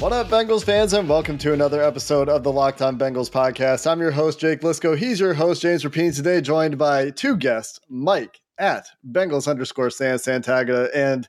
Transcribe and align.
What 0.00 0.12
up, 0.12 0.28
Bengals 0.28 0.64
fans, 0.64 0.92
and 0.92 1.08
welcome 1.08 1.38
to 1.38 1.52
another 1.54 1.80
episode 1.80 2.28
of 2.28 2.42
the 2.42 2.52
Locked 2.52 2.82
On 2.82 2.98
Bengals 2.98 3.30
podcast. 3.30 3.90
I'm 3.90 4.00
your 4.00 4.10
host, 4.10 4.38
Jake 4.38 4.60
Liscow. 4.60 4.96
He's 4.98 5.20
your 5.20 5.32
host, 5.32 5.62
James 5.62 5.82
Rapien. 5.84 6.14
Today, 6.14 6.40
joined 6.40 6.76
by 6.76 7.10
two 7.10 7.36
guests, 7.36 7.80
Mike 7.88 8.40
at 8.58 8.86
Bengals 9.08 9.48
underscore 9.48 9.90
San 9.90 10.16
Santagata 10.16 10.90
and 10.94 11.28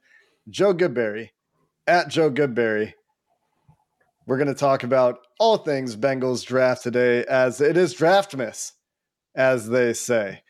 Joe 0.49 0.73
Goodberry 0.73 1.29
at 1.87 2.09
Joe 2.09 2.29
Goodberry. 2.29 2.93
We're 4.25 4.37
going 4.37 4.47
to 4.47 4.55
talk 4.55 4.83
about 4.83 5.19
all 5.39 5.57
things 5.57 5.95
Bengals 5.95 6.43
draft 6.45 6.83
today, 6.83 7.23
as 7.25 7.61
it 7.61 7.77
is 7.77 7.95
draftmas, 7.95 8.71
as 9.35 9.69
they 9.69 9.93
say. 9.93 10.41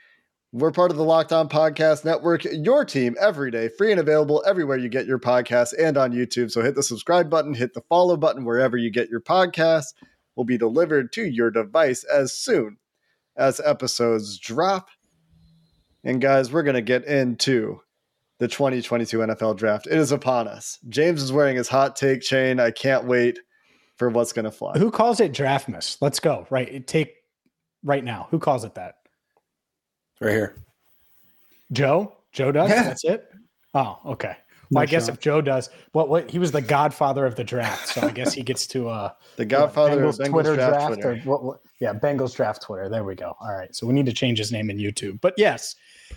We're 0.58 0.72
part 0.72 0.90
of 0.90 0.96
the 0.96 1.04
Locked 1.04 1.34
On 1.34 1.50
Podcast 1.50 2.06
Network, 2.06 2.46
your 2.46 2.86
team 2.86 3.18
every 3.20 3.52
day, 3.52 3.68
free 3.68 3.92
and 3.92 4.00
available 4.00 4.42
everywhere 4.48 4.78
you 4.78 4.88
get 4.88 5.06
your 5.06 5.20
podcasts 5.20 5.74
and 5.78 5.98
on 5.98 6.14
YouTube. 6.14 6.50
So 6.50 6.62
hit 6.62 6.76
the 6.76 6.82
subscribe 6.82 7.30
button, 7.30 7.54
hit 7.54 7.74
the 7.74 7.82
follow 7.90 8.16
button 8.16 8.46
wherever 8.46 8.78
you 8.78 8.90
get 8.90 9.10
your 9.10 9.20
podcasts. 9.20 9.94
Will 10.38 10.46
be 10.46 10.58
delivered 10.58 11.12
to 11.12 11.26
your 11.26 11.52
device 11.52 12.06
as 12.06 12.32
soon 12.32 12.78
as 13.36 13.60
episodes 13.60 14.40
drop. 14.40 14.88
And 16.06 16.22
guys, 16.22 16.54
we're 16.54 16.64
going 16.64 16.76
to 16.76 16.82
get 16.82 17.04
into 17.04 17.82
the 18.40 18.48
2022 18.48 19.18
NFL 19.18 19.58
draft. 19.58 19.88
It 19.88 19.98
is 19.98 20.14
upon 20.14 20.48
us. 20.48 20.80
James 20.88 21.22
is 21.22 21.34
wearing 21.34 21.58
his 21.58 21.68
hot 21.68 21.98
take 21.98 22.22
chain. 22.22 22.62
I 22.62 22.72
can't 22.72 23.04
wait 23.04 23.40
for 23.98 24.08
what's 24.08 24.32
going 24.32 24.46
to 24.46 24.52
fly. 24.52 24.78
Who 24.78 24.90
calls 24.90 25.20
it 25.20 25.34
draftmas? 25.34 25.98
Let's 26.00 26.22
go. 26.22 26.48
Right. 26.50 26.88
Take 26.88 27.12
right 27.84 28.06
now. 28.06 28.30
Who 28.32 28.40
calls 28.40 28.64
it 28.64 28.76
that? 28.76 28.96
Right 30.22 30.32
here. 30.32 30.56
Joe? 31.72 32.14
Joe 32.32 32.52
does? 32.52 32.70
Yeah. 32.70 32.84
That's 32.84 33.04
it? 33.04 33.32
Oh, 33.74 34.00
okay. 34.06 34.36
Well, 34.72 34.80
No 34.80 34.82
I 34.82 34.86
guess 34.86 35.06
shot. 35.06 35.16
if 35.16 35.20
Joe 35.20 35.42
does, 35.42 35.70
what 35.92 36.10
what 36.10 36.30
he 36.32 36.40
was 36.40 36.52
the 36.52 36.62
godfather 36.62 37.26
of 37.26 37.36
the 37.36 37.44
draft, 37.44 37.88
so 37.90 38.02
I 38.02 38.12
guess 38.12 38.34
he 38.34 38.42
gets 38.42 38.66
to 38.68 38.90
uh 38.90 39.12
The 39.36 39.46
godfather 39.46 39.98
Bengals 40.02 40.20
of 40.20 40.26
Bengals 40.28 40.30
Twitter 40.32 40.56
draft, 40.56 40.72
draft, 40.74 40.94
Twitter. 40.94 41.12
or 41.12 41.16
what, 41.30 41.44
what 41.44 41.60
yeah, 41.80 41.94
Bengals 41.94 42.36
draft 42.36 42.62
Twitter. 42.64 42.90
There 42.90 43.04
we 43.04 43.16
go. 43.16 43.36
All 43.40 43.54
right. 43.54 43.74
So 43.76 43.86
we 43.86 43.94
need 43.94 44.06
to 44.08 44.14
change 44.14 44.38
his 44.40 44.52
name 44.52 44.70
in 44.70 44.78
YouTube. 44.78 45.20
But 45.22 45.34
yes, 45.38 45.76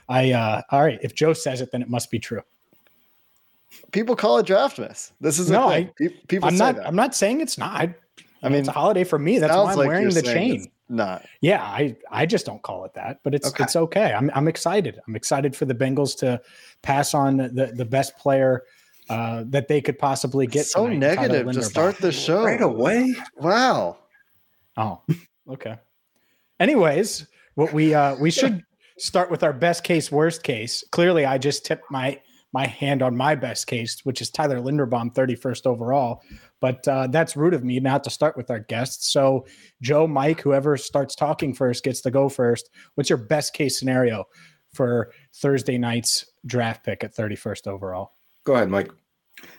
I 0.08 0.32
uh 0.32 0.62
all 0.70 0.82
right, 0.82 0.98
if 1.02 1.14
Joe 1.14 1.32
says 1.34 1.60
it, 1.60 1.70
then 1.72 1.82
it 1.82 1.90
must 1.90 2.10
be 2.10 2.18
true. 2.18 2.42
People 3.92 4.16
call 4.16 4.38
it 4.38 4.46
draftmas. 4.46 5.12
This 5.20 5.38
is 5.38 5.50
a 5.50 5.52
No, 5.52 5.68
thing. 5.70 5.88
I- 5.88 5.92
Pe- 5.98 6.08
people 6.28 6.48
I'm 6.48 6.56
say 6.56 6.64
not 6.64 6.76
that. 6.76 6.86
I'm 6.86 6.96
not 6.96 7.14
saying 7.14 7.40
it's 7.40 7.58
not. 7.58 7.72
I, 7.80 7.94
I 8.42 8.48
mean, 8.48 8.60
it's 8.60 8.68
a 8.68 8.72
holiday 8.72 9.04
for 9.04 9.18
me. 9.18 9.38
That's 9.38 9.54
why 9.54 9.72
I'm 9.72 9.76
like 9.76 9.88
wearing 9.88 10.06
the 10.06 10.22
saying 10.24 10.60
chain. 10.62 10.70
It's 10.88 10.96
Not. 10.96 11.24
Yeah, 11.40 11.62
I 11.62 11.96
I 12.10 12.26
just 12.26 12.46
don't 12.46 12.62
call 12.62 12.84
it 12.84 12.94
that, 12.94 13.20
but 13.22 13.34
it's 13.34 13.48
Okay. 13.48 13.64
it's 13.64 13.76
okay. 13.76 14.12
I'm 14.12 14.30
I'm 14.34 14.48
excited. 14.48 14.98
I'm 15.06 15.16
excited 15.16 15.54
for 15.54 15.64
the 15.66 15.74
Bengals 15.74 16.16
to 16.18 16.40
pass 16.82 17.14
on 17.14 17.36
the 17.36 17.72
the 17.74 17.84
best 17.84 18.16
player 18.18 18.62
uh, 19.10 19.44
that 19.48 19.68
they 19.68 19.80
could 19.80 19.98
possibly 19.98 20.46
get. 20.46 20.66
so 20.66 20.86
tonight, 20.86 20.98
negative 21.16 21.46
to 21.46 21.58
Linderbaum. 21.60 21.64
start 21.64 21.96
the 21.98 22.12
show. 22.12 22.44
Right 22.44 22.60
away. 22.60 23.14
Wow. 23.36 23.98
Oh, 24.76 25.02
okay. 25.50 25.76
Anyways, 26.60 27.26
what 27.54 27.72
we 27.72 27.94
uh 27.94 28.16
we 28.16 28.30
should 28.30 28.62
start 28.98 29.30
with 29.30 29.42
our 29.42 29.52
best 29.52 29.84
case, 29.84 30.10
worst 30.10 30.42
case. 30.42 30.84
Clearly, 30.90 31.24
I 31.24 31.38
just 31.38 31.64
tipped 31.64 31.90
my 31.90 32.20
my 32.52 32.66
hand 32.66 33.02
on 33.02 33.16
my 33.16 33.34
best 33.34 33.66
case, 33.66 34.00
which 34.04 34.20
is 34.22 34.30
Tyler 34.30 34.58
Linderbaum, 34.58 35.12
31st 35.14 35.66
overall. 35.66 36.22
But 36.60 36.86
uh, 36.88 37.06
that's 37.08 37.36
rude 37.36 37.54
of 37.54 37.64
me 37.64 37.80
not 37.80 38.04
to 38.04 38.10
start 38.10 38.36
with 38.36 38.50
our 38.50 38.58
guests. 38.60 39.12
So, 39.12 39.46
Joe, 39.80 40.06
Mike, 40.06 40.40
whoever 40.40 40.76
starts 40.76 41.14
talking 41.14 41.54
first 41.54 41.84
gets 41.84 42.00
to 42.02 42.10
go 42.10 42.28
first. 42.28 42.70
What's 42.94 43.10
your 43.10 43.18
best 43.18 43.54
case 43.54 43.78
scenario 43.78 44.24
for 44.72 45.12
Thursday 45.36 45.78
night's 45.78 46.26
draft 46.46 46.84
pick 46.84 47.04
at 47.04 47.14
31st 47.14 47.66
overall? 47.66 48.12
Go 48.44 48.54
ahead, 48.54 48.70
Mike. 48.70 48.90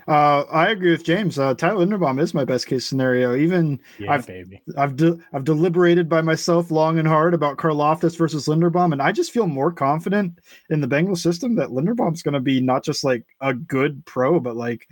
Uh, 0.08 0.44
I 0.52 0.70
agree 0.70 0.92
with 0.92 1.04
James. 1.04 1.38
Uh, 1.38 1.54
Tyler 1.54 1.86
Linderbaum 1.86 2.20
is 2.20 2.34
my 2.34 2.44
best 2.44 2.68
case 2.68 2.86
scenario. 2.86 3.36
Even 3.36 3.80
Yeah, 3.98 4.14
I've 4.14 4.26
baby. 4.26 4.62
I've 4.78 4.96
de- 4.96 5.18
I've 5.34 5.44
deliberated 5.44 6.10
by 6.10 6.22
myself 6.22 6.72
long 6.72 7.00
and 7.00 7.08
hard 7.08 7.34
about 7.34 7.58
Karlaftis 7.58 8.18
versus 8.18 8.48
Linderbaum, 8.48 8.92
and 8.92 9.02
I 9.02 9.12
just 9.12 9.32
feel 9.32 9.48
more 9.48 9.72
confident 9.72 10.40
in 10.70 10.82
the 10.82 10.88
Bengals 10.88 11.20
system 11.20 11.56
that 11.56 11.70
Linderbaum's 11.70 12.24
going 12.24 12.34
to 12.34 12.40
be 12.40 12.60
not 12.60 12.84
just 12.84 13.04
like 13.04 13.24
a 13.42 13.54
good 13.54 14.06
pro, 14.06 14.40
but 14.40 14.56
like 14.56 14.88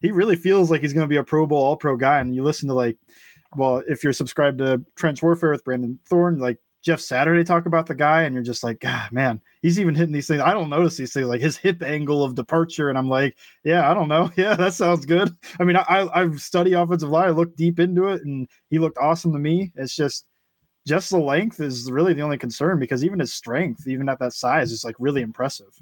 he 0.00 0.10
really 0.10 0.36
feels 0.36 0.70
like 0.70 0.80
he's 0.80 0.92
going 0.92 1.04
to 1.04 1.08
be 1.08 1.16
a 1.16 1.24
Pro 1.24 1.46
Bowl 1.46 1.62
All 1.62 1.76
Pro 1.76 1.96
guy. 1.96 2.20
And 2.20 2.34
you 2.34 2.42
listen 2.42 2.68
to 2.68 2.74
like, 2.74 2.96
well, 3.56 3.82
if 3.88 4.02
you're 4.04 4.12
subscribed 4.12 4.58
to 4.58 4.84
Trench 4.96 5.22
Warfare 5.22 5.50
with 5.50 5.64
Brandon 5.64 5.98
Thorne, 6.06 6.38
like 6.38 6.58
Jeff 6.82 7.00
Saturday 7.00 7.44
talk 7.44 7.66
about 7.66 7.86
the 7.86 7.94
guy, 7.94 8.22
and 8.22 8.34
you're 8.34 8.44
just 8.44 8.64
like, 8.64 8.80
God, 8.80 9.12
man, 9.12 9.40
he's 9.60 9.78
even 9.78 9.94
hitting 9.94 10.14
these 10.14 10.26
things. 10.26 10.40
I 10.40 10.54
don't 10.54 10.70
notice 10.70 10.96
these 10.96 11.12
things 11.12 11.26
like 11.26 11.40
his 11.40 11.56
hip 11.56 11.82
angle 11.82 12.24
of 12.24 12.34
departure, 12.34 12.88
and 12.88 12.96
I'm 12.96 13.08
like, 13.08 13.36
yeah, 13.64 13.90
I 13.90 13.94
don't 13.94 14.08
know, 14.08 14.30
yeah, 14.36 14.54
that 14.54 14.74
sounds 14.74 15.04
good. 15.04 15.30
I 15.58 15.64
mean, 15.64 15.76
I 15.76 15.82
I 15.82 16.22
I've 16.22 16.40
studied 16.40 16.74
offensive 16.74 17.10
line, 17.10 17.28
I 17.28 17.32
looked 17.32 17.56
deep 17.56 17.80
into 17.80 18.08
it, 18.08 18.22
and 18.24 18.48
he 18.70 18.78
looked 18.78 18.98
awesome 18.98 19.32
to 19.32 19.38
me. 19.38 19.72
It's 19.76 19.94
just 19.94 20.26
just 20.86 21.10
the 21.10 21.18
length 21.18 21.60
is 21.60 21.90
really 21.90 22.14
the 22.14 22.22
only 22.22 22.38
concern 22.38 22.78
because 22.78 23.04
even 23.04 23.18
his 23.18 23.34
strength, 23.34 23.86
even 23.86 24.08
at 24.08 24.18
that 24.20 24.32
size, 24.32 24.72
is 24.72 24.84
like 24.84 24.96
really 24.98 25.20
impressive. 25.20 25.78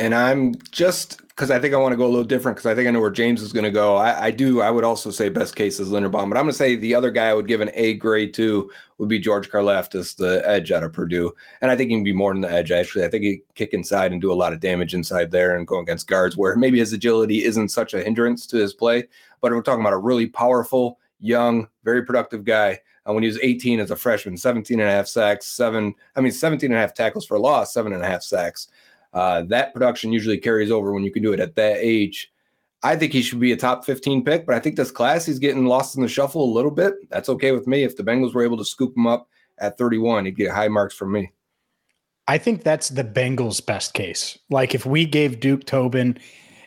And 0.00 0.14
I'm 0.14 0.54
just 0.70 1.20
because 1.28 1.50
I 1.50 1.58
think 1.58 1.74
I 1.74 1.76
want 1.76 1.92
to 1.92 1.96
go 1.96 2.06
a 2.06 2.08
little 2.08 2.24
different 2.24 2.56
because 2.56 2.70
I 2.70 2.74
think 2.74 2.88
I 2.88 2.90
know 2.90 3.02
where 3.02 3.10
James 3.10 3.42
is 3.42 3.52
going 3.52 3.64
to 3.64 3.70
go. 3.70 3.96
I, 3.96 4.24
I 4.24 4.30
do. 4.30 4.62
I 4.62 4.70
would 4.70 4.82
also 4.82 5.10
say 5.10 5.28
best 5.28 5.56
case 5.56 5.78
is 5.78 5.90
Linderbaum, 5.90 6.30
but 6.30 6.38
I'm 6.38 6.44
going 6.44 6.46
to 6.48 6.52
say 6.54 6.74
the 6.74 6.94
other 6.94 7.10
guy 7.10 7.28
I 7.28 7.34
would 7.34 7.46
give 7.46 7.60
an 7.60 7.70
A 7.74 7.94
grade 7.94 8.32
to 8.34 8.70
would 8.96 9.10
be 9.10 9.18
George 9.18 9.50
Karlaftis, 9.50 10.16
the 10.16 10.42
edge 10.48 10.72
out 10.72 10.84
of 10.84 10.94
Purdue. 10.94 11.32
And 11.60 11.70
I 11.70 11.76
think 11.76 11.90
he 11.90 11.96
can 11.96 12.04
be 12.04 12.14
more 12.14 12.32
than 12.32 12.40
the 12.40 12.50
edge. 12.50 12.72
Actually, 12.72 13.04
I 13.04 13.08
think 13.08 13.24
he 13.24 13.42
kick 13.54 13.74
inside 13.74 14.10
and 14.10 14.22
do 14.22 14.32
a 14.32 14.34
lot 14.34 14.54
of 14.54 14.60
damage 14.60 14.94
inside 14.94 15.30
there 15.30 15.54
and 15.54 15.66
go 15.66 15.80
against 15.80 16.08
guards 16.08 16.34
where 16.34 16.56
maybe 16.56 16.78
his 16.78 16.94
agility 16.94 17.44
isn't 17.44 17.68
such 17.68 17.92
a 17.92 18.02
hindrance 18.02 18.46
to 18.46 18.56
his 18.56 18.72
play. 18.72 19.06
But 19.42 19.52
we're 19.52 19.60
talking 19.60 19.82
about 19.82 19.92
a 19.92 19.98
really 19.98 20.28
powerful, 20.28 20.98
young, 21.20 21.68
very 21.84 22.06
productive 22.06 22.44
guy. 22.44 22.80
And 23.04 23.14
when 23.14 23.22
he 23.22 23.28
was 23.28 23.38
18 23.42 23.80
as 23.80 23.90
a 23.90 23.96
freshman, 23.96 24.38
17 24.38 24.80
and 24.80 24.88
a 24.88 24.92
half 24.92 25.08
sacks, 25.08 25.46
seven, 25.46 25.94
I 26.16 26.22
mean, 26.22 26.32
17 26.32 26.70
and 26.70 26.78
a 26.78 26.80
half 26.80 26.94
tackles 26.94 27.26
for 27.26 27.38
loss, 27.38 27.74
seven 27.74 27.92
and 27.92 28.02
a 28.02 28.06
half 28.06 28.22
sacks. 28.22 28.68
Uh, 29.12 29.42
that 29.42 29.72
production 29.72 30.12
usually 30.12 30.38
carries 30.38 30.70
over 30.70 30.92
when 30.92 31.02
you 31.02 31.12
can 31.12 31.22
do 31.22 31.32
it 31.32 31.40
at 31.40 31.56
that 31.56 31.78
age. 31.78 32.30
I 32.82 32.96
think 32.96 33.12
he 33.12 33.22
should 33.22 33.40
be 33.40 33.52
a 33.52 33.56
top 33.56 33.84
15 33.84 34.24
pick, 34.24 34.46
but 34.46 34.54
I 34.54 34.60
think 34.60 34.76
this 34.76 34.90
class 34.90 35.26
he's 35.26 35.38
getting 35.38 35.66
lost 35.66 35.96
in 35.96 36.02
the 36.02 36.08
shuffle 36.08 36.44
a 36.44 36.54
little 36.54 36.70
bit. 36.70 36.94
That's 37.10 37.28
okay 37.28 37.52
with 37.52 37.66
me. 37.66 37.82
If 37.82 37.96
the 37.96 38.02
Bengals 38.02 38.34
were 38.34 38.44
able 38.44 38.56
to 38.56 38.64
scoop 38.64 38.96
him 38.96 39.06
up 39.06 39.28
at 39.58 39.76
31, 39.76 40.24
he'd 40.24 40.36
get 40.36 40.50
high 40.50 40.68
marks 40.68 40.94
from 40.94 41.12
me. 41.12 41.30
I 42.26 42.38
think 42.38 42.62
that's 42.62 42.88
the 42.88 43.04
Bengals' 43.04 43.64
best 43.64 43.92
case. 43.92 44.38
Like 44.50 44.74
if 44.74 44.86
we 44.86 45.04
gave 45.04 45.40
Duke 45.40 45.64
Tobin 45.64 46.18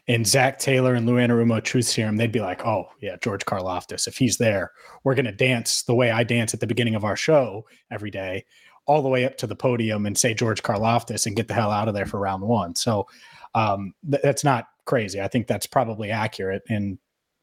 and 0.07 0.27
Zac 0.27 0.59
Taylor 0.59 0.93
and 0.93 1.05
Lou 1.05 1.15
Anarumo 1.15 1.63
truth 1.63 1.85
serum, 1.85 2.17
they'd 2.17 2.33
be 2.33 2.41
like, 2.41 2.65
"Oh 2.65 2.89
yeah, 3.01 3.15
George 3.21 3.45
Karlaftis. 3.45 4.05
If 4.05 4.17
he's 4.17 4.37
there, 4.37 4.71
we're 5.03 5.15
gonna 5.15 5.31
dance 5.31 5.83
the 5.83 5.95
way 5.95 6.11
I 6.11 6.23
dance 6.23 6.53
at 6.53 6.59
the 6.59 6.67
beginning 6.67 6.95
of 6.95 7.05
our 7.05 7.15
show 7.15 7.65
every 7.89 8.11
day, 8.11 8.45
all 8.85 9.01
the 9.01 9.09
way 9.09 9.25
up 9.25 9.37
to 9.37 9.47
the 9.47 9.55
podium 9.55 10.05
and 10.05 10.17
say 10.17 10.33
George 10.33 10.63
Karlaftis 10.63 11.25
and 11.25 11.35
get 11.35 11.47
the 11.47 11.53
hell 11.53 11.71
out 11.71 11.87
of 11.87 11.93
there 11.93 12.05
for 12.05 12.19
round 12.19 12.43
one." 12.43 12.75
So 12.75 13.07
um, 13.55 13.93
th- 14.09 14.23
that's 14.23 14.43
not 14.43 14.67
crazy. 14.85 15.21
I 15.21 15.27
think 15.27 15.47
that's 15.47 15.67
probably 15.67 16.11
accurate. 16.11 16.63
And 16.69 16.97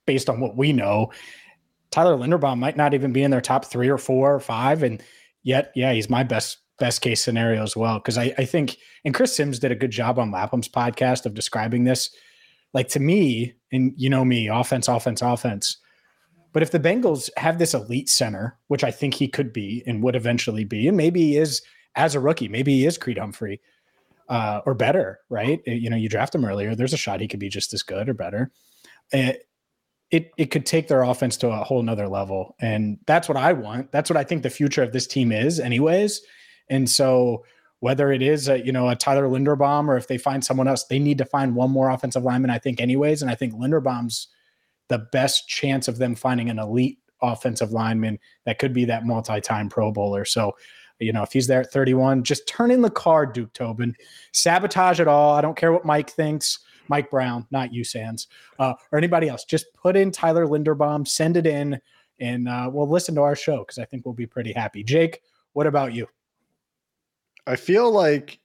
based 0.06 0.28
on 0.28 0.40
what 0.40 0.56
we 0.56 0.72
know, 0.72 1.12
Tyler 1.90 2.16
Linderbaum 2.16 2.58
might 2.58 2.76
not 2.76 2.94
even 2.94 3.12
be 3.12 3.22
in 3.22 3.30
their 3.30 3.40
top 3.40 3.64
three 3.64 3.88
or 3.88 3.98
four 3.98 4.34
or 4.34 4.40
five. 4.40 4.82
And 4.82 5.02
yet, 5.42 5.72
yeah, 5.74 5.92
he's 5.92 6.10
my 6.10 6.22
best 6.22 6.58
best 6.78 7.02
case 7.02 7.20
scenario 7.22 7.62
as 7.62 7.76
well. 7.76 8.00
Cause 8.00 8.16
I, 8.16 8.32
I 8.38 8.46
think 8.46 8.78
and 9.04 9.14
Chris 9.14 9.36
Sims 9.36 9.58
did 9.58 9.70
a 9.70 9.76
good 9.76 9.90
job 9.90 10.18
on 10.18 10.30
Lapham's 10.30 10.68
podcast 10.68 11.26
of 11.26 11.34
describing 11.34 11.84
this. 11.84 12.10
Like 12.72 12.88
to 12.90 13.00
me, 13.00 13.54
and 13.72 13.92
you 13.96 14.08
know 14.08 14.24
me, 14.24 14.48
offense, 14.48 14.88
offense, 14.88 15.22
offense. 15.22 15.76
But 16.52 16.62
if 16.62 16.70
the 16.70 16.80
Bengals 16.80 17.30
have 17.36 17.58
this 17.58 17.74
elite 17.74 18.08
center, 18.08 18.58
which 18.68 18.82
I 18.82 18.90
think 18.90 19.14
he 19.14 19.28
could 19.28 19.52
be 19.52 19.82
and 19.86 20.02
would 20.02 20.16
eventually 20.16 20.64
be, 20.64 20.88
and 20.88 20.96
maybe 20.96 21.20
he 21.20 21.36
is 21.36 21.62
as 21.94 22.14
a 22.14 22.20
rookie, 22.20 22.48
maybe 22.48 22.72
he 22.72 22.86
is 22.86 22.98
Creed 22.98 23.18
Humphrey 23.18 23.60
uh, 24.28 24.60
or 24.66 24.74
better, 24.74 25.20
right? 25.28 25.60
You 25.66 25.90
know, 25.90 25.96
you 25.96 26.08
draft 26.08 26.34
him 26.34 26.44
earlier. 26.44 26.74
There's 26.74 26.92
a 26.92 26.98
shot 26.98 27.20
he 27.20 27.28
could 27.28 27.40
be 27.40 27.48
just 27.48 27.74
as 27.74 27.82
good 27.82 28.08
or 28.08 28.14
better. 28.14 28.50
It, 29.12 29.46
it, 30.10 30.30
it 30.36 30.46
could 30.46 30.66
take 30.66 30.88
their 30.88 31.02
offense 31.02 31.36
to 31.38 31.50
a 31.50 31.64
whole 31.64 31.82
nother 31.82 32.08
level. 32.08 32.56
And 32.60 32.98
that's 33.06 33.28
what 33.28 33.36
I 33.36 33.52
want. 33.52 33.92
That's 33.92 34.10
what 34.10 34.16
I 34.16 34.24
think 34.24 34.42
the 34.42 34.50
future 34.50 34.82
of 34.82 34.92
this 34.92 35.06
team 35.06 35.30
is, 35.30 35.60
anyways. 35.60 36.20
And 36.68 36.88
so 36.88 37.44
whether 37.80 38.12
it 38.12 38.22
is 38.22 38.48
a, 38.48 38.64
you 38.64 38.72
know, 38.72 38.88
a 38.88 38.96
Tyler 38.96 39.28
Linderbaum 39.28 39.88
or 39.88 39.96
if 39.96 40.06
they 40.06 40.18
find 40.18 40.44
someone 40.44 40.68
else, 40.68 40.84
they 40.84 40.98
need 40.98 41.18
to 41.18 41.24
find 41.24 41.54
one 41.54 41.70
more 41.70 41.90
offensive 41.90 42.24
lineman, 42.24 42.50
I 42.50 42.58
think, 42.58 42.80
anyways. 42.80 43.22
And 43.22 43.30
I 43.30 43.34
think 43.34 43.54
Linderbaum's 43.54 44.28
the 44.90 44.98
best 44.98 45.48
chance 45.48 45.88
of 45.88 45.96
them 45.96 46.14
finding 46.14 46.50
an 46.50 46.58
elite 46.58 46.98
offensive 47.22 47.72
lineman 47.72 48.18
that 48.44 48.58
could 48.58 48.74
be 48.74 48.84
that 48.84 49.06
multi-time 49.06 49.70
Pro 49.70 49.90
Bowler. 49.90 50.26
So 50.26 50.54
you 51.00 51.12
know, 51.12 51.22
if 51.22 51.32
he's 51.32 51.46
there 51.46 51.62
at 51.62 51.72
31, 51.72 52.22
just 52.22 52.46
turn 52.46 52.70
in 52.70 52.82
the 52.82 52.90
card, 52.90 53.32
Duke 53.32 53.52
Tobin. 53.54 53.96
Sabotage 54.32 55.00
it 55.00 55.08
all. 55.08 55.34
I 55.34 55.40
don't 55.40 55.56
care 55.56 55.72
what 55.72 55.84
Mike 55.84 56.10
thinks. 56.10 56.58
Mike 56.88 57.10
Brown, 57.10 57.46
not 57.50 57.72
you, 57.72 57.84
Sands, 57.84 58.26
uh, 58.58 58.74
or 58.92 58.98
anybody 58.98 59.28
else. 59.28 59.44
Just 59.44 59.72
put 59.74 59.96
in 59.96 60.10
Tyler 60.10 60.46
Linderbaum, 60.46 61.06
send 61.06 61.36
it 61.36 61.46
in, 61.46 61.80
and 62.18 62.48
uh, 62.48 62.68
we'll 62.70 62.88
listen 62.88 63.14
to 63.14 63.22
our 63.22 63.36
show 63.36 63.58
because 63.58 63.78
I 63.78 63.84
think 63.84 64.04
we'll 64.04 64.12
be 64.12 64.26
pretty 64.26 64.52
happy. 64.52 64.82
Jake, 64.82 65.22
what 65.52 65.66
about 65.66 65.94
you? 65.94 66.08
I 67.46 67.56
feel 67.56 67.90
like 67.90 68.40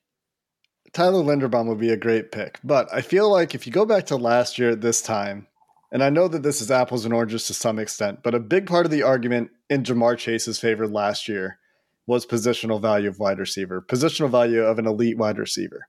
Tyler 0.94 1.24
Linderbaum 1.24 1.68
would 1.68 1.80
be 1.80 1.90
a 1.90 1.98
great 1.98 2.32
pick, 2.32 2.60
but 2.64 2.88
I 2.94 3.02
feel 3.02 3.32
like 3.32 3.56
if 3.56 3.66
you 3.66 3.74
go 3.74 3.86
back 3.86 4.06
to 4.08 4.16
last 4.16 4.60
year 4.60 4.70
at 4.70 4.82
this 4.82 5.02
time, 5.02 5.48
and 5.92 6.04
I 6.04 6.10
know 6.10 6.28
that 6.28 6.44
this 6.44 6.62
is 6.62 6.72
apples 6.72 7.06
and 7.06 7.14
oranges 7.14 7.48
to 7.48 7.54
some 7.54 7.80
extent, 7.80 8.20
but 8.24 8.36
a 8.36 8.40
big 8.40 8.68
part 8.68 8.86
of 8.86 8.92
the 8.92 9.04
argument 9.04 9.52
in 9.70 9.84
Ja'Marr 9.84 10.18
Chase's 10.18 10.60
favor 10.60 10.88
last 10.88 11.28
year 11.28 11.60
was 12.08 12.26
positional 12.26 12.82
value 12.82 13.10
of 13.10 13.20
wide 13.20 13.40
receiver, 13.40 13.82
positional 13.82 14.30
value 14.30 14.62
of 14.62 14.80
an 14.80 14.88
elite 14.88 15.18
wide 15.18 15.38
receiver. 15.38 15.88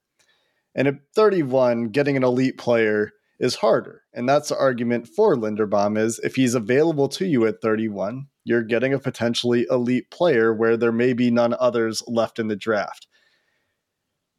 And 0.75 0.89
at 0.89 0.95
31, 1.15 1.89
getting 1.89 2.17
an 2.17 2.25
elite 2.25 2.59
player 2.59 3.13
is 3.39 3.57
harder. 3.57 4.03
And 4.15 4.29
that's 4.29 4.49
the 4.49 4.59
argument 4.59 5.09
for 5.09 5.35
Linderbaum 5.35 5.99
is 5.99 6.19
if 6.21 6.37
he's 6.37 6.55
available 6.55 7.09
to 7.11 7.27
you 7.27 7.47
at 7.47 7.61
31, 7.61 8.29
you're 8.45 8.63
getting 8.63 8.95
a 8.95 8.99
potentially 8.99 9.67
elite 9.71 10.11
player 10.11 10.55
where 10.55 10.77
there 10.77 10.93
may 10.93 11.13
be 11.13 11.31
none 11.31 11.55
others 11.59 12.03
left 12.07 12.39
in 12.39 12.49
the 12.49 12.57
draft. 12.57 13.07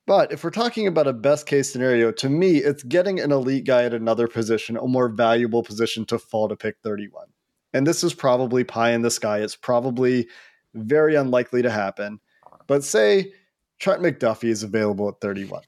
But 0.07 0.31
if 0.31 0.43
we're 0.43 0.51
talking 0.51 0.87
about 0.87 1.05
a 1.05 1.13
best 1.13 1.45
case 1.45 1.71
scenario, 1.71 2.13
to 2.13 2.29
me, 2.29 2.57
it's 2.57 2.81
getting 2.81 3.19
an 3.19 3.33
elite 3.33 3.65
guy 3.65 3.83
at 3.83 3.93
another 3.93 4.27
position, 4.27 4.77
a 4.77 4.87
more 4.87 5.09
valuable 5.09 5.61
position 5.61 6.05
to 6.05 6.17
fall 6.17 6.47
to 6.47 6.55
pick 6.55 6.77
31. 6.81 7.27
And 7.73 7.85
this 7.85 8.05
is 8.05 8.13
probably 8.13 8.63
pie 8.63 8.91
in 8.91 9.01
the 9.01 9.11
sky. 9.11 9.39
It's 9.39 9.57
probably 9.57 10.29
very 10.73 11.15
unlikely 11.15 11.61
to 11.61 11.69
happen. 11.69 12.21
But 12.67 12.85
say 12.85 13.33
Trent 13.79 14.01
McDuffie 14.01 14.49
is 14.49 14.63
available 14.63 15.09
at 15.09 15.19
31. 15.19 15.61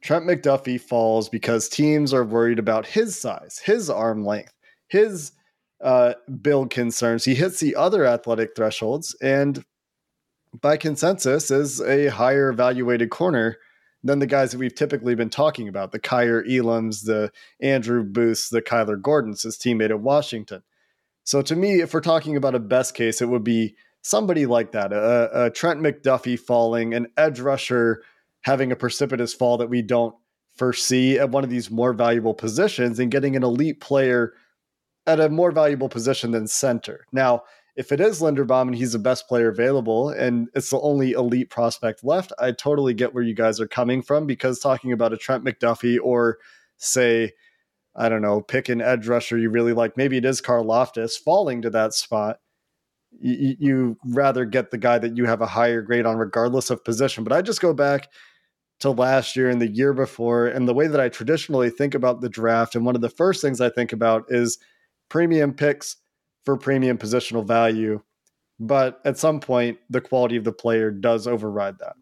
Trent 0.00 0.26
McDuffie 0.26 0.80
falls 0.80 1.28
because 1.28 1.68
teams 1.68 2.14
are 2.14 2.24
worried 2.24 2.60
about 2.60 2.86
his 2.86 3.18
size, 3.18 3.58
his 3.58 3.90
arm 3.90 4.24
length, 4.24 4.54
his 4.86 5.32
uh, 5.82 6.14
build 6.40 6.70
concerns. 6.70 7.24
He 7.24 7.34
hits 7.34 7.58
the 7.58 7.74
other 7.74 8.06
athletic 8.06 8.54
thresholds 8.54 9.16
and 9.20 9.64
by 10.60 10.76
consensus 10.76 11.50
is 11.50 11.80
a 11.80 12.08
higher 12.08 12.48
evaluated 12.48 13.10
corner 13.10 13.56
than 14.02 14.18
the 14.18 14.26
guys 14.26 14.52
that 14.52 14.58
we've 14.58 14.74
typically 14.74 15.14
been 15.14 15.30
talking 15.30 15.66
about 15.66 15.92
the 15.92 15.98
Kaiir 15.98 16.44
Elams, 16.46 17.04
the 17.04 17.32
Andrew 17.60 18.04
Booths, 18.04 18.50
the 18.50 18.62
Kyler 18.62 19.00
Gordons, 19.00 19.42
his 19.42 19.56
teammate 19.56 19.90
at 19.90 20.00
Washington. 20.00 20.62
So 21.24 21.40
to 21.40 21.56
me, 21.56 21.80
if 21.80 21.94
we're 21.94 22.00
talking 22.00 22.36
about 22.36 22.54
a 22.54 22.60
best 22.60 22.94
case, 22.94 23.22
it 23.22 23.28
would 23.28 23.44
be 23.44 23.76
somebody 24.02 24.44
like 24.44 24.72
that, 24.72 24.92
a, 24.92 25.46
a 25.46 25.50
Trent 25.50 25.80
McDuffie 25.80 26.38
falling, 26.38 26.92
an 26.92 27.06
edge 27.16 27.40
rusher 27.40 28.02
having 28.42 28.70
a 28.70 28.76
precipitous 28.76 29.32
fall 29.32 29.56
that 29.56 29.70
we 29.70 29.80
don't 29.80 30.14
foresee 30.54 31.18
at 31.18 31.30
one 31.30 31.42
of 31.42 31.50
these 31.50 31.70
more 31.70 31.94
valuable 31.94 32.34
positions 32.34 32.98
and 32.98 33.10
getting 33.10 33.34
an 33.36 33.42
elite 33.42 33.80
player 33.80 34.34
at 35.06 35.18
a 35.18 35.30
more 35.30 35.50
valuable 35.50 35.88
position 35.88 36.30
than 36.30 36.46
center. 36.46 37.06
Now, 37.10 37.42
if 37.76 37.90
it 37.92 38.00
is 38.00 38.20
Linderbaum 38.20 38.62
and 38.62 38.74
he's 38.74 38.92
the 38.92 38.98
best 38.98 39.28
player 39.28 39.48
available 39.48 40.10
and 40.10 40.48
it's 40.54 40.70
the 40.70 40.80
only 40.80 41.12
elite 41.12 41.50
prospect 41.50 42.04
left, 42.04 42.32
I 42.38 42.52
totally 42.52 42.94
get 42.94 43.14
where 43.14 43.24
you 43.24 43.34
guys 43.34 43.60
are 43.60 43.68
coming 43.68 44.02
from 44.02 44.26
because 44.26 44.60
talking 44.60 44.92
about 44.92 45.12
a 45.12 45.16
Trent 45.16 45.44
McDuffie 45.44 45.98
or 46.02 46.38
say, 46.76 47.32
I 47.96 48.08
don't 48.08 48.22
know, 48.22 48.40
pick 48.40 48.68
an 48.68 48.80
edge 48.80 49.08
rusher 49.08 49.38
you 49.38 49.50
really 49.50 49.72
like, 49.72 49.96
maybe 49.96 50.16
it 50.16 50.24
is 50.24 50.40
Karlaftis 50.40 51.12
falling 51.22 51.62
to 51.62 51.70
that 51.70 51.94
spot 51.94 52.38
you, 53.20 53.56
you 53.58 53.98
rather 54.06 54.44
get 54.44 54.70
the 54.70 54.78
guy 54.78 54.98
that 54.98 55.16
you 55.16 55.24
have 55.26 55.40
a 55.40 55.46
higher 55.46 55.82
grade 55.82 56.06
on, 56.06 56.16
regardless 56.16 56.70
of 56.70 56.84
position. 56.84 57.24
But 57.24 57.32
I 57.32 57.42
just 57.42 57.60
go 57.60 57.72
back 57.72 58.08
to 58.80 58.90
last 58.90 59.36
year 59.36 59.48
and 59.48 59.60
the 59.60 59.70
year 59.70 59.92
before, 59.92 60.46
and 60.46 60.68
the 60.68 60.74
way 60.74 60.86
that 60.86 61.00
I 61.00 61.08
traditionally 61.08 61.70
think 61.70 61.94
about 61.94 62.20
the 62.20 62.28
draft. 62.28 62.74
And 62.74 62.84
one 62.84 62.94
of 62.94 63.00
the 63.00 63.08
first 63.08 63.40
things 63.40 63.60
I 63.60 63.70
think 63.70 63.92
about 63.92 64.24
is 64.28 64.58
premium 65.08 65.54
picks 65.54 65.96
for 66.44 66.56
premium 66.56 66.98
positional 66.98 67.44
value. 67.44 68.00
But 68.60 69.00
at 69.04 69.18
some 69.18 69.40
point, 69.40 69.78
the 69.90 70.00
quality 70.00 70.36
of 70.36 70.44
the 70.44 70.52
player 70.52 70.90
does 70.90 71.26
override 71.26 71.78
that. 71.78 71.96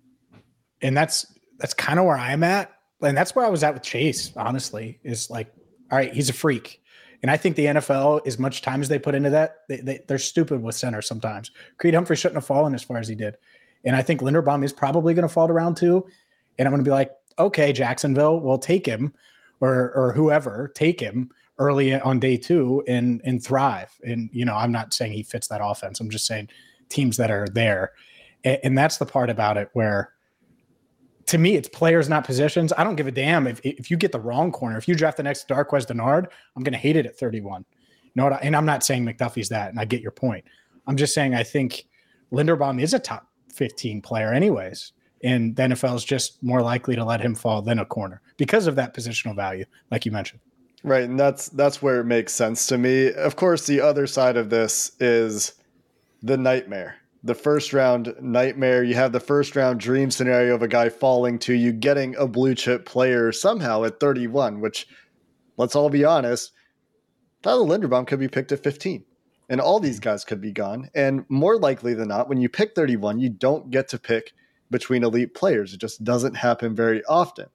And 0.83 0.97
that's 0.97 1.27
that's 1.59 1.75
kind 1.75 1.99
of 1.99 2.05
where 2.05 2.19
I'm 2.19 2.43
at. 2.43 2.73
And 3.01 3.17
that's 3.17 3.35
where 3.35 3.45
I 3.45 3.49
was 3.49 3.63
at 3.63 3.75
with 3.75 3.83
Chase, 3.83 4.33
honestly, 4.37 4.99
is 5.03 5.31
like, 5.31 5.53
all 5.91 5.99
right, 5.99 6.13
he's 6.13 6.29
a 6.29 6.33
freak. 6.33 6.83
And 7.23 7.31
I 7.31 7.37
think 7.37 7.57
the 7.57 7.67
NFL, 7.67 8.27
as 8.27 8.39
much 8.39 8.63
time 8.63 8.81
as 8.81 8.89
they 8.89 8.99
put 8.99 9.15
into 9.15 9.31
that, 9.31 9.59
they, 9.69 9.77
they, 9.77 10.01
they're 10.09 10.19
stupid 10.19 10.61
with 10.61 10.75
center 10.75 11.01
sometimes. 11.01 11.53
Creed 11.79 11.95
Humphrey 11.95 12.17
shouldn't 12.17 12.37
have 12.37 12.47
fallen 12.47 12.75
as 12.75 12.83
far 12.83 12.99
as 12.99 13.07
he 13.07 13.15
did. 13.15 13.37
And 13.85 13.95
I 13.95 14.03
think 14.03 14.21
Linderbaum 14.21 14.65
is 14.65 14.73
probably 14.73 15.15
going 15.15 15.27
to 15.27 15.33
fall 15.33 15.47
to 15.47 15.53
round 15.53 15.77
two. 15.77 16.05
And 16.59 16.67
I'm 16.67 16.73
going 16.73 16.85
to 16.85 16.89
be 16.89 16.93
like, 16.93 17.13
okay, 17.39 17.73
Jacksonville, 17.73 18.41
will 18.41 18.59
take 18.59 18.87
him 18.87 19.15
or, 19.61 19.93
or 19.93 20.13
whoever, 20.13 20.73
take 20.75 20.99
him 20.99 21.31
early 21.59 21.99
on 22.01 22.19
day 22.19 22.37
two 22.37 22.83
and, 22.89 23.21
and 23.25 23.43
thrive. 23.43 23.91
And, 24.03 24.31
you 24.33 24.45
know, 24.45 24.55
I'm 24.55 24.73
not 24.73 24.95
saying 24.95 25.13
he 25.13 25.23
fits 25.23 25.49
that 25.49 25.61
offense. 25.63 26.01
I'm 26.01 26.11
just 26.11 26.27
saying 26.27 26.49
teams 26.89 27.17
that 27.17 27.31
are 27.31 27.47
there. 27.49 27.93
And, 28.45 28.59
and 28.65 28.79
that's 28.79 28.99
the 28.99 29.07
part 29.07 29.31
about 29.31 29.57
it 29.57 29.69
where 29.73 30.13
to 31.27 31.39
me, 31.39 31.57
it's 31.57 31.69
players, 31.69 32.09
not 32.09 32.25
positions. 32.25 32.73
I 32.77 32.85
don't 32.85 32.97
give 32.97 33.07
a 33.07 33.13
damn 33.13 33.47
if 33.47 33.61
if 33.65 33.91
you 33.91 33.97
get 33.97 34.13
the 34.13 34.21
wrong 34.21 34.53
corner. 34.53 34.77
If 34.77 34.89
you 34.89 34.95
draft 34.95 35.17
the 35.17 35.23
next 35.23 35.49
Darqueze 35.49 35.87
Dennard, 35.87 36.27
I'm 36.57 36.63
going 36.63 36.73
to 36.73 36.79
hate 36.79 36.97
it 36.97 37.07
at 37.07 37.17
31. 37.17 37.65
You 38.05 38.11
know 38.17 38.25
what? 38.25 38.33
I, 38.35 38.37
and 38.43 38.57
I'm 38.57 38.67
not 38.67 38.85
saying 38.85 39.05
McDuffie's 39.05 39.49
that, 39.51 39.71
and 39.71 39.79
I 39.79 39.85
get 39.85 40.03
your 40.03 40.11
point. 40.11 40.45
I'm 40.87 40.97
just 40.97 41.15
saying 41.15 41.35
I 41.35 41.43
think 41.43 41.87
Linderbaum 42.33 42.81
is 42.81 42.93
a 42.93 42.99
top 42.99 43.29
15 43.55 44.03
player, 44.03 44.33
anyways, 44.33 44.93
and 45.23 45.55
the 45.55 45.63
NFL 45.63 45.97
is 45.97 46.05
just 46.05 46.43
more 46.43 46.61
likely 46.61 46.97
to 46.97 47.05
let 47.05 47.21
him 47.21 47.35
fall 47.35 47.63
than 47.63 47.79
a 47.79 47.87
corner 47.87 48.21
because 48.37 48.67
of 48.67 48.77
that 48.77 48.95
positional 48.95 49.37
value, 49.37 49.65
like 49.91 50.05
you 50.05 50.13
mentioned. 50.13 50.41
Right, 50.85 51.05
and 51.05 51.19
that's 51.19 51.49
that's 51.51 51.81
where 51.81 52.01
it 52.01 52.05
makes 52.05 52.33
sense 52.33 52.67
to 52.67 52.79
me. 52.79 53.13
Of 53.13 53.37
course, 53.37 53.67
the 53.67 53.81
other 53.81 54.07
side 54.07 54.37
of 54.37 54.51
this 54.51 54.93
is 54.99 55.53
the 56.23 56.37
nightmare 56.37 56.97
the 57.23 57.35
first 57.35 57.73
round 57.73 58.15
nightmare. 58.21 58.83
You 58.83 58.95
have 58.95 59.13
the 59.13 59.21
first 59.21 59.55
round 59.55 59.81
dream 59.81 60.11
scenario 60.11 60.55
of 60.55 60.63
a 60.63 60.69
guy 60.69 60.89
falling 60.89 61.39
to 61.41 61.55
you, 61.55 61.73
getting 61.73 62.17
a 62.17 62.27
blue 62.27 62.55
chip 62.55 62.85
player 62.85 63.33
somehow 63.33 63.85
at 63.85 64.01
31, 64.01 64.61
which 64.61 64.87
let's 65.57 65.77
all 65.77 65.89
be 65.89 66.05
honest, 66.05 66.53
Tyler 67.43 67.67
Linderbaum 67.67 68.07
could 68.07 68.19
be 68.19 68.29
picked 68.29 68.53
at 68.53 68.63
15. 68.63 69.05
And 69.49 69.61
all 69.61 69.81
these 69.81 69.99
hmm. 69.99 70.03
guys 70.03 70.25
could 70.25 70.41
be 70.41 70.53
gone. 70.53 70.89
And 70.95 71.25
more 71.29 71.59
likely 71.59 71.95
than 71.95 72.09
not, 72.09 72.29
when 72.29 72.41
you 72.41 72.49
pick 72.49 72.75
31, 72.75 73.21
you 73.21 73.29
don't 73.29 73.71
get 73.71 73.89
to 73.89 73.99
pick 73.99 74.33
between 74.71 75.05
elite 75.05 75.35
players. 75.35 75.75
It 75.75 75.81
just 75.81 76.03
doesn't 76.03 76.35
happen 76.35 76.75
very 76.75 77.05
often. 77.05 77.47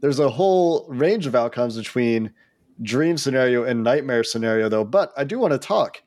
There's 0.00 0.20
a 0.20 0.30
whole 0.30 0.86
range 0.88 1.26
of 1.26 1.34
outcomes 1.34 1.76
between 1.76 2.32
dream 2.82 3.18
scenario 3.18 3.64
and 3.64 3.82
nightmare 3.82 4.24
scenario, 4.24 4.68
though. 4.68 4.84
But 4.84 5.12
I 5.16 5.24
do 5.24 5.38
want 5.38 5.52
to 5.52 5.58
talk 5.58 6.02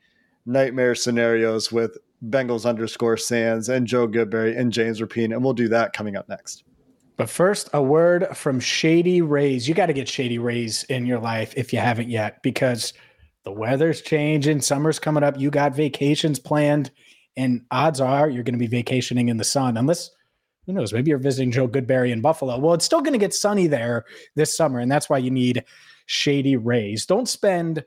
nightmare 0.45 0.95
scenarios 0.95 1.71
with 1.71 1.97
Bengals 2.29 2.65
underscore 2.65 3.17
Sands 3.17 3.67
and 3.67 3.87
Joe 3.87 4.07
Goodberry 4.07 4.57
and 4.57 4.71
James 4.71 5.01
Rapien, 5.01 5.33
and 5.33 5.43
we'll 5.43 5.53
do 5.53 5.67
that 5.69 5.93
coming 5.93 6.15
up 6.15 6.29
next. 6.29 6.63
But 7.17 7.29
first, 7.29 7.69
a 7.73 7.81
word 7.81 8.27
from 8.35 8.59
Shady 8.59 9.21
Rays. 9.21 9.67
You 9.67 9.73
got 9.73 9.87
to 9.87 9.93
get 9.93 10.07
Shady 10.07 10.39
Rays 10.39 10.83
in 10.85 11.05
your 11.05 11.19
life 11.19 11.53
if 11.57 11.73
you 11.73 11.79
haven't 11.79 12.09
yet, 12.09 12.41
because 12.41 12.93
the 13.43 13.51
weather's 13.51 14.01
changing, 14.01 14.61
summer's 14.61 14.99
coming 14.99 15.23
up, 15.23 15.39
you 15.39 15.51
got 15.51 15.75
vacations 15.75 16.39
planned, 16.39 16.91
and 17.35 17.65
odds 17.71 17.99
are 17.99 18.29
you're 18.29 18.43
going 18.43 18.53
to 18.53 18.59
be 18.59 18.67
vacationing 18.67 19.29
in 19.29 19.37
the 19.37 19.43
sun, 19.43 19.77
unless 19.77 20.09
who 20.65 20.73
knows, 20.73 20.93
maybe 20.93 21.09
you're 21.09 21.17
visiting 21.17 21.51
Joe 21.51 21.67
Goodberry 21.67 22.11
in 22.11 22.21
Buffalo. 22.21 22.57
Well, 22.57 22.73
it's 22.73 22.85
still 22.85 23.01
going 23.01 23.13
to 23.13 23.19
get 23.19 23.33
sunny 23.33 23.67
there 23.67 24.05
this 24.35 24.55
summer, 24.55 24.79
and 24.79 24.91
that's 24.91 25.09
why 25.09 25.17
you 25.17 25.31
need 25.31 25.63
Shady 26.05 26.55
Rays. 26.55 27.05
Don't 27.05 27.27
spend 27.27 27.83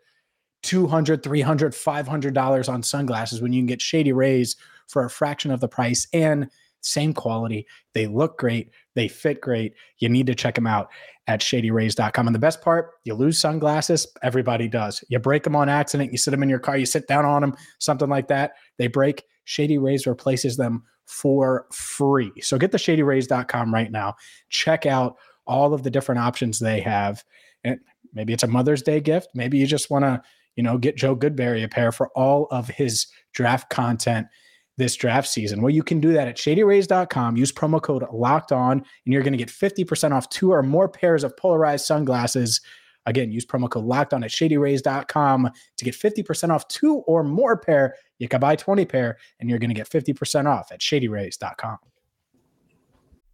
200 0.65 1.23
300 1.23 1.75
500 1.75 2.35
dollars 2.35 2.69
on 2.69 2.83
sunglasses 2.83 3.41
when 3.41 3.53
you 3.53 3.61
can 3.61 3.67
get 3.67 3.83
Shady 3.83 4.13
Rays 4.13 4.57
for 4.89 5.05
a 5.05 5.11
fraction 5.11 5.51
of 5.51 5.61
the 5.61 5.69
price 5.69 6.07
and 6.13 6.49
same 6.81 7.15
quality. 7.15 7.67
They 7.95 8.07
look 8.07 8.39
great. 8.39 8.71
They 8.95 9.09
fit 9.09 9.41
great. 9.41 9.75
You 9.99 10.09
need 10.09 10.27
to 10.27 10.35
check 10.35 10.55
them 10.55 10.67
out 10.67 10.91
at 11.27 11.41
shadyrays.com. 11.41 12.27
And 12.27 12.35
the 12.35 12.41
best 12.41 12.61
part, 12.61 12.91
you 13.05 13.15
lose 13.15 13.39
sunglasses. 13.39 14.07
Everybody 14.23 14.69
does. 14.69 15.03
You 15.09 15.19
break 15.19 15.43
them 15.43 15.57
on 15.57 15.69
accident. 15.69 16.13
You 16.13 16.19
sit 16.19 16.31
them 16.31 16.43
in 16.43 16.51
your 16.51 16.59
car. 16.59 16.77
You 16.77 16.87
sit 16.87 17.09
down 17.09 17.25
on 17.25 17.41
them, 17.41 17.55
something 17.79 18.09
like 18.09 18.29
that. 18.29 18.53
They 18.79 18.89
break. 18.89 19.25
Shady 19.45 19.79
Rays 19.79 20.07
replaces 20.07 20.57
them 20.57 20.83
for 21.07 21.67
free. 21.73 22.33
So 22.41 22.59
get 22.59 22.73
the 22.73 22.79
shadyrays.com 22.79 23.73
right 23.73 23.91
now. 23.91 24.15
Check 24.49 24.87
out 24.87 25.17
all 25.47 25.75
of 25.75 25.83
the 25.83 25.91
different 25.91 26.21
options 26.21 26.59
they 26.59 26.81
have. 26.81 27.25
And 27.65 27.79
maybe 28.13 28.33
it's 28.33 28.43
a 28.43 28.49
Mother's 28.49 28.83
Day 28.83 29.01
gift. 29.01 29.29
Maybe 29.35 29.59
you 29.59 29.67
just 29.67 29.91
want 29.91 30.05
to, 30.05 30.23
you 30.57 30.63
know, 30.63 30.79
get 30.79 30.97
Joe 30.97 31.17
Goodberry 31.17 31.65
a 31.65 31.69
pair 31.69 31.93
for 31.93 32.09
all 32.17 32.47
of 32.51 32.69
his 32.69 33.07
draft 33.33 33.71
content 33.71 34.27
this 34.77 34.97
draft 34.97 35.29
season. 35.29 35.63
Well, 35.63 35.71
you 35.71 35.83
can 35.83 36.01
do 36.01 36.13
that 36.13 36.29
at 36.29 36.37
shadyrays.com. 36.37 37.37
Use 37.37 37.53
promo 37.53 37.81
code 37.81 38.05
locked 38.13 38.53
on, 38.53 38.79
and 38.79 39.13
you're 39.13 39.23
going 39.23 39.33
to 39.33 39.39
get 39.39 39.49
50% 39.49 40.13
off 40.13 40.29
two 40.31 40.53
or 40.53 40.63
more 40.63 40.89
pairs 40.89 41.23
of 41.23 41.37
polarized 41.37 41.87
sunglasses. 41.87 42.61
Again, 43.07 43.31
use 43.31 43.47
promo 43.47 43.71
code 43.71 43.85
locked 43.85 44.15
on 44.15 44.25
at 44.25 44.31
shadyrays.com 44.31 45.51
to 45.77 45.85
get 45.85 45.95
50% 45.95 46.51
off 46.51 46.67
two 46.69 46.97
or 47.07 47.23
more 47.23 47.57
pair. 47.57 47.95
You 48.19 48.29
can 48.29 48.41
buy 48.41 48.57
20 48.57 48.85
pair, 48.85 49.19
and 49.41 49.51
you're 49.51 49.59
going 49.59 49.71
to 49.71 49.75
get 49.75 49.89
50% 49.89 50.47
off 50.47 50.71
at 50.73 50.81
shadyrays.com. 50.81 51.79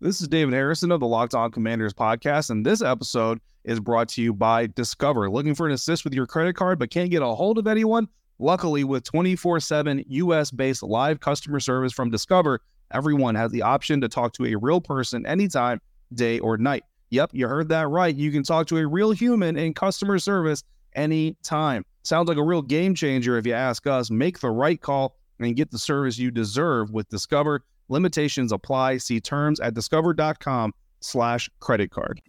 This 0.01 0.23
is 0.23 0.29
David 0.29 0.55
Harrison 0.55 0.91
of 0.91 1.01
the 1.01 1.07
Locked 1.07 1.35
On 1.35 1.51
Commanders 1.51 1.93
podcast, 1.93 2.51
and 2.51 2.65
this 2.65 2.81
episode 2.81 3.39
is 3.65 3.79
brought 3.81 4.09
to 4.11 4.23
you 4.23 4.33
by 4.33 4.67
Discover. 4.69 5.29
Looking 5.29 5.55
for 5.55 5.67
an 5.67 5.73
assist 5.73 6.05
with 6.05 6.15
your 6.15 6.27
credit 6.27 6.57
card 6.57 6.79
but 6.79 6.91
can't 6.91 7.11
get 7.11 7.21
a 7.21 7.27
hold 7.27 7.59
of 7.59 7.67
anyone? 7.67 8.09
Luckily, 8.39 8.85
with 8.85 9.05
24 9.05 9.61
7 9.61 10.03
US 10.09 10.51
based 10.51 10.83
live 10.83 11.21
customer 11.21 11.61
service 11.61 11.93
from 11.93 12.11
Discover, 12.11 12.63
everyone 12.91 13.35
has 13.35 13.51
the 13.51 13.61
option 13.61 14.01
to 14.01 14.09
talk 14.09 14.33
to 14.35 14.47
a 14.47 14.55
real 14.55 14.81
person 14.81 15.27
anytime, 15.27 15.81
day 16.15 16.39
or 16.39 16.57
night. 16.57 16.85
Yep, 17.11 17.33
you 17.35 17.47
heard 17.47 17.69
that 17.69 17.89
right. 17.89 18.17
You 18.17 18.33
can 18.33 18.43
talk 18.43 18.67
to 18.69 18.79
a 18.79 18.87
real 18.87 19.11
human 19.11 19.59
in 19.59 19.75
customer 19.75 20.19
service 20.19 20.65
anytime. 20.95 21.85
Sounds 22.03 22.29
like 22.29 22.39
a 22.39 22.43
real 22.43 22.63
game 22.63 22.95
changer 22.95 23.37
if 23.37 23.47
you 23.47 23.53
ask 23.53 23.87
us. 23.87 24.11
Make 24.11 24.41
the 24.41 24.51
right 24.51 24.81
call 24.81 25.17
and 25.39 25.57
get 25.57 25.71
the 25.71 25.79
service 25.79 26.19
you 26.19 26.31
deserve 26.31 26.91
with 26.91 27.09
Discover. 27.09 27.65
Limitations 27.89 28.53
apply. 28.53 28.99
See 28.99 29.21
terms 29.21 29.61
at 29.61 29.75
discover.com 29.75 30.73
slash 31.01 31.51
credit 31.61 31.91
card. 31.91 32.21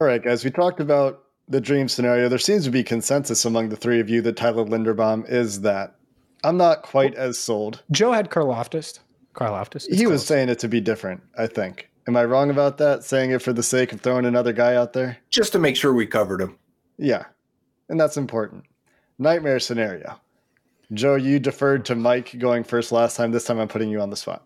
All 0.00 0.06
right, 0.06 0.22
guys, 0.22 0.44
we 0.44 0.50
talked 0.50 0.80
about 0.80 1.24
the 1.48 1.60
dream 1.60 1.88
scenario, 1.88 2.28
there 2.28 2.38
seems 2.38 2.64
to 2.64 2.70
be 2.70 2.82
consensus 2.82 3.44
among 3.44 3.70
the 3.70 3.76
three 3.76 4.00
of 4.00 4.08
you 4.08 4.20
that 4.22 4.36
Tyler 4.36 4.64
Linderbaum 4.64 5.28
is 5.28 5.62
that. 5.62 5.94
I'm 6.44 6.56
not 6.56 6.82
quite 6.82 7.14
as 7.14 7.38
sold. 7.38 7.82
Joe 7.90 8.12
had 8.12 8.30
Karlaftis. 8.30 9.00
Karlaftis. 9.34 9.92
He 9.92 10.06
was 10.06 10.24
saying 10.24 10.48
it 10.48 10.58
to 10.60 10.68
be 10.68 10.80
different, 10.80 11.22
I 11.36 11.46
think. 11.46 11.90
Am 12.06 12.16
I 12.16 12.24
wrong 12.24 12.50
about 12.50 12.78
that? 12.78 13.04
Saying 13.04 13.32
it 13.32 13.42
for 13.42 13.52
the 13.52 13.62
sake 13.62 13.92
of 13.92 14.00
throwing 14.00 14.24
another 14.24 14.52
guy 14.52 14.74
out 14.74 14.92
there? 14.92 15.18
Just 15.30 15.52
to 15.52 15.58
make 15.58 15.76
sure 15.76 15.92
we 15.92 16.06
covered 16.06 16.40
him. 16.40 16.56
Yeah. 16.96 17.24
And 17.88 17.98
that's 17.98 18.16
important. 18.16 18.64
Nightmare 19.18 19.60
scenario. 19.60 20.20
Joe, 20.92 21.16
you 21.16 21.38
deferred 21.38 21.84
to 21.86 21.94
Mike 21.94 22.38
going 22.38 22.64
first 22.64 22.92
last 22.92 23.16
time. 23.16 23.30
This 23.30 23.44
time 23.44 23.58
I'm 23.58 23.68
putting 23.68 23.90
you 23.90 24.00
on 24.00 24.10
the 24.10 24.16
spot. 24.16 24.44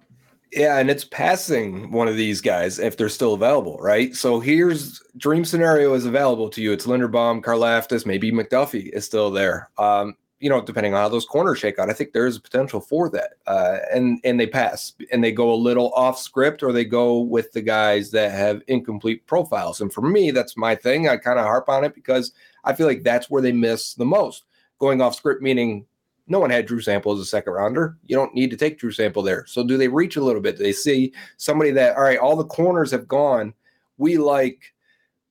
Yeah, 0.52 0.78
and 0.78 0.90
it's 0.90 1.04
passing 1.04 1.90
one 1.92 2.08
of 2.08 2.16
these 2.16 2.42
guys 2.42 2.78
if 2.78 2.96
they're 2.96 3.08
still 3.08 3.32
available, 3.32 3.78
right? 3.78 4.14
So 4.14 4.38
here's 4.38 5.00
dream 5.16 5.46
scenario 5.46 5.94
is 5.94 6.04
available 6.04 6.50
to 6.50 6.60
you. 6.60 6.72
It's 6.72 6.86
Linderbaum, 6.86 7.42
Karlaftis, 7.42 8.04
maybe 8.04 8.30
McDuffie 8.30 8.90
is 8.90 9.06
still 9.06 9.30
there. 9.30 9.70
Um, 9.78 10.14
you 10.40 10.50
know, 10.50 10.60
depending 10.60 10.92
on 10.92 11.00
how 11.00 11.08
those 11.08 11.24
corners 11.24 11.60
shake 11.60 11.78
out, 11.78 11.88
I 11.88 11.92
think 11.92 12.12
there 12.12 12.26
is 12.26 12.36
a 12.36 12.40
potential 12.40 12.80
for 12.80 13.08
that. 13.10 13.34
Uh, 13.46 13.78
and 13.92 14.20
and 14.24 14.38
they 14.38 14.46
pass 14.46 14.92
and 15.12 15.22
they 15.22 15.30
go 15.30 15.52
a 15.52 15.54
little 15.54 15.92
off 15.94 16.18
script 16.18 16.62
or 16.62 16.72
they 16.72 16.84
go 16.84 17.20
with 17.20 17.52
the 17.52 17.62
guys 17.62 18.10
that 18.10 18.32
have 18.32 18.60
incomplete 18.66 19.24
profiles. 19.26 19.80
And 19.80 19.92
for 19.92 20.02
me, 20.02 20.32
that's 20.32 20.56
my 20.56 20.74
thing. 20.74 21.08
I 21.08 21.16
kind 21.16 21.38
of 21.38 21.44
harp 21.44 21.68
on 21.68 21.84
it 21.84 21.94
because 21.94 22.32
I 22.64 22.74
feel 22.74 22.86
like 22.86 23.02
that's 23.02 23.30
where 23.30 23.42
they 23.42 23.52
miss 23.52 23.94
the 23.94 24.04
most. 24.04 24.44
Going 24.78 25.00
off 25.00 25.14
script 25.14 25.42
meaning 25.42 25.86
no 26.26 26.40
one 26.40 26.50
had 26.50 26.66
Drew 26.66 26.80
Sample 26.80 27.12
as 27.12 27.20
a 27.20 27.24
second 27.24 27.52
rounder. 27.52 27.98
You 28.06 28.16
don't 28.16 28.34
need 28.34 28.50
to 28.50 28.56
take 28.56 28.78
Drew 28.78 28.92
Sample 28.92 29.22
there. 29.22 29.44
So 29.46 29.64
do 29.64 29.76
they 29.76 29.88
reach 29.88 30.16
a 30.16 30.22
little 30.22 30.40
bit? 30.40 30.56
Do 30.56 30.62
they 30.62 30.72
see 30.72 31.12
somebody 31.36 31.70
that 31.72 31.96
all 31.96 32.02
right, 32.02 32.18
all 32.18 32.36
the 32.36 32.44
corners 32.44 32.90
have 32.90 33.08
gone. 33.08 33.54
We 33.98 34.18
like 34.18 34.72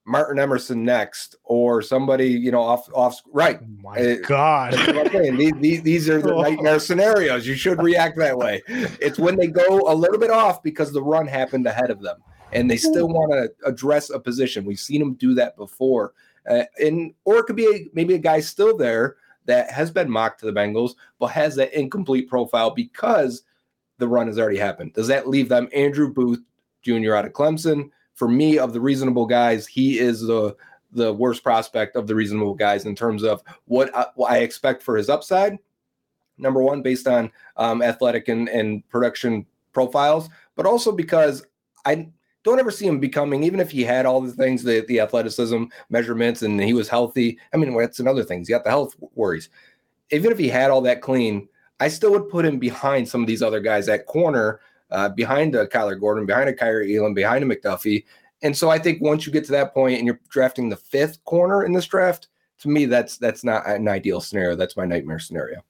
Martin 0.05 0.39
Emerson 0.39 0.83
next, 0.83 1.35
or 1.43 1.81
somebody 1.81 2.27
you 2.27 2.51
know 2.51 2.61
off 2.61 2.89
off 2.93 3.21
right. 3.31 3.59
Oh 3.61 3.81
my 3.81 3.97
uh, 3.97 4.15
God, 4.27 4.73
these, 5.38 5.53
these, 5.59 5.81
these 5.83 6.09
are 6.09 6.21
the 6.21 6.33
nightmare 6.41 6.79
scenarios. 6.79 7.47
You 7.47 7.55
should 7.55 7.81
react 7.81 8.17
that 8.17 8.38
way. 8.38 8.63
It's 8.67 9.19
when 9.19 9.38
they 9.38 9.47
go 9.47 9.81
a 9.91 9.95
little 9.95 10.17
bit 10.17 10.31
off 10.31 10.63
because 10.63 10.91
the 10.91 11.03
run 11.03 11.27
happened 11.27 11.67
ahead 11.67 11.91
of 11.91 12.01
them, 12.01 12.17
and 12.51 12.69
they 12.69 12.77
still 12.77 13.07
want 13.07 13.31
to 13.31 13.51
address 13.67 14.09
a 14.09 14.19
position. 14.19 14.65
We've 14.65 14.79
seen 14.79 15.00
them 15.00 15.13
do 15.13 15.35
that 15.35 15.55
before, 15.55 16.13
uh, 16.50 16.63
and 16.79 17.13
or 17.25 17.38
it 17.38 17.45
could 17.45 17.55
be 17.55 17.67
a, 17.67 17.89
maybe 17.93 18.13
a 18.13 18.19
guy 18.19 18.39
still 18.39 18.75
there 18.75 19.17
that 19.45 19.71
has 19.71 19.91
been 19.91 20.10
mocked 20.10 20.39
to 20.39 20.45
the 20.45 20.53
Bengals, 20.53 20.95
but 21.19 21.27
has 21.27 21.55
that 21.55 21.74
incomplete 21.74 22.29
profile 22.29 22.69
because 22.71 23.43
the 23.98 24.07
run 24.07 24.27
has 24.27 24.39
already 24.39 24.57
happened. 24.57 24.93
Does 24.93 25.07
that 25.07 25.27
leave 25.27 25.50
them 25.50 25.69
Andrew 25.74 26.12
Booth 26.12 26.41
Jr. 26.81 27.15
out 27.15 27.25
of 27.25 27.33
Clemson? 27.33 27.89
For 28.13 28.27
me, 28.27 28.60
of 28.60 28.74
the 28.74 28.81
reasonable 28.81 29.25
guys, 29.25 29.65
he 29.67 30.00
is 30.00 30.21
the 30.21 30.55
the 30.93 31.13
worst 31.13 31.41
prospect 31.41 31.95
of 31.95 32.05
the 32.05 32.15
reasonable 32.15 32.53
guys 32.53 32.86
in 32.86 32.95
terms 32.95 33.24
of 33.24 33.41
what 33.65 33.95
I, 33.95 34.07
what 34.15 34.31
I 34.31 34.39
expect 34.39 34.83
for 34.83 34.98
his 34.98 35.10
upside. 35.10 35.57
Number 36.38 36.62
one, 36.62 36.81
based 36.81 37.07
on 37.07 37.31
um, 37.55 37.81
athletic 37.81 38.27
and, 38.27 38.50
and 38.50 38.88
production 38.89 39.45
profiles, 39.74 40.27
but 40.55 40.65
also 40.65 40.91
because 40.91 41.45
I 41.86 42.10
don't 42.43 42.60
ever 42.60 42.71
see 42.71 42.88
him 42.88 43.00
becoming, 43.00 43.43
even 43.43 43.60
if 43.60 43.71
he 43.71 43.83
had 43.83 44.05
all 44.05 44.21
the 44.21 44.31
things, 44.31 44.63
the, 44.63 44.83
the 44.88 45.00
athleticism 45.00 45.65
measurements, 45.89 46.41
and 46.41 46.60
he 46.62 46.74
was 46.74 46.89
healthy. 46.89 47.38
I 47.53 47.57
mean, 47.57 47.75
that's 47.77 48.00
another 48.00 48.24
thing. 48.24 48.39
He's 48.39 48.50
got 48.50 48.63
the 48.63 48.69
health 48.69 48.95
worries. 49.15 49.50
Even 50.12 50.31
if 50.31 50.38
he 50.38 50.48
had 50.48 50.71
all 50.71 50.81
that 50.81 51.01
clean, 51.01 51.48
I 51.79 51.88
still 51.88 52.12
would 52.12 52.29
put 52.29 52.45
him 52.45 52.60
behind 52.60 53.07
some 53.07 53.21
of 53.21 53.27
these 53.27 53.41
other 53.41 53.60
guys 53.60 53.89
at 53.89 54.05
corner, 54.05 54.60
uh, 54.89 55.10
behind 55.10 55.55
a 55.55 55.67
Kyler 55.67 56.00
Gordon, 56.00 56.25
behind 56.25 56.50
uh, 56.50 56.53
a 56.53 56.55
Kaiir 56.55 56.83
Elam, 56.95 57.13
behind 57.13 57.43
a 57.43 57.48
McDuffie. 57.48 58.05
And 58.41 58.57
so 58.57 58.69
I 58.69 58.79
think 58.79 59.01
once 59.01 59.25
you 59.25 59.31
get 59.31 59.45
to 59.45 59.51
that 59.53 59.74
point 59.74 59.98
and 59.98 60.07
you're 60.07 60.19
drafting 60.29 60.69
the 60.69 60.75
fifth 60.75 61.24
corner 61.25 61.63
in 61.63 61.74
this 61.74 61.86
draft, 61.86 62.27
to 62.60 62.69
me, 62.69 62.86
that's 62.86 63.17
that's 63.17 63.43
not 63.43 63.67
an 63.67 63.88
ideal 63.88 64.21
scenario. 64.21 64.55
That's 64.55 64.77
my 64.77 64.86
nightmare 64.86 65.19
scenario. 65.19 65.63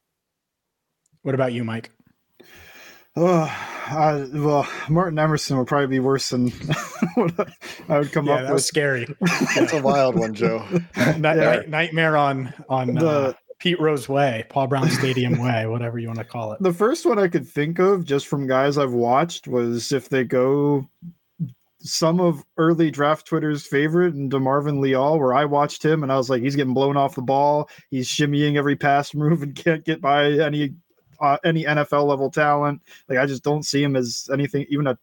What 1.21 1.35
about 1.35 1.53
you, 1.53 1.63
Mike? 1.63 1.91
Oh, 3.15 3.43
uh, 3.89 4.25
well, 4.33 4.67
Martin 4.89 5.19
Emerson 5.19 5.57
would 5.57 5.67
probably 5.67 5.87
be 5.87 5.99
worse 5.99 6.29
than 6.29 6.49
what 7.15 7.49
I 7.89 7.99
would 7.99 8.11
come 8.11 8.27
yeah, 8.27 8.33
up 8.33 8.39
that 8.39 8.45
with. 8.45 8.53
Was 8.53 8.65
scary. 8.65 9.07
That's 9.55 9.73
a 9.73 9.81
wild 9.81 10.15
one, 10.15 10.33
Joe. 10.33 10.65
Night, 11.17 11.37
yeah. 11.37 11.61
nightmare 11.67 12.15
on 12.15 12.53
on 12.69 12.93
the, 12.93 13.07
uh, 13.07 13.33
Pete 13.59 13.79
Rose 13.79 14.07
Way, 14.07 14.45
Paul 14.49 14.67
Brown 14.67 14.89
Stadium 14.89 15.39
Way, 15.39 15.67
whatever 15.67 15.99
you 15.99 16.07
want 16.07 16.19
to 16.19 16.25
call 16.25 16.53
it. 16.53 16.63
The 16.63 16.73
first 16.73 17.05
one 17.05 17.19
I 17.19 17.27
could 17.27 17.47
think 17.47 17.79
of, 17.79 18.05
just 18.05 18.27
from 18.27 18.47
guys 18.47 18.77
I've 18.77 18.93
watched, 18.93 19.47
was 19.47 19.91
if 19.91 20.09
they 20.09 20.23
go 20.23 20.89
some 21.79 22.19
of 22.19 22.43
early 22.57 22.91
draft 22.91 23.27
Twitter's 23.27 23.65
favorite 23.65 24.13
and 24.13 24.31
DeMarvin 24.31 24.79
Leal, 24.79 25.19
where 25.19 25.33
I 25.33 25.45
watched 25.45 25.83
him 25.83 26.03
and 26.03 26.11
I 26.11 26.17
was 26.17 26.29
like, 26.29 26.41
he's 26.41 26.55
getting 26.55 26.73
blown 26.73 26.95
off 26.95 27.15
the 27.15 27.21
ball. 27.21 27.69
He's 27.89 28.07
shimmying 28.07 28.55
every 28.55 28.75
pass 28.75 29.13
move 29.13 29.43
and 29.43 29.55
can't 29.55 29.83
get 29.83 30.01
by 30.01 30.31
any 30.31 30.75
uh, 31.21 31.37
any 31.45 31.63
NFL 31.63 32.05
level 32.07 32.29
talent. 32.29 32.81
Like 33.07 33.19
I 33.19 33.25
just 33.25 33.43
don't 33.43 33.63
see 33.63 33.81
him 33.83 33.95
as 33.95 34.29
anything, 34.33 34.65
even 34.69 34.87
a 34.87 34.97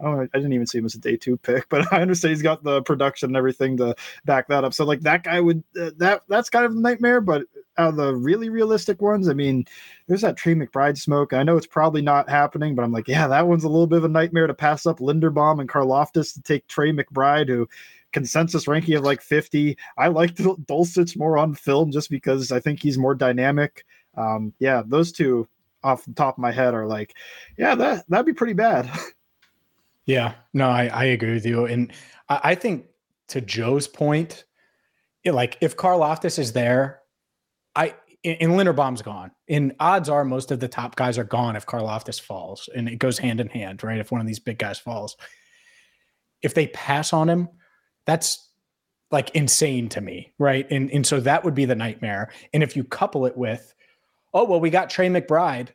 I 0.00 0.04
don't 0.04 0.16
know, 0.16 0.28
I 0.34 0.38
didn't 0.38 0.52
even 0.52 0.66
see 0.66 0.78
him 0.78 0.86
as 0.86 0.94
a 0.96 0.98
day 0.98 1.16
two 1.16 1.36
pick, 1.36 1.68
but 1.70 1.92
I 1.92 2.02
understand 2.02 2.30
he's 2.30 2.42
got 2.42 2.64
the 2.64 2.82
production 2.82 3.30
and 3.30 3.36
everything 3.36 3.76
to 3.76 3.94
back 4.24 4.48
that 4.48 4.64
up. 4.64 4.74
So 4.74 4.84
like 4.84 5.00
that 5.00 5.22
guy 5.22 5.40
would 5.40 5.62
uh, 5.80 5.90
that 5.98 6.22
that's 6.28 6.50
kind 6.50 6.64
of 6.64 6.72
a 6.72 6.80
nightmare. 6.80 7.20
But 7.20 7.44
out 7.78 7.90
of 7.90 7.96
the 7.96 8.14
really 8.14 8.48
realistic 8.48 9.00
ones, 9.00 9.28
I 9.28 9.34
mean, 9.34 9.66
there's 10.06 10.22
that 10.22 10.36
Trey 10.36 10.54
McBride 10.54 10.98
smoke. 10.98 11.32
I 11.32 11.42
know 11.42 11.56
it's 11.56 11.66
probably 11.66 12.02
not 12.02 12.28
happening, 12.28 12.74
but 12.74 12.84
I'm 12.84 12.92
like, 12.92 13.08
yeah, 13.08 13.26
that 13.28 13.46
one's 13.46 13.64
a 13.64 13.68
little 13.68 13.86
bit 13.86 13.98
of 13.98 14.04
a 14.04 14.08
nightmare 14.08 14.46
to 14.46 14.54
pass 14.54 14.86
up 14.86 14.98
Linderbaum 14.98 15.60
and 15.60 15.68
Karlaftis 15.68 16.34
to 16.34 16.42
take 16.42 16.66
Trey 16.66 16.92
McBride, 16.92 17.48
who 17.48 17.68
consensus 18.12 18.68
ranking 18.68 18.94
of 18.94 19.04
like 19.04 19.20
50. 19.20 19.76
I 19.98 20.08
like 20.08 20.34
Dulcich 20.34 21.16
more 21.18 21.36
on 21.36 21.54
film 21.54 21.90
just 21.90 22.10
because 22.10 22.52
I 22.52 22.60
think 22.60 22.80
he's 22.80 22.96
more 22.96 23.14
dynamic 23.14 23.84
um, 24.16 24.52
yeah, 24.58 24.82
those 24.86 25.12
two 25.12 25.48
off 25.82 26.04
the 26.04 26.14
top 26.14 26.36
of 26.36 26.42
my 26.42 26.52
head 26.52 26.74
are 26.74 26.86
like, 26.86 27.14
yeah, 27.58 27.74
that 27.74 28.04
that'd 28.08 28.26
be 28.26 28.32
pretty 28.32 28.52
bad. 28.52 28.90
yeah, 30.06 30.34
no, 30.52 30.68
I, 30.68 30.86
I 30.86 31.04
agree 31.04 31.34
with 31.34 31.46
you, 31.46 31.66
and 31.66 31.92
I, 32.28 32.40
I 32.44 32.54
think 32.54 32.86
to 33.28 33.40
Joe's 33.40 33.88
point, 33.88 34.44
it, 35.24 35.32
like 35.32 35.58
if 35.60 35.76
Karlaftis 35.76 36.38
is 36.38 36.52
there, 36.52 37.00
I 37.74 37.94
and 38.24 38.52
Linderbaum's 38.52 39.02
gone. 39.02 39.30
And 39.48 39.74
odds 39.78 40.08
are 40.08 40.24
most 40.24 40.50
of 40.50 40.60
the 40.60 40.68
top 40.68 40.96
guys 40.96 41.18
are 41.18 41.24
gone 41.24 41.56
if 41.56 41.66
Karlaftis 41.66 42.20
falls, 42.20 42.68
and 42.74 42.88
it 42.88 42.96
goes 42.96 43.18
hand 43.18 43.40
in 43.40 43.48
hand, 43.48 43.84
right? 43.84 43.98
If 43.98 44.10
one 44.10 44.20
of 44.20 44.26
these 44.26 44.38
big 44.38 44.58
guys 44.58 44.78
falls, 44.78 45.16
if 46.42 46.54
they 46.54 46.68
pass 46.68 47.12
on 47.12 47.28
him, 47.28 47.48
that's 48.06 48.50
like 49.10 49.30
insane 49.30 49.88
to 49.90 50.00
me, 50.00 50.32
right? 50.38 50.66
And 50.70 50.90
and 50.90 51.06
so 51.06 51.20
that 51.20 51.44
would 51.44 51.54
be 51.54 51.66
the 51.66 51.74
nightmare. 51.74 52.32
And 52.52 52.62
if 52.62 52.76
you 52.76 52.84
couple 52.84 53.26
it 53.26 53.36
with, 53.36 53.73
oh 54.34 54.44
well, 54.44 54.60
we 54.60 54.68
got 54.68 54.90
Trey 54.90 55.08
McBride, 55.08 55.68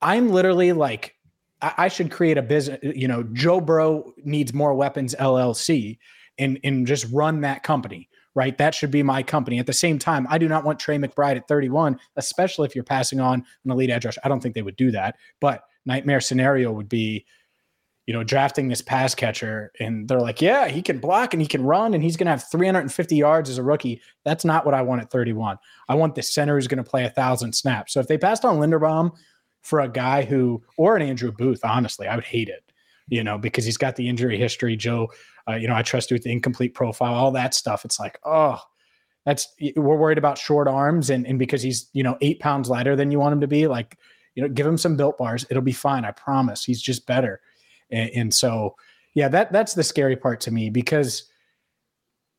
I'm 0.00 0.30
literally 0.30 0.72
like, 0.72 1.16
I, 1.60 1.74
I 1.76 1.88
should 1.88 2.10
create 2.10 2.38
a 2.38 2.42
business. 2.42 2.78
You 2.82 3.08
know, 3.08 3.24
Joe 3.32 3.60
Bro 3.60 4.14
needs 4.24 4.54
more 4.54 4.74
weapons 4.74 5.14
LLC, 5.18 5.98
and 6.38 6.58
and 6.64 6.86
just 6.86 7.06
run 7.12 7.42
that 7.42 7.62
company. 7.62 8.08
Right, 8.32 8.56
that 8.58 8.76
should 8.76 8.92
be 8.92 9.02
my 9.02 9.24
company. 9.24 9.58
At 9.58 9.66
the 9.66 9.72
same 9.72 9.98
time, 9.98 10.24
I 10.30 10.38
do 10.38 10.48
not 10.48 10.64
want 10.64 10.78
Trey 10.78 10.96
McBride 10.98 11.36
at 11.36 11.48
31, 11.48 11.98
especially 12.14 12.66
if 12.66 12.76
you're 12.76 12.84
passing 12.84 13.18
on 13.18 13.44
an 13.64 13.70
elite 13.72 13.90
edge 13.90 14.04
rush. 14.04 14.18
I 14.22 14.28
don't 14.28 14.40
think 14.40 14.54
they 14.54 14.62
would 14.62 14.76
do 14.76 14.92
that, 14.92 15.16
but 15.40 15.64
nightmare 15.84 16.20
scenario 16.20 16.70
would 16.70 16.88
be 16.88 17.26
you 18.10 18.16
know, 18.16 18.24
drafting 18.24 18.66
this 18.66 18.82
pass 18.82 19.14
catcher 19.14 19.70
and 19.78 20.08
they're 20.08 20.20
like, 20.20 20.42
yeah, 20.42 20.66
he 20.66 20.82
can 20.82 20.98
block 20.98 21.32
and 21.32 21.40
he 21.40 21.46
can 21.46 21.62
run 21.62 21.94
and 21.94 22.02
he's 22.02 22.16
going 22.16 22.26
to 22.26 22.32
have 22.32 22.42
350 22.50 23.14
yards 23.14 23.48
as 23.48 23.56
a 23.56 23.62
rookie. 23.62 24.02
That's 24.24 24.44
not 24.44 24.64
what 24.64 24.74
I 24.74 24.82
want 24.82 25.00
at 25.00 25.12
31. 25.12 25.58
I 25.88 25.94
want 25.94 26.16
the 26.16 26.22
center 26.24 26.56
who's 26.56 26.66
going 26.66 26.82
to 26.82 26.90
play 26.90 27.04
a 27.04 27.10
thousand 27.10 27.52
snaps. 27.52 27.92
So 27.92 28.00
if 28.00 28.08
they 28.08 28.18
passed 28.18 28.44
on 28.44 28.58
Linderbaum 28.58 29.12
for 29.62 29.78
a 29.78 29.88
guy 29.88 30.24
who, 30.24 30.60
or 30.76 30.96
an 30.96 31.02
Andrew 31.02 31.30
Booth, 31.30 31.60
honestly, 31.62 32.08
I 32.08 32.16
would 32.16 32.24
hate 32.24 32.48
it, 32.48 32.64
you 33.06 33.22
know, 33.22 33.38
because 33.38 33.64
he's 33.64 33.76
got 33.76 33.94
the 33.94 34.08
injury 34.08 34.36
history. 34.36 34.74
Joe, 34.74 35.12
uh, 35.48 35.54
you 35.54 35.68
know, 35.68 35.76
I 35.76 35.82
trust 35.82 36.10
you 36.10 36.16
with 36.16 36.24
the 36.24 36.32
incomplete 36.32 36.74
profile, 36.74 37.14
all 37.14 37.30
that 37.30 37.54
stuff. 37.54 37.84
It's 37.84 38.00
like, 38.00 38.18
oh, 38.24 38.60
that's, 39.24 39.46
we're 39.76 39.96
worried 39.96 40.18
about 40.18 40.36
short 40.36 40.66
arms 40.66 41.10
and, 41.10 41.28
and 41.28 41.38
because 41.38 41.62
he's, 41.62 41.88
you 41.92 42.02
know, 42.02 42.18
eight 42.22 42.40
pounds 42.40 42.68
lighter 42.68 42.96
than 42.96 43.12
you 43.12 43.20
want 43.20 43.34
him 43.34 43.40
to 43.42 43.46
be, 43.46 43.68
like, 43.68 43.98
you 44.34 44.42
know, 44.42 44.48
give 44.48 44.66
him 44.66 44.78
some 44.78 44.96
built 44.96 45.16
bars. 45.16 45.46
It'll 45.48 45.62
be 45.62 45.70
fine. 45.70 46.04
I 46.04 46.10
promise. 46.10 46.64
He's 46.64 46.82
just 46.82 47.06
better 47.06 47.40
and, 47.90 48.10
and 48.10 48.34
so, 48.34 48.76
yeah, 49.14 49.28
that 49.28 49.52
that's 49.52 49.74
the 49.74 49.82
scary 49.82 50.16
part 50.16 50.40
to 50.42 50.50
me 50.50 50.70
because 50.70 51.24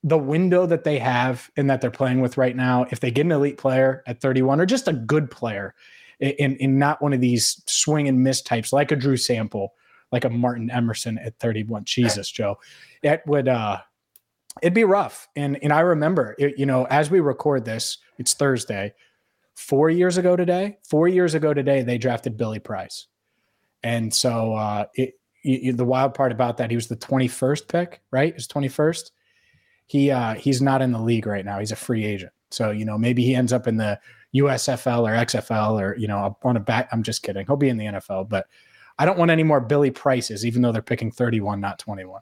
the 0.03 0.17
window 0.17 0.65
that 0.65 0.83
they 0.83 0.97
have 0.99 1.49
and 1.55 1.69
that 1.69 1.81
they're 1.81 1.91
playing 1.91 2.21
with 2.21 2.37
right 2.37 2.55
now, 2.55 2.85
if 2.89 2.99
they 2.99 3.11
get 3.11 3.25
an 3.25 3.31
elite 3.31 3.57
player 3.57 4.03
at 4.07 4.19
31 4.19 4.59
or 4.59 4.65
just 4.65 4.87
a 4.87 4.93
good 4.93 5.29
player 5.29 5.75
in, 6.19 6.55
in 6.57 6.79
not 6.79 7.01
one 7.01 7.13
of 7.13 7.21
these 7.21 7.61
swing 7.67 8.07
and 8.07 8.23
miss 8.23 8.41
types 8.41 8.73
like 8.73 8.91
a 8.91 8.95
Drew 8.95 9.17
Sample, 9.17 9.73
like 10.11 10.25
a 10.25 10.29
Martin 10.29 10.69
Emerson 10.69 11.17
at 11.19 11.37
31. 11.39 11.85
Jesus, 11.85 12.29
Joe. 12.29 12.59
It 13.03 13.21
would 13.25 13.47
uh 13.47 13.79
it'd 14.61 14.73
be 14.73 14.83
rough. 14.83 15.27
And 15.35 15.61
and 15.63 15.71
I 15.71 15.81
remember 15.81 16.35
it, 16.37 16.57
you 16.57 16.65
know, 16.65 16.85
as 16.85 17.09
we 17.09 17.19
record 17.19 17.65
this, 17.65 17.97
it's 18.17 18.33
Thursday. 18.33 18.93
Four 19.55 19.89
years 19.89 20.17
ago 20.17 20.35
today, 20.35 20.77
four 20.87 21.07
years 21.07 21.35
ago 21.35 21.53
today, 21.53 21.83
they 21.83 21.97
drafted 21.97 22.37
Billy 22.37 22.59
Price. 22.59 23.07
And 23.83 24.13
so 24.13 24.53
uh 24.53 24.85
it 24.95 25.13
you, 25.43 25.59
you, 25.61 25.73
the 25.73 25.85
wild 25.85 26.13
part 26.13 26.31
about 26.31 26.57
that, 26.57 26.69
he 26.69 26.75
was 26.75 26.87
the 26.87 26.95
21st 26.95 27.67
pick, 27.67 28.01
right? 28.11 28.33
His 28.33 28.47
21st. 28.47 29.11
He 29.87 30.09
uh, 30.09 30.35
he's 30.35 30.61
not 30.61 30.81
in 30.81 30.91
the 30.91 31.01
league 31.01 31.25
right 31.25 31.43
now. 31.43 31.59
He's 31.59 31.73
a 31.73 31.75
free 31.75 32.05
agent. 32.05 32.31
So 32.49 32.71
you 32.71 32.85
know 32.85 32.97
maybe 32.97 33.23
he 33.23 33.35
ends 33.35 33.51
up 33.51 33.67
in 33.67 33.77
the 33.77 33.99
USFL 34.35 35.01
or 35.01 35.25
XFL 35.25 35.81
or 35.81 35.97
you 35.97 36.07
know 36.07 36.37
on 36.43 36.57
a 36.57 36.59
back. 36.59 36.87
I'm 36.91 37.03
just 37.03 37.23
kidding. 37.23 37.45
He'll 37.45 37.57
be 37.57 37.69
in 37.69 37.77
the 37.77 37.85
NFL, 37.85 38.29
but 38.29 38.47
I 38.97 39.05
don't 39.05 39.17
want 39.17 39.31
any 39.31 39.43
more 39.43 39.59
Billy 39.59 39.91
Prices, 39.91 40.45
even 40.45 40.61
though 40.61 40.71
they're 40.71 40.81
picking 40.81 41.11
31, 41.11 41.59
not 41.59 41.79
21. 41.79 42.21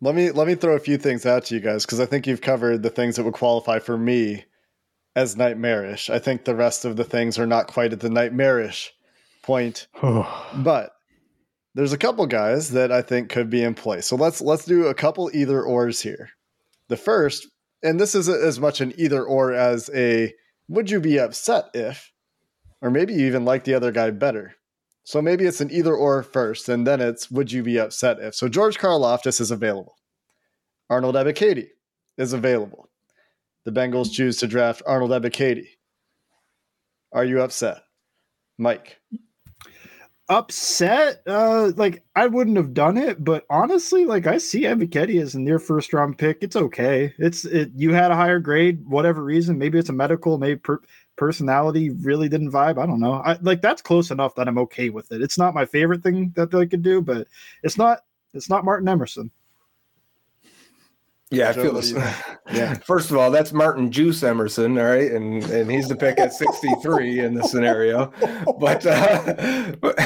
Let 0.00 0.14
me 0.14 0.30
let 0.30 0.46
me 0.46 0.54
throw 0.54 0.74
a 0.74 0.80
few 0.80 0.98
things 0.98 1.24
out 1.26 1.44
to 1.46 1.54
you 1.54 1.60
guys 1.60 1.86
because 1.86 2.00
I 2.00 2.06
think 2.06 2.26
you've 2.26 2.40
covered 2.40 2.82
the 2.82 2.90
things 2.90 3.16
that 3.16 3.24
would 3.24 3.34
qualify 3.34 3.78
for 3.78 3.96
me 3.96 4.44
as 5.14 5.36
nightmarish. 5.36 6.10
I 6.10 6.18
think 6.18 6.44
the 6.44 6.54
rest 6.54 6.84
of 6.84 6.96
the 6.96 7.04
things 7.04 7.38
are 7.38 7.46
not 7.46 7.68
quite 7.68 7.92
at 7.92 8.00
the 8.00 8.10
nightmarish 8.10 8.92
point, 9.42 9.86
but 10.02 10.95
there's 11.76 11.92
a 11.92 11.98
couple 11.98 12.24
guys 12.26 12.70
that 12.70 12.90
I 12.90 13.02
think 13.02 13.28
could 13.28 13.50
be 13.50 13.62
in 13.62 13.74
play. 13.74 14.00
So 14.00 14.16
let's 14.16 14.40
let's 14.40 14.64
do 14.64 14.86
a 14.86 14.94
couple 14.94 15.30
either 15.34 15.62
ors 15.62 16.00
here. 16.00 16.30
The 16.88 16.96
first, 16.96 17.46
and 17.82 18.00
this 18.00 18.14
isn't 18.14 18.42
as 18.42 18.58
much 18.58 18.80
an 18.80 18.94
either 18.96 19.22
or 19.22 19.52
as 19.52 19.90
a 19.94 20.32
would 20.68 20.90
you 20.90 21.00
be 21.00 21.18
upset 21.20 21.66
if, 21.74 22.10
or 22.80 22.90
maybe 22.90 23.12
you 23.12 23.26
even 23.26 23.44
like 23.44 23.64
the 23.64 23.74
other 23.74 23.92
guy 23.92 24.10
better. 24.10 24.54
So 25.04 25.20
maybe 25.20 25.44
it's 25.44 25.60
an 25.60 25.70
either 25.70 25.94
or 25.94 26.22
first, 26.22 26.70
and 26.70 26.86
then 26.86 27.02
it's 27.02 27.30
would 27.30 27.52
you 27.52 27.62
be 27.62 27.78
upset 27.78 28.20
if. 28.20 28.34
So 28.34 28.48
George 28.48 28.78
Karlaftis 28.78 29.38
is 29.38 29.50
available. 29.50 29.96
Arnold 30.88 31.14
Ebiketie 31.14 31.68
is 32.16 32.32
available. 32.32 32.88
The 33.66 33.72
Bengals 33.72 34.10
choose 34.10 34.38
to 34.38 34.46
draft 34.46 34.82
Arnold 34.86 35.10
Ebiketie. 35.10 35.68
Are 37.12 37.24
you 37.24 37.42
upset? 37.42 37.82
Mike 38.56 38.98
upset 40.28 41.22
uh 41.28 41.70
like 41.76 42.02
i 42.16 42.26
wouldn't 42.26 42.56
have 42.56 42.74
done 42.74 42.96
it 42.96 43.22
but 43.24 43.46
honestly 43.48 44.04
like 44.04 44.26
i 44.26 44.36
see 44.36 44.62
Ebiketie 44.62 45.22
as 45.22 45.36
a 45.36 45.40
near 45.40 45.60
first 45.60 45.92
round 45.92 46.18
pick. 46.18 46.38
It's 46.40 46.56
okay. 46.56 47.14
It's 47.18 47.44
it 47.44 47.70
you 47.76 47.92
had 47.92 48.10
a 48.10 48.16
higher 48.16 48.40
grade 48.40 48.84
whatever 48.86 49.22
reason. 49.22 49.56
Maybe 49.56 49.78
it's 49.78 49.88
a 49.88 49.92
medical 49.92 50.36
maybe 50.38 50.58
per- 50.58 50.82
personality 51.14 51.90
really 51.90 52.28
didn't 52.28 52.50
vibe. 52.50 52.78
I 52.82 52.86
don't 52.86 53.00
know. 53.00 53.22
I 53.24 53.38
like 53.40 53.62
that's 53.62 53.82
close 53.82 54.10
enough 54.10 54.34
that 54.34 54.48
i'm 54.48 54.58
okay 54.58 54.90
with 54.90 55.12
it. 55.12 55.22
It's 55.22 55.38
not 55.38 55.54
my 55.54 55.64
favorite 55.64 56.02
thing 56.02 56.32
that 56.34 56.50
they 56.50 56.66
could 56.66 56.82
do 56.82 57.00
but 57.00 57.28
it's 57.62 57.78
not 57.78 58.00
it's 58.34 58.50
not 58.50 58.64
martin 58.64 58.88
emerson 58.88 59.30
yeah, 61.36 61.50
I 61.50 61.52
feel 61.52 61.74
this. 61.74 61.92
Yeah. 62.52 62.74
First 62.86 63.10
of 63.10 63.16
all, 63.16 63.32
that's 63.32 63.52
Martin 63.52 63.90
Juice 63.90 64.22
Emerson, 64.22 64.78
all 64.78 64.84
right, 64.84 65.10
and 65.10 65.42
and 65.44 65.70
he's 65.70 65.88
the 65.88 65.96
pick 65.96 66.20
at 66.20 66.32
63 66.32 67.20
in 67.20 67.34
the 67.34 67.42
scenario. 67.42 68.12
But 68.60 68.86
uh, 68.86 69.72
but, 69.80 69.98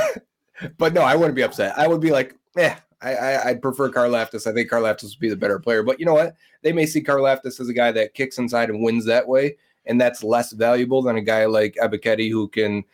but 0.78 0.94
no, 0.94 1.02
I 1.02 1.14
wouldn't 1.14 1.36
be 1.36 1.42
upset. 1.42 1.78
I 1.78 1.86
would 1.86 2.00
be 2.00 2.10
like, 2.10 2.34
yeah, 2.56 2.78
I, 3.02 3.14
I 3.14 3.52
would 3.52 3.62
prefer 3.62 3.90
Karlaftis. 3.90 4.46
I 4.46 4.54
think 4.54 4.70
Karlaftis 4.70 5.10
would 5.10 5.20
be 5.20 5.28
the 5.28 5.36
better 5.36 5.58
player. 5.58 5.82
But 5.82 6.00
you 6.00 6.06
know 6.06 6.14
what? 6.14 6.34
They 6.62 6.72
may 6.72 6.86
see 6.86 7.02
Karlaftis 7.02 7.60
as 7.60 7.68
a 7.68 7.74
guy 7.74 7.92
that 7.92 8.14
kicks 8.14 8.38
inside 8.38 8.70
and 8.70 8.82
wins 8.82 9.04
that 9.04 9.28
way, 9.28 9.56
and 9.86 10.00
that's 10.00 10.24
less 10.24 10.52
valuable 10.52 11.02
than 11.02 11.16
a 11.16 11.22
guy 11.22 11.44
like 11.44 11.76
Ebiketie 11.80 12.30
who 12.30 12.48
can 12.48 12.84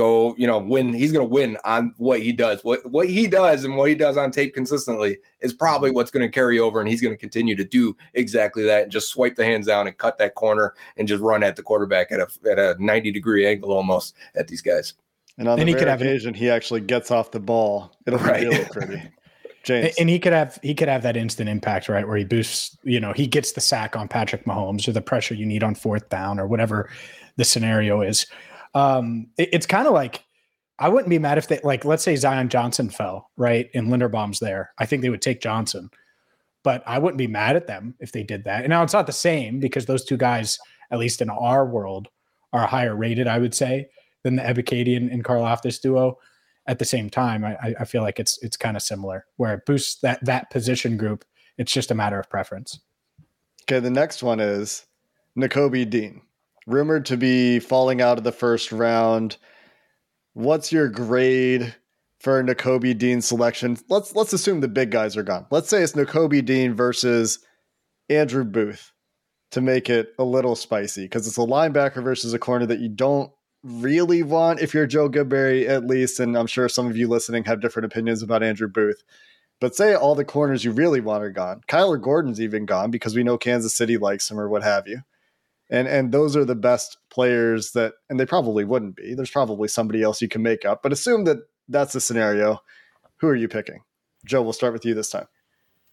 go, 0.00 0.34
you 0.38 0.46
know, 0.46 0.58
win. 0.58 0.92
He's 0.92 1.12
going 1.12 1.26
to 1.26 1.32
win 1.32 1.58
on 1.64 1.94
what 1.98 2.20
he 2.20 2.32
does. 2.32 2.64
What 2.64 2.84
what 2.90 3.08
he 3.08 3.26
does 3.26 3.64
and 3.64 3.76
what 3.76 3.88
he 3.88 3.94
does 3.94 4.16
on 4.16 4.30
tape 4.30 4.54
consistently 4.54 5.18
is 5.40 5.52
probably 5.52 5.90
mm-hmm. 5.90 5.96
what's 5.96 6.10
going 6.10 6.26
to 6.26 6.32
carry 6.32 6.58
over, 6.58 6.80
and 6.80 6.88
he's 6.88 7.00
going 7.00 7.14
to 7.14 7.18
continue 7.18 7.54
to 7.56 7.64
do 7.64 7.96
exactly 8.14 8.64
that 8.64 8.84
and 8.84 8.92
just 8.92 9.08
swipe 9.08 9.36
the 9.36 9.44
hands 9.44 9.66
down 9.66 9.86
and 9.86 9.96
cut 9.98 10.18
that 10.18 10.34
corner 10.34 10.74
and 10.96 11.06
just 11.06 11.22
run 11.22 11.42
at 11.42 11.56
the 11.56 11.62
quarterback 11.62 12.10
at 12.10 12.20
a 12.20 12.28
at 12.50 12.58
a 12.58 12.76
ninety 12.82 13.12
degree 13.12 13.46
angle 13.46 13.72
almost 13.72 14.14
at 14.34 14.48
these 14.48 14.62
guys. 14.62 14.94
And 15.38 15.48
on 15.48 15.58
and 15.58 15.68
the 15.68 15.72
he 15.72 15.78
could 15.78 15.88
have 15.88 16.00
occasion, 16.00 16.34
he 16.34 16.50
actually 16.50 16.80
gets 16.80 17.10
off 17.10 17.30
the 17.30 17.40
ball. 17.40 17.92
It'll 18.06 18.18
right. 18.20 18.40
be 18.40 18.48
really 18.48 18.64
pretty. 18.66 19.02
James. 19.62 19.94
And 19.98 20.08
he 20.08 20.18
could 20.18 20.32
have 20.32 20.58
he 20.62 20.74
could 20.74 20.88
have 20.88 21.02
that 21.02 21.16
instant 21.16 21.48
impact, 21.48 21.88
right? 21.88 22.06
Where 22.06 22.16
he 22.16 22.24
boosts, 22.24 22.78
you 22.82 22.98
know, 22.98 23.12
he 23.12 23.26
gets 23.26 23.52
the 23.52 23.60
sack 23.60 23.94
on 23.94 24.08
Patrick 24.08 24.46
Mahomes 24.46 24.88
or 24.88 24.92
the 24.92 25.02
pressure 25.02 25.34
you 25.34 25.44
need 25.44 25.62
on 25.62 25.74
fourth 25.74 26.08
down 26.08 26.40
or 26.40 26.46
whatever 26.46 26.88
the 27.36 27.44
scenario 27.44 28.00
is. 28.00 28.26
Um, 28.74 29.28
it, 29.38 29.50
it's 29.52 29.66
kind 29.66 29.86
of 29.86 29.92
like 29.92 30.24
I 30.78 30.88
wouldn't 30.88 31.10
be 31.10 31.18
mad 31.18 31.38
if 31.38 31.48
they 31.48 31.60
like 31.62 31.84
let's 31.84 32.02
say 32.02 32.16
Zion 32.16 32.48
Johnson 32.48 32.88
fell 32.88 33.30
right 33.36 33.68
and 33.74 33.88
Linderbaum's 33.88 34.40
there. 34.40 34.72
I 34.78 34.86
think 34.86 35.02
they 35.02 35.10
would 35.10 35.22
take 35.22 35.40
Johnson, 35.40 35.90
but 36.62 36.82
I 36.86 36.98
wouldn't 36.98 37.18
be 37.18 37.26
mad 37.26 37.56
at 37.56 37.66
them 37.66 37.94
if 38.00 38.12
they 38.12 38.22
did 38.22 38.44
that. 38.44 38.62
And 38.62 38.70
now 38.70 38.82
it's 38.82 38.94
not 38.94 39.06
the 39.06 39.12
same 39.12 39.60
because 39.60 39.86
those 39.86 40.04
two 40.04 40.16
guys, 40.16 40.58
at 40.90 40.98
least 40.98 41.20
in 41.20 41.30
our 41.30 41.66
world, 41.66 42.08
are 42.52 42.66
higher 42.66 42.96
rated. 42.96 43.28
I 43.28 43.38
would 43.38 43.54
say 43.54 43.88
than 44.22 44.36
the 44.36 44.42
Ebiketie 44.42 44.96
and, 44.96 45.24
Karlaftis 45.24 45.80
duo. 45.80 46.18
At 46.66 46.78
the 46.78 46.84
same 46.84 47.10
time, 47.10 47.44
I, 47.44 47.74
I 47.80 47.84
feel 47.84 48.02
like 48.02 48.20
it's 48.20 48.40
it's 48.42 48.56
kind 48.56 48.76
of 48.76 48.82
similar 48.82 49.26
where 49.36 49.54
it 49.54 49.66
boosts 49.66 50.00
that 50.02 50.24
that 50.24 50.50
position 50.50 50.96
group. 50.96 51.24
It's 51.58 51.72
just 51.72 51.90
a 51.90 51.94
matter 51.94 52.20
of 52.20 52.30
preference. 52.30 52.80
Okay, 53.62 53.80
the 53.80 53.90
next 53.90 54.22
one 54.22 54.40
is 54.40 54.86
Nakobe 55.36 55.88
Dean 55.88 56.22
rumored 56.70 57.06
to 57.06 57.16
be 57.16 57.58
falling 57.58 58.00
out 58.00 58.18
of 58.18 58.24
the 58.24 58.32
first 58.32 58.72
round. 58.72 59.36
What's 60.34 60.72
your 60.72 60.88
grade 60.88 61.74
for 62.20 62.42
Nakobe 62.42 62.96
Dean 62.96 63.20
selection? 63.20 63.76
Let's 63.88 64.14
let's 64.14 64.32
assume 64.32 64.60
the 64.60 64.68
big 64.68 64.90
guys 64.90 65.16
are 65.16 65.22
gone. 65.22 65.46
Let's 65.50 65.68
say 65.68 65.82
it's 65.82 65.92
Nakobe 65.92 66.44
Dean 66.44 66.74
versus 66.74 67.40
Andrew 68.08 68.44
Booth 68.44 68.92
to 69.50 69.60
make 69.60 69.90
it 69.90 70.14
a 70.18 70.24
little 70.24 70.54
spicy 70.54 71.02
because 71.02 71.26
it's 71.26 71.38
a 71.38 71.40
linebacker 71.40 72.02
versus 72.02 72.32
a 72.32 72.38
corner 72.38 72.66
that 72.66 72.80
you 72.80 72.88
don't 72.88 73.32
really 73.62 74.22
want 74.22 74.60
if 74.60 74.72
you're 74.72 74.86
Joe 74.86 75.10
Goodberry 75.10 75.68
at 75.68 75.86
least. 75.86 76.20
And 76.20 76.36
I'm 76.36 76.46
sure 76.46 76.68
some 76.68 76.86
of 76.86 76.96
you 76.96 77.08
listening 77.08 77.44
have 77.44 77.60
different 77.60 77.86
opinions 77.86 78.22
about 78.22 78.42
Andrew 78.42 78.68
Booth. 78.68 79.02
But 79.60 79.74
say 79.74 79.94
all 79.94 80.14
the 80.14 80.24
corners 80.24 80.64
you 80.64 80.72
really 80.72 81.02
want 81.02 81.22
are 81.22 81.30
gone. 81.30 81.60
Kyler 81.68 82.00
Gordon's 82.00 82.40
even 82.40 82.64
gone 82.64 82.90
because 82.90 83.14
we 83.14 83.22
know 83.22 83.36
Kansas 83.36 83.74
City 83.74 83.98
likes 83.98 84.30
him 84.30 84.40
or 84.40 84.48
what 84.48 84.62
have 84.62 84.88
you 84.88 85.02
and 85.70 85.88
and 85.88 86.12
those 86.12 86.36
are 86.36 86.44
the 86.44 86.54
best 86.54 86.98
players 87.10 87.72
that 87.72 87.94
and 88.08 88.18
they 88.18 88.26
probably 88.26 88.64
wouldn't 88.64 88.96
be. 88.96 89.14
There's 89.14 89.30
probably 89.30 89.68
somebody 89.68 90.02
else 90.02 90.20
you 90.20 90.28
can 90.28 90.42
make 90.42 90.64
up 90.64 90.82
but 90.82 90.92
assume 90.92 91.24
that 91.24 91.38
that's 91.68 91.92
the 91.92 92.00
scenario. 92.00 92.60
Who 93.18 93.28
are 93.28 93.36
you 93.36 93.48
picking? 93.48 93.82
Joe 94.24 94.42
we'll 94.42 94.52
start 94.52 94.72
with 94.72 94.84
you 94.84 94.94
this 94.94 95.10
time 95.10 95.26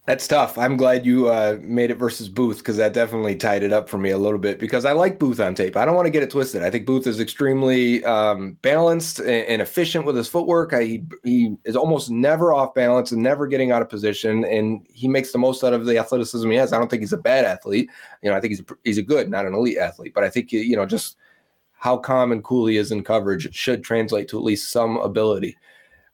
That's 0.07 0.25
tough. 0.25 0.57
I'm 0.57 0.77
glad 0.77 1.05
you 1.05 1.27
uh, 1.27 1.57
made 1.61 1.91
it 1.91 1.95
versus 1.95 2.29
Booth 2.29 2.59
because 2.59 2.77
that 2.77 2.93
definitely 2.93 3.35
tied 3.35 3.61
it 3.61 3.73
up 3.73 3.89
for 3.89 3.97
me 3.97 4.11
a 4.11 4.17
little 4.17 4.39
bit 4.39 4.57
because 4.57 4.85
I 4.85 4.93
like 4.93 5.19
Booth 5.19 5.41
on 5.41 5.53
tape. 5.53 5.75
I 5.75 5.83
don't 5.83 5.95
want 5.95 6.05
to 6.05 6.09
get 6.09 6.23
it 6.23 6.29
twisted. 6.29 6.63
I 6.63 6.69
think 6.69 6.85
Booth 6.85 7.05
is 7.07 7.19
extremely 7.19 8.05
um, 8.05 8.53
balanced 8.61 9.19
and, 9.19 9.61
efficient 9.61 10.05
with 10.05 10.15
his 10.15 10.29
footwork. 10.29 10.71
I, 10.73 11.01
he, 11.25 11.57
is 11.65 11.75
almost 11.75 12.09
never 12.09 12.53
off 12.53 12.73
balance 12.73 13.11
and 13.11 13.21
never 13.21 13.47
getting 13.47 13.71
out 13.71 13.81
of 13.81 13.89
position, 13.89 14.45
and 14.45 14.87
he 14.89 15.09
makes 15.09 15.33
the 15.33 15.39
most 15.39 15.61
out 15.61 15.73
of 15.73 15.85
the 15.85 15.97
athleticism 15.97 16.49
he 16.49 16.55
has. 16.55 16.71
I 16.71 16.77
don't 16.77 16.89
think 16.89 17.01
he's 17.01 17.11
a 17.11 17.17
bad 17.17 17.43
athlete. 17.43 17.89
You 18.21 18.31
know, 18.31 18.37
I 18.37 18.39
think 18.39 18.51
he's 18.51 18.61
a, 18.61 18.65
he's 18.85 18.97
a 18.97 19.03
good, 19.03 19.29
not 19.29 19.45
an 19.45 19.53
elite 19.53 19.77
athlete, 19.77 20.13
but 20.15 20.23
I 20.23 20.29
think 20.29 20.53
you 20.53 20.77
know 20.77 20.85
just 20.85 21.17
how 21.73 21.97
calm 21.97 22.31
and 22.31 22.45
cool 22.45 22.67
he 22.67 22.77
is 22.77 22.93
in 22.93 23.03
coverage 23.03 23.53
should 23.53 23.83
translate 23.83 24.29
to 24.29 24.37
at 24.37 24.45
least 24.45 24.71
some 24.71 24.95
ability. 24.95 25.57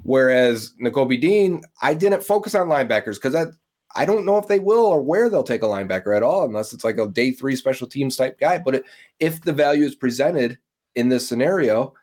Whereas 0.02 0.74
Nakobe 0.82 1.22
Dean, 1.22 1.62
I 1.84 1.94
didn't 1.94 2.24
focus 2.24 2.56
on 2.56 2.68
linebackers 2.68 3.16
because 3.16 3.34
that 3.34 3.50
I 3.96 4.06
don't 4.06 4.26
know 4.26 4.38
if 4.38 4.48
they 4.48 4.60
will 4.60 4.86
or 4.86 5.02
where 5.02 5.30
they'll 5.30 5.44
take 5.44 5.64
a 5.64 5.68
linebacker 5.68 6.16
at 6.16 6.24
all, 6.24 6.46
unless 6.46 6.74
it's 6.74 6.84
like 6.84 6.98
a 6.98 7.08
day 7.08 7.32
three 7.32 7.56
special 7.56 7.88
teams 7.88 8.16
type 8.16 8.40
guy. 8.40 8.58
But 8.58 8.76
it, 8.76 8.86
if 9.20 9.42
the 9.42 9.54
value 9.54 9.86
is 9.86 9.96
presented 9.96 10.58
in 10.96 11.10
this 11.10 11.28
scenario, 11.28 11.94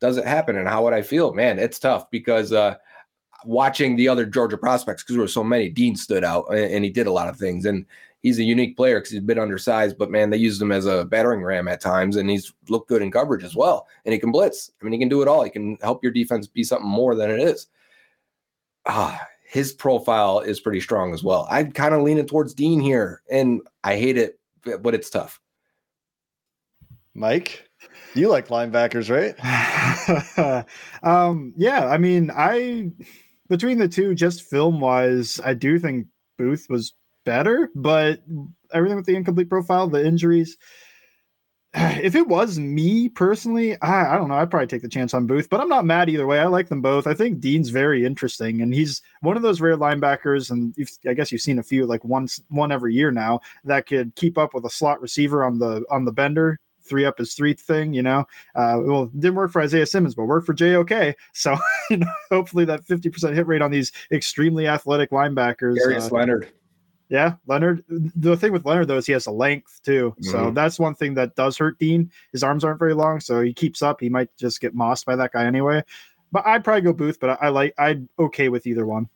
does 0.00 0.16
it 0.16 0.26
happen? 0.26 0.56
And 0.56 0.68
how 0.68 0.84
would 0.84 0.94
I 0.94 1.02
feel? 1.02 1.32
Man, 1.32 1.58
it's 1.58 1.78
tough 1.78 2.10
because 2.10 2.52
uh, 2.52 2.76
watching 3.44 3.96
the 3.96 4.08
other 4.08 4.26
Georgia 4.26 4.58
prospects, 4.58 5.02
because 5.02 5.14
there 5.14 5.22
were 5.22 5.28
so 5.28 5.44
many, 5.44 5.68
Dean 5.68 5.96
stood 5.96 6.24
out 6.24 6.46
and, 6.50 6.72
and 6.72 6.84
he 6.84 6.90
did 6.90 7.06
a 7.06 7.12
lot 7.12 7.28
of 7.28 7.36
things. 7.36 7.64
And 7.64 7.86
he's 8.20 8.38
a 8.38 8.44
unique 8.44 8.76
player 8.76 8.98
because 8.98 9.10
he's 9.10 9.20
a 9.20 9.22
bit 9.22 9.38
undersized, 9.38 9.96
but 9.96 10.10
man, 10.10 10.30
they 10.30 10.36
used 10.36 10.60
him 10.60 10.72
as 10.72 10.86
a 10.86 11.04
battering 11.04 11.42
ram 11.42 11.68
at 11.68 11.80
times, 11.80 12.16
and 12.16 12.28
he's 12.28 12.52
looked 12.68 12.88
good 12.88 13.02
in 13.02 13.10
coverage 13.10 13.44
as 13.44 13.54
well. 13.54 13.86
And 14.04 14.12
he 14.12 14.18
can 14.18 14.32
blitz. 14.32 14.72
I 14.80 14.84
mean, 14.84 14.92
he 14.92 14.98
can 14.98 15.08
do 15.08 15.22
it 15.22 15.28
all. 15.28 15.44
He 15.44 15.50
can 15.50 15.76
help 15.80 16.02
your 16.02 16.12
defense 16.12 16.46
be 16.46 16.64
something 16.64 16.88
more 16.88 17.14
than 17.14 17.30
it 17.30 17.40
is. 17.40 17.68
Ah, 18.86 19.24
his 19.48 19.72
profile 19.72 20.40
is 20.40 20.60
pretty 20.60 20.80
strong 20.80 21.14
as 21.14 21.24
well. 21.24 21.46
I'm 21.50 21.72
kind 21.72 21.94
of 21.94 22.02
leaning 22.02 22.26
towards 22.26 22.52
Dean 22.52 22.80
here, 22.80 23.22
and 23.30 23.62
I 23.82 23.96
hate 23.96 24.18
it, 24.18 24.38
but 24.82 24.94
it's 24.94 25.08
tough. 25.08 25.40
Mike, 27.14 27.66
you 28.14 28.28
like 28.28 28.48
linebackers, 28.48 29.08
right? 29.08 30.64
um, 31.02 31.54
yeah, 31.56 31.86
I 31.86 31.96
mean, 31.96 32.30
I 32.30 32.90
between 33.48 33.78
the 33.78 33.88
two, 33.88 34.14
just 34.14 34.42
film 34.42 34.80
wise, 34.80 35.40
I 35.42 35.54
do 35.54 35.78
think 35.78 36.08
Booth 36.36 36.66
was 36.68 36.92
better, 37.24 37.70
but 37.74 38.22
everything 38.74 38.98
with 38.98 39.06
the 39.06 39.16
incomplete 39.16 39.48
profile, 39.48 39.88
the 39.88 40.04
injuries, 40.04 40.58
if 41.74 42.14
it 42.14 42.26
was 42.26 42.58
me 42.58 43.08
personally, 43.08 43.80
I, 43.82 44.14
I, 44.14 44.16
don't 44.16 44.28
know. 44.28 44.36
I'd 44.36 44.50
probably 44.50 44.66
take 44.66 44.82
the 44.82 44.88
chance 44.88 45.12
on 45.12 45.26
Booth, 45.26 45.50
but 45.50 45.60
I'm 45.60 45.68
not 45.68 45.84
mad 45.84 46.08
either 46.08 46.26
way. 46.26 46.38
I 46.38 46.46
like 46.46 46.68
them 46.68 46.80
both. 46.80 47.06
I 47.06 47.14
think 47.14 47.40
Dean's 47.40 47.68
very 47.68 48.06
interesting, 48.06 48.62
and 48.62 48.72
he's 48.72 49.02
one 49.20 49.36
of 49.36 49.42
those 49.42 49.60
rare 49.60 49.76
linebackers. 49.76 50.50
And 50.50 50.74
I 51.06 51.14
guess 51.14 51.30
you've 51.30 51.42
seen 51.42 51.58
a 51.58 51.62
few, 51.62 51.86
like 51.86 52.04
once 52.04 52.40
one 52.48 52.72
every 52.72 52.94
year 52.94 53.10
now, 53.10 53.40
that 53.64 53.86
could 53.86 54.14
keep 54.14 54.38
up 54.38 54.54
with 54.54 54.64
a 54.64 54.70
slot 54.70 55.00
receiver 55.02 55.44
on 55.44 55.58
the 55.58 55.84
on 55.90 56.06
the 56.06 56.12
bender, 56.12 56.58
three 56.82 57.04
up 57.04 57.18
his 57.18 57.34
three 57.34 57.52
thing. 57.52 57.92
You 57.92 58.02
know, 58.02 58.24
uh, 58.54 58.78
well, 58.80 59.06
didn't 59.06 59.34
work 59.34 59.52
for 59.52 59.60
Isaiah 59.60 59.86
Simmons, 59.86 60.14
but 60.14 60.24
worked 60.24 60.46
for 60.46 60.54
JOK. 60.54 61.14
So 61.34 61.56
you 61.90 61.98
know, 61.98 62.12
hopefully 62.30 62.64
that 62.64 62.84
50% 62.84 63.34
hit 63.34 63.46
rate 63.46 63.62
on 63.62 63.70
these 63.70 63.92
extremely 64.10 64.66
athletic 64.66 65.10
linebackers. 65.10 65.76
Darius 65.76 66.10
uh, 66.10 66.14
Leonard. 66.14 66.52
Yeah, 67.08 67.34
Leonard. 67.46 67.84
The 67.88 68.36
thing 68.36 68.52
with 68.52 68.66
Leonard 68.66 68.88
though 68.88 68.98
is 68.98 69.06
he 69.06 69.12
has 69.12 69.26
a 69.26 69.30
length 69.30 69.80
too, 69.82 70.14
mm-hmm. 70.20 70.30
so 70.30 70.50
that's 70.50 70.78
one 70.78 70.94
thing 70.94 71.14
that 71.14 71.36
does 71.36 71.56
hurt 71.56 71.78
Dean. 71.78 72.10
His 72.32 72.42
arms 72.42 72.64
aren't 72.64 72.78
very 72.78 72.94
long, 72.94 73.20
so 73.20 73.40
he 73.40 73.54
keeps 73.54 73.80
up. 73.80 74.00
He 74.00 74.10
might 74.10 74.28
just 74.36 74.60
get 74.60 74.74
mossed 74.74 75.06
by 75.06 75.16
that 75.16 75.32
guy 75.32 75.46
anyway. 75.46 75.82
But 76.32 76.46
I'd 76.46 76.64
probably 76.64 76.82
go 76.82 76.92
Booth, 76.92 77.18
but 77.18 77.30
I, 77.30 77.46
I 77.46 77.48
like 77.48 77.74
I'm 77.78 78.08
okay 78.18 78.50
with 78.50 78.66
either 78.66 78.84
one. 78.84 79.08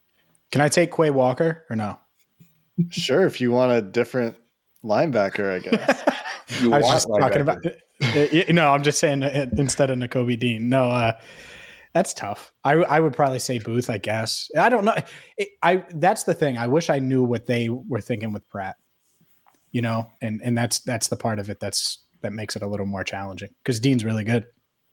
Can 0.50 0.60
I 0.60 0.68
take 0.68 0.94
Quay 0.94 1.10
Walker 1.10 1.64
or 1.68 1.76
no? 1.76 1.98
sure, 2.90 3.26
if 3.26 3.40
you 3.40 3.50
want 3.50 3.72
a 3.72 3.82
different 3.82 4.36
linebacker, 4.84 5.52
I 5.52 5.58
guess. 5.58 6.02
I 6.62 6.78
was 6.78 6.88
just 6.88 7.08
talking 7.08 7.42
about. 7.42 7.64
no, 8.50 8.70
I'm 8.70 8.82
just 8.82 8.98
saying 8.98 9.22
uh, 9.22 9.46
instead 9.56 9.90
of 9.90 9.98
Nakobe 9.98 10.38
Dean. 10.38 10.68
No, 10.68 10.90
uh, 10.90 11.12
that's 11.94 12.14
tough. 12.14 12.52
I 12.64 12.74
I 12.74 13.00
would 13.00 13.14
probably 13.14 13.38
say 13.38 13.58
Booth. 13.58 13.90
I 13.90 13.98
guess 13.98 14.50
I 14.58 14.68
don't 14.68 14.84
know. 14.84 14.94
It, 15.36 15.48
I 15.62 15.84
that's 15.94 16.24
the 16.24 16.34
thing. 16.34 16.58
I 16.58 16.66
wish 16.66 16.90
I 16.90 16.98
knew 16.98 17.22
what 17.22 17.46
they 17.46 17.68
were 17.68 18.00
thinking 18.00 18.32
with 18.32 18.48
Pratt. 18.48 18.76
You 19.70 19.82
know, 19.82 20.10
and 20.20 20.40
and 20.42 20.56
that's 20.56 20.80
that's 20.80 21.08
the 21.08 21.16
part 21.16 21.38
of 21.38 21.50
it 21.50 21.60
that's 21.60 22.02
that 22.22 22.32
makes 22.32 22.56
it 22.56 22.62
a 22.62 22.66
little 22.66 22.86
more 22.86 23.04
challenging 23.04 23.50
because 23.62 23.80
Dean's 23.80 24.04
really 24.04 24.24
good. 24.24 24.46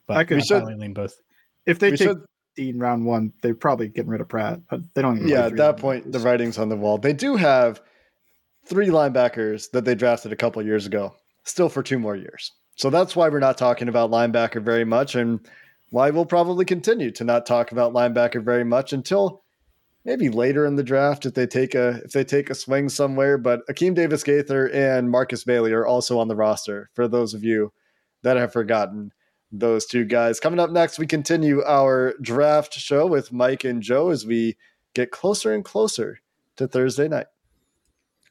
But 0.07 0.17
I 0.17 0.23
could 0.23 0.41
probably 0.47 0.75
lean 0.75 0.93
Booth. 0.93 1.19
If 1.65 1.79
they 1.79 1.91
take 1.91 1.99
should, 1.99 2.25
Dean 2.55 2.79
round 2.79 3.05
one, 3.05 3.31
they're 3.41 3.55
probably 3.55 3.87
getting 3.87 4.09
rid 4.09 4.21
of 4.21 4.27
Pratt. 4.27 4.59
But 4.69 4.81
they 4.93 5.01
don't. 5.01 5.27
yeah, 5.27 5.45
at 5.45 5.55
that 5.57 5.77
point, 5.77 6.11
the 6.11 6.19
writing's 6.19 6.57
on 6.57 6.69
the 6.69 6.75
wall. 6.75 6.97
They 6.97 7.13
do 7.13 7.35
have 7.35 7.81
three 8.65 8.87
linebackers 8.87 9.71
that 9.71 9.85
they 9.85 9.95
drafted 9.95 10.31
a 10.31 10.35
couple 10.35 10.61
years 10.63 10.85
ago, 10.85 11.15
still 11.43 11.69
for 11.69 11.83
two 11.83 11.99
more 11.99 12.15
years. 12.15 12.51
So 12.75 12.89
that's 12.89 13.15
why 13.15 13.29
we're 13.29 13.39
not 13.39 13.57
talking 13.57 13.89
about 13.89 14.11
linebacker 14.11 14.61
very 14.61 14.85
much. 14.85 15.15
And 15.15 15.39
why 15.89 16.09
we'll 16.09 16.25
probably 16.25 16.65
continue 16.65 17.11
to 17.11 17.23
not 17.23 17.45
talk 17.45 17.71
about 17.71 17.93
linebacker 17.93 18.43
very 18.43 18.63
much 18.63 18.93
until 18.93 19.43
maybe 20.05 20.29
later 20.29 20.65
in 20.65 20.75
the 20.75 20.83
draft 20.83 21.25
if 21.25 21.33
they 21.33 21.47
take 21.47 21.75
a 21.75 22.01
if 22.05 22.11
they 22.11 22.23
take 22.23 22.49
a 22.49 22.55
swing 22.55 22.89
somewhere. 22.89 23.37
But 23.37 23.61
Akeem 23.67 23.95
Davis 23.95 24.23
Gaither 24.23 24.69
and 24.69 25.09
Marcus 25.09 25.43
Bailey 25.43 25.73
are 25.73 25.85
also 25.85 26.19
on 26.19 26.27
the 26.27 26.35
roster 26.35 26.89
for 26.93 27.07
those 27.07 27.33
of 27.33 27.43
you 27.43 27.73
that 28.23 28.37
have 28.37 28.53
forgotten 28.53 29.11
those 29.51 29.85
two 29.85 30.05
guys. 30.05 30.39
Coming 30.39 30.59
up 30.59 30.71
next, 30.71 30.99
we 30.99 31.07
continue 31.07 31.63
our 31.63 32.13
draft 32.21 32.73
show 32.73 33.07
with 33.07 33.31
Mike 33.31 33.63
and 33.63 33.81
Joe 33.81 34.09
as 34.09 34.25
we 34.25 34.57
get 34.93 35.11
closer 35.11 35.53
and 35.53 35.65
closer 35.65 36.19
to 36.57 36.67
Thursday 36.67 37.07
night. 37.07 37.27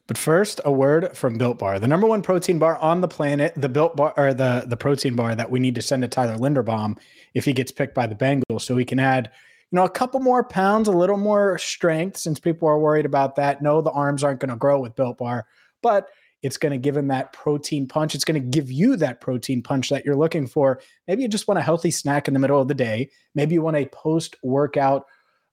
But 0.08 0.18
first, 0.18 0.60
a 0.64 0.72
word 0.72 1.16
from 1.16 1.36
Built 1.36 1.58
Bar, 1.58 1.78
the 1.78 1.86
number 1.86 2.06
one 2.06 2.22
protein 2.22 2.58
bar 2.58 2.78
on 2.78 3.02
the 3.02 3.08
planet. 3.08 3.52
The 3.56 3.68
Built 3.68 3.94
Bar, 3.94 4.14
or 4.16 4.32
the 4.32 4.64
the 4.66 4.76
protein 4.76 5.14
bar 5.14 5.34
that 5.34 5.50
we 5.50 5.60
need 5.60 5.74
to 5.76 5.82
send 5.82 6.02
to 6.02 6.08
Tyler 6.08 6.36
Linderbaum 6.36 6.98
if 7.34 7.44
he 7.44 7.52
gets 7.52 7.70
picked 7.70 7.94
by 7.94 8.06
the 8.06 8.14
Bengals, 8.14 8.62
so 8.62 8.76
he 8.76 8.86
can 8.86 8.98
add, 8.98 9.30
you 9.70 9.76
know, 9.76 9.84
a 9.84 9.90
couple 9.90 10.18
more 10.18 10.42
pounds, 10.42 10.88
a 10.88 10.92
little 10.92 11.18
more 11.18 11.58
strength, 11.58 12.16
since 12.16 12.40
people 12.40 12.66
are 12.66 12.78
worried 12.78 13.04
about 13.04 13.36
that. 13.36 13.60
No, 13.60 13.82
the 13.82 13.90
arms 13.90 14.24
aren't 14.24 14.40
going 14.40 14.48
to 14.48 14.56
grow 14.56 14.80
with 14.80 14.96
Built 14.96 15.18
Bar, 15.18 15.46
but 15.82 16.08
it's 16.40 16.56
going 16.56 16.72
to 16.72 16.78
give 16.78 16.96
him 16.96 17.08
that 17.08 17.34
protein 17.34 17.86
punch. 17.86 18.14
It's 18.14 18.24
going 18.24 18.40
to 18.40 18.48
give 18.48 18.70
you 18.72 18.96
that 18.96 19.20
protein 19.20 19.60
punch 19.60 19.90
that 19.90 20.06
you're 20.06 20.16
looking 20.16 20.46
for. 20.46 20.80
Maybe 21.06 21.22
you 21.22 21.28
just 21.28 21.48
want 21.48 21.58
a 21.58 21.62
healthy 21.62 21.90
snack 21.90 22.28
in 22.28 22.34
the 22.34 22.40
middle 22.40 22.62
of 22.62 22.68
the 22.68 22.74
day. 22.74 23.10
Maybe 23.34 23.54
you 23.54 23.62
want 23.62 23.76
a 23.76 23.86
post 23.86 24.36
workout 24.42 25.04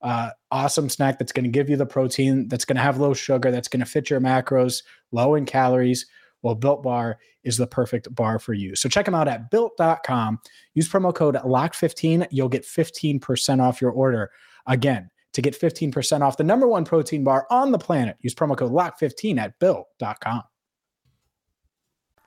uh, 0.02 0.30
awesome 0.56 0.88
snack 0.88 1.20
that's 1.20 1.34
going 1.34 1.44
to 1.44 1.50
give 1.50 1.70
you 1.70 1.76
the 1.76 1.86
protein, 1.86 2.48
that's 2.48 2.64
going 2.64 2.78
to 2.78 2.82
have 2.82 2.98
low 2.98 3.14
sugar, 3.14 3.52
that's 3.52 3.68
going 3.68 3.82
to 3.82 3.86
fit 3.86 4.10
your 4.10 4.22
macros, 4.22 4.84
low 5.12 5.36
in 5.36 5.46
calories. 5.46 6.06
Well, 6.44 6.56
Built 6.56 6.82
Bar 6.82 7.20
is 7.44 7.58
the 7.58 7.68
perfect 7.68 8.14
bar 8.16 8.40
for 8.40 8.54
you. 8.54 8.74
So 8.76 8.88
check 8.88 9.04
them 9.04 9.16
out 9.16 9.28
at 9.28 9.52
built.com. 9.52 10.40
Use 10.74 10.88
promo 10.88 11.14
code 11.14 11.36
LOCK15. 11.36 12.28
You'll 12.32 12.48
get 12.48 12.64
15% 12.64 13.62
off 13.62 13.82
your 13.82 13.92
order. 13.92 14.32
Again, 14.66 15.10
to 15.34 15.42
get 15.42 15.60
15% 15.60 16.22
off 16.22 16.38
the 16.38 16.44
number 16.46 16.68
one 16.68 16.86
protein 16.86 17.26
bar 17.26 17.46
on 17.50 17.74
the 17.74 17.78
planet, 17.78 18.16
use 18.22 18.34
promo 18.34 18.56
code 18.56 18.72
LOCK15 18.72 19.38
at 19.38 19.60
built.com. 19.60 20.44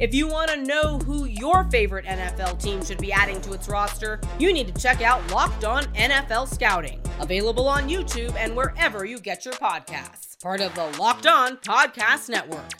If 0.00 0.14
you 0.14 0.28
want 0.28 0.48
to 0.50 0.62
know 0.62 0.98
who 0.98 1.24
your 1.24 1.64
favorite 1.64 2.04
NFL 2.04 2.62
team 2.62 2.84
should 2.84 2.98
be 2.98 3.10
adding 3.10 3.40
to 3.40 3.52
its 3.52 3.68
roster, 3.68 4.20
you 4.38 4.52
need 4.52 4.72
to 4.72 4.80
check 4.80 5.02
out 5.02 5.28
Locked 5.32 5.64
On 5.64 5.82
NFL 5.86 6.46
Scouting, 6.46 7.00
available 7.18 7.66
on 7.66 7.88
YouTube 7.88 8.32
and 8.36 8.54
wherever 8.54 9.04
you 9.04 9.18
get 9.18 9.44
your 9.44 9.54
podcasts. 9.54 10.40
Part 10.40 10.60
of 10.60 10.72
the 10.76 10.86
Locked 11.00 11.26
On 11.26 11.56
Podcast 11.56 12.28
Network. 12.28 12.70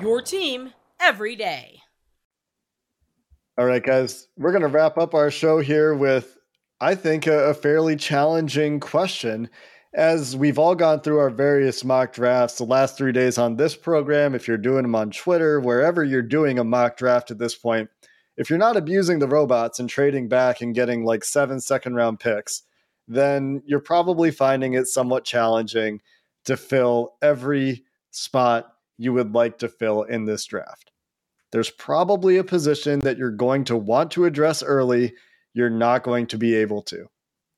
Your 0.00 0.22
team 0.22 0.72
every 1.00 1.34
day. 1.34 1.80
All 3.58 3.66
right, 3.66 3.82
guys, 3.82 4.28
we're 4.36 4.52
going 4.52 4.62
to 4.62 4.68
wrap 4.68 4.98
up 4.98 5.14
our 5.14 5.32
show 5.32 5.58
here 5.58 5.96
with, 5.96 6.38
I 6.80 6.94
think, 6.94 7.26
a, 7.26 7.46
a 7.46 7.54
fairly 7.54 7.96
challenging 7.96 8.78
question 8.78 9.50
as 9.94 10.36
we've 10.36 10.58
all 10.58 10.74
gone 10.74 11.00
through 11.00 11.18
our 11.18 11.30
various 11.30 11.84
mock 11.84 12.12
drafts 12.12 12.58
the 12.58 12.64
last 12.64 12.96
three 12.96 13.12
days 13.12 13.38
on 13.38 13.56
this 13.56 13.74
program, 13.74 14.34
if 14.34 14.46
you're 14.46 14.58
doing 14.58 14.82
them 14.82 14.94
on 14.94 15.10
Twitter, 15.10 15.60
wherever 15.60 16.04
you're 16.04 16.22
doing 16.22 16.58
a 16.58 16.64
mock 16.64 16.96
draft 16.96 17.30
at 17.30 17.38
this 17.38 17.54
point, 17.54 17.88
if 18.36 18.50
you're 18.50 18.58
not 18.58 18.76
abusing 18.76 19.18
the 19.18 19.28
robots 19.28 19.80
and 19.80 19.88
trading 19.88 20.28
back 20.28 20.60
and 20.60 20.74
getting 20.74 21.04
like 21.04 21.24
seven 21.24 21.60
second 21.60 21.94
round 21.94 22.20
picks, 22.20 22.62
then 23.08 23.62
you're 23.66 23.80
probably 23.80 24.30
finding 24.30 24.74
it 24.74 24.86
somewhat 24.86 25.24
challenging 25.24 26.00
to 26.44 26.56
fill 26.56 27.14
every 27.22 27.84
spot 28.10 28.74
you 28.98 29.12
would 29.12 29.32
like 29.34 29.58
to 29.58 29.68
fill 29.68 30.02
in 30.02 30.24
this 30.24 30.44
draft. 30.44 30.92
there's 31.50 31.70
probably 31.70 32.36
a 32.36 32.44
position 32.44 33.00
that 33.00 33.16
you're 33.16 33.30
going 33.30 33.64
to 33.64 33.76
want 33.76 34.10
to 34.12 34.26
address 34.26 34.62
early, 34.62 35.14
you're 35.54 35.70
not 35.70 36.02
going 36.02 36.26
to 36.26 36.36
be 36.36 36.54
able 36.54 36.82
to. 36.82 37.08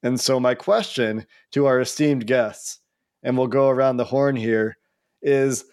And 0.02 0.18
so, 0.18 0.40
my 0.40 0.54
question 0.54 1.26
to 1.52 1.66
our 1.66 1.80
esteemed 1.80 2.26
guests, 2.26 2.80
and 3.22 3.36
we'll 3.36 3.46
go 3.46 3.68
around 3.68 3.96
the 3.96 4.04
horn 4.04 4.36
here, 4.36 4.76
is 5.22 5.64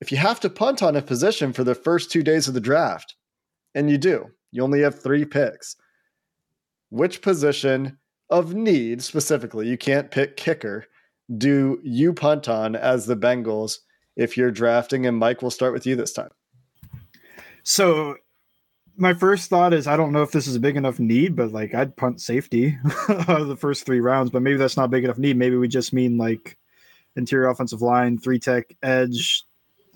if 0.00 0.10
you 0.10 0.18
have 0.18 0.40
to 0.40 0.50
punt 0.50 0.82
on 0.82 0.96
a 0.96 1.02
position 1.02 1.52
for 1.52 1.64
the 1.64 1.74
first 1.74 2.10
two 2.10 2.22
days 2.22 2.48
of 2.48 2.54
the 2.54 2.60
draft, 2.60 3.16
and 3.74 3.90
you 3.90 3.98
do, 3.98 4.26
you 4.52 4.62
only 4.62 4.80
have 4.80 5.00
three 5.00 5.24
picks, 5.24 5.76
which 6.90 7.20
position 7.20 7.98
of 8.30 8.54
need 8.54 9.02
specifically, 9.02 9.68
you 9.68 9.76
can't 9.76 10.10
pick 10.10 10.36
kicker, 10.36 10.86
do 11.36 11.80
you 11.82 12.12
punt 12.12 12.48
on 12.48 12.76
as 12.76 13.06
the 13.06 13.16
Bengals 13.16 13.78
if 14.16 14.36
you're 14.36 14.50
drafting? 14.50 15.06
And 15.06 15.18
Mike, 15.18 15.42
we'll 15.42 15.50
start 15.50 15.72
with 15.72 15.86
you 15.86 15.96
this 15.96 16.12
time. 16.12 16.30
So 17.62 18.16
my 18.96 19.14
first 19.14 19.50
thought 19.50 19.72
is 19.72 19.86
I 19.86 19.96
don't 19.96 20.12
know 20.12 20.22
if 20.22 20.32
this 20.32 20.46
is 20.46 20.56
a 20.56 20.60
big 20.60 20.76
enough 20.76 20.98
need, 20.98 21.36
but 21.36 21.52
like 21.52 21.74
I'd 21.74 21.96
punt 21.96 22.20
safety 22.20 22.78
the 23.08 23.56
first 23.58 23.84
three 23.84 24.00
rounds, 24.00 24.30
but 24.30 24.42
maybe 24.42 24.56
that's 24.56 24.76
not 24.76 24.90
big 24.90 25.04
enough 25.04 25.18
need. 25.18 25.36
Maybe 25.36 25.56
we 25.56 25.68
just 25.68 25.92
mean 25.92 26.18
like 26.18 26.58
interior 27.16 27.48
offensive 27.48 27.82
line, 27.82 28.18
three 28.18 28.38
tech, 28.38 28.74
edge, 28.82 29.42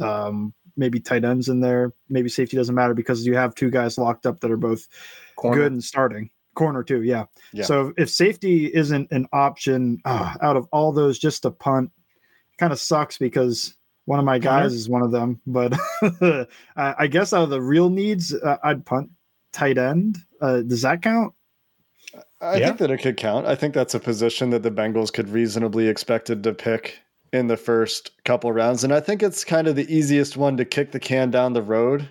um, 0.01 0.53
maybe 0.77 1.01
tight 1.01 1.25
ends 1.25 1.49
in 1.49 1.61
there. 1.61 1.93
Maybe 2.09 2.29
safety 2.29 2.57
doesn't 2.57 2.75
matter 2.75 2.95
because 2.95 3.27
you 3.27 3.37
have 3.37 3.55
two 3.55 3.71
guys 3.71 3.99
locked 3.99 4.27
up 4.27 4.41
that 4.41 4.51
are 4.51 4.57
both 4.57 4.87
Corner. 5.37 5.57
good 5.57 5.73
and 5.73 5.85
starting. 5.85 6.31
Corner 6.55 6.83
too, 6.83 7.03
yeah. 7.03 7.27
yeah. 7.53 7.65
So 7.65 7.93
if 7.97 8.11
safety 8.11 8.67
isn't 8.75 9.11
an 9.13 9.27
option 9.33 10.01
uh, 10.05 10.35
out 10.43 10.57
of 10.57 10.69
all 10.73 10.93
those, 10.93 11.19
just 11.19 11.45
a 11.45 11.51
punt 11.51 11.91
kind 12.59 12.73
of 12.73 12.81
sucks 12.81 13.19
because 13.19 13.75
one 14.05 14.19
of 14.19 14.25
my 14.25 14.39
guys 14.39 14.73
is 14.73 14.89
one 14.89 15.03
of 15.03 15.11
them. 15.11 15.41
But 15.47 15.75
I 16.77 17.07
guess 17.07 17.33
out 17.33 17.45
of 17.45 17.51
the 17.51 17.61
real 17.61 17.91
needs, 17.91 18.35
uh, 18.35 18.57
I'd 18.63 18.85
punt 18.85 19.11
tight 19.53 19.79
end. 19.79 20.19
Uh, 20.41 20.63
does 20.63 20.83
that 20.83 21.03
count? 21.03 21.35
I 22.41 22.57
yeah. 22.57 22.67
think 22.67 22.79
that 22.79 22.91
it 22.91 22.99
could 22.99 23.17
count. 23.17 23.47
I 23.47 23.55
think 23.55 23.75
that's 23.75 23.95
a 23.95 24.01
position 24.01 24.51
that 24.51 24.63
the 24.63 24.71
Bengals 24.71 25.13
could 25.13 25.29
reasonably 25.29 25.89
expected 25.89 26.43
to 26.43 26.55
pick 26.55 26.99
in 27.33 27.47
the 27.47 27.57
first 27.57 28.11
couple 28.25 28.51
rounds. 28.53 28.83
And 28.83 28.93
I 28.93 29.01
think 29.01 29.23
it's 29.23 29.45
kind 29.45 29.69
of 29.69 29.77
the 29.77 29.93
easiest 29.95 30.37
one 30.37 30.57
to 30.57 30.65
kick 30.65 30.93
the 30.93 31.01
can 31.01 31.31
down 31.31 31.53
the 31.53 31.63
road. 31.63 32.09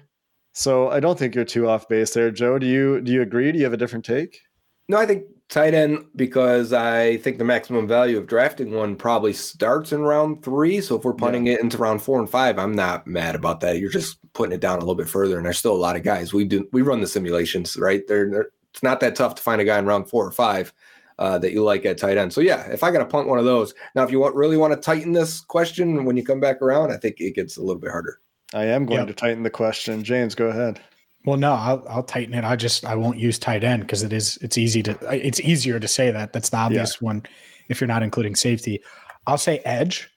So 0.53 0.89
I 0.89 0.99
don't 0.99 1.17
think 1.17 1.35
you're 1.35 1.45
too 1.45 1.67
off 1.67 1.87
base 1.87 2.13
there, 2.13 2.31
Joe. 2.31 2.59
Do 2.59 2.67
you 2.67 3.01
do 3.01 3.11
you 3.11 3.21
agree? 3.21 3.51
Do 3.51 3.57
you 3.57 3.63
have 3.63 3.73
a 3.73 3.77
different 3.77 4.05
take? 4.05 4.39
No, 4.87 4.97
I 4.97 5.05
think 5.05 5.23
tight 5.49 5.73
end 5.73 6.05
because 6.15 6.71
I 6.73 7.17
think 7.17 7.37
the 7.37 7.43
maximum 7.43 7.87
value 7.87 8.17
of 8.17 8.27
drafting 8.27 8.71
one 8.71 8.95
probably 8.95 9.33
starts 9.33 9.91
in 9.91 10.01
round 10.01 10.43
three. 10.43 10.79
So 10.79 10.97
if 10.97 11.03
we're 11.03 11.13
punting 11.13 11.47
yeah. 11.47 11.53
it 11.53 11.61
into 11.61 11.77
round 11.77 12.01
four 12.01 12.19
and 12.19 12.29
five, 12.29 12.57
I'm 12.59 12.73
not 12.73 13.07
mad 13.07 13.35
about 13.35 13.59
that. 13.61 13.79
You're 13.79 13.89
just 13.89 14.19
putting 14.33 14.53
it 14.53 14.61
down 14.61 14.77
a 14.77 14.81
little 14.81 14.95
bit 14.95 15.09
further, 15.09 15.37
and 15.37 15.45
there's 15.45 15.57
still 15.57 15.75
a 15.75 15.77
lot 15.77 15.95
of 15.95 16.03
guys. 16.03 16.33
We 16.33 16.45
do 16.45 16.67
we 16.71 16.83
run 16.83 17.01
the 17.01 17.07
simulations, 17.07 17.75
right? 17.77 18.07
They're, 18.07 18.29
they're 18.29 18.49
it's 18.71 18.83
not 18.83 18.99
that 18.99 19.15
tough 19.15 19.35
to 19.35 19.41
find 19.41 19.59
a 19.59 19.65
guy 19.65 19.79
in 19.79 19.85
round 19.85 20.09
four 20.09 20.25
or 20.25 20.31
five 20.31 20.71
uh, 21.17 21.39
that 21.39 21.51
you 21.51 21.63
like 21.63 21.85
at 21.85 21.97
tight 21.97 22.17
end. 22.17 22.31
So 22.31 22.41
yeah, 22.41 22.67
if 22.71 22.83
I 22.83 22.91
got 22.91 22.99
to 22.99 23.05
punt 23.05 23.27
one 23.27 23.39
of 23.39 23.45
those 23.45 23.73
now, 23.95 24.03
if 24.03 24.11
you 24.11 24.19
want, 24.19 24.35
really 24.35 24.57
want 24.57 24.73
to 24.73 24.79
tighten 24.79 25.11
this 25.11 25.41
question 25.41 26.05
when 26.05 26.15
you 26.15 26.23
come 26.23 26.39
back 26.39 26.61
around, 26.61 26.91
I 26.91 26.97
think 26.97 27.19
it 27.19 27.35
gets 27.35 27.57
a 27.57 27.61
little 27.61 27.81
bit 27.81 27.91
harder. 27.91 28.19
I 28.53 28.65
am 28.65 28.85
going 28.85 28.99
yep. 28.99 29.07
to 29.07 29.13
tighten 29.13 29.43
the 29.43 29.49
question. 29.49 30.03
James, 30.03 30.33
go 30.33 30.47
ahead. 30.47 30.79
Well, 31.25 31.37
no, 31.37 31.53
I'll, 31.53 31.85
I'll 31.89 32.03
tighten 32.03 32.33
it. 32.33 32.43
I 32.43 32.55
just 32.55 32.85
I 32.85 32.95
won't 32.95 33.17
use 33.17 33.37
tight 33.37 33.63
end 33.63 33.83
because 33.83 34.03
it 34.03 34.13
is 34.13 34.37
it's 34.41 34.57
easy 34.57 34.81
to 34.83 34.97
it's 35.11 35.39
easier 35.41 35.79
to 35.79 35.87
say 35.87 36.11
that. 36.11 36.33
That's 36.33 36.49
the 36.49 36.57
obvious 36.57 36.97
yeah. 37.01 37.05
one 37.05 37.23
if 37.67 37.81
you're 37.81 37.87
not 37.87 38.03
including 38.03 38.35
safety. 38.35 38.81
I'll 39.27 39.37
say 39.37 39.59
edge 39.59 40.09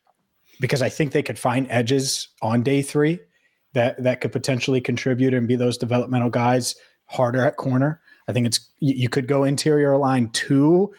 because 0.61 0.81
I 0.81 0.89
think 0.89 1.13
they 1.13 1.23
could 1.23 1.39
find 1.39 1.67
edges 1.71 2.29
on 2.41 2.63
day 2.63 2.83
three 2.83 3.19
that 3.75 4.03
that 4.03 4.21
could 4.21 4.33
potentially 4.33 4.81
contribute 4.81 5.35
and 5.35 5.49
be 5.49 5.57
those 5.57 5.77
developmental 5.77 6.31
guys 6.31 6.77
harder 7.07 7.45
at 7.45 7.57
corner. 7.57 8.01
I 8.29 8.33
think 8.33 8.47
it's 8.47 8.71
you 8.79 9.09
could 9.09 9.27
go 9.27 9.45
interior 9.45 9.97
line 9.97 10.31
too, 10.31 10.93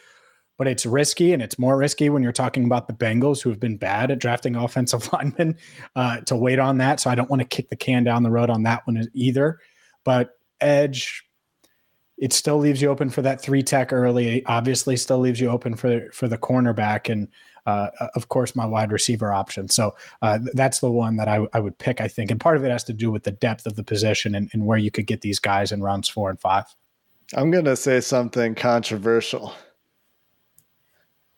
but 0.58 0.68
it's 0.68 0.86
risky 0.86 1.34
and 1.34 1.42
it's 1.42 1.58
more 1.58 1.78
risky 1.78 2.10
when 2.10 2.24
you're 2.24 2.32
talking 2.32 2.66
about 2.66 2.88
the 2.88 2.94
Bengals 2.94 3.42
who 3.42 3.50
have 3.50 3.60
been 3.60 3.78
bad 3.78 4.12
at 4.12 4.20
drafting 4.20 4.56
offensive 4.58 5.12
linemen 5.14 5.56
uh, 5.96 6.20
to 6.22 6.36
wait 6.36 6.60
on 6.60 6.78
that. 6.80 7.00
So 7.00 7.10
I 7.10 7.16
don't 7.16 7.30
want 7.30 7.42
to 7.42 7.48
kick 7.48 7.70
the 7.70 7.76
can 7.76 8.04
down 8.04 8.24
the 8.24 8.32
road 8.32 8.50
on 8.50 8.64
that 8.64 8.86
one 8.86 9.08
either. 9.14 9.60
But 10.04 10.38
edge, 10.62 11.24
it 12.18 12.34
still 12.34 12.58
leaves 12.58 12.82
you 12.82 12.90
open 12.90 13.10
for 13.10 13.22
that 13.22 13.42
three 13.42 13.64
tech 13.64 13.92
early. 13.92 14.46
Obviously, 14.46 14.98
still 14.98 15.20
leaves 15.20 15.40
you 15.40 15.50
open 15.50 15.76
for 15.76 16.10
for 16.12 16.28
the 16.28 16.38
cornerback 16.38 17.12
and 17.12 17.28
uh, 17.66 17.90
of 18.16 18.30
course 18.30 18.56
my 18.56 18.66
wide 18.66 18.92
receiver 18.92 19.32
option. 19.32 19.70
So 19.70 19.96
uh, 20.22 20.40
that's 20.54 20.80
the 20.80 20.92
one 20.92 21.16
that 21.18 21.28
I, 21.28 21.46
I 21.54 21.60
would 21.60 21.78
pick. 21.78 22.02
I 22.02 22.08
think, 22.08 22.32
and 22.32 22.40
part 22.40 22.58
of 22.58 22.66
it 22.66 22.72
has 22.72 22.84
to 22.86 22.94
do 22.94 23.12
with 23.12 23.24
the 23.24 23.32
depth 23.32 23.66
of 23.66 23.76
the 23.76 23.84
position 23.84 24.36
and, 24.36 24.50
and 24.54 24.66
where 24.66 24.78
you 24.78 24.92
could 24.92 25.08
get 25.08 25.22
these 25.22 25.40
guys 25.40 25.72
in 25.72 25.82
rounds 25.82 26.10
four 26.10 26.30
and 26.30 26.40
five. 26.40 26.66
I'm 27.34 27.52
going 27.52 27.66
to 27.66 27.76
say 27.76 28.02
something 28.02 28.56
controversial. 28.56 29.54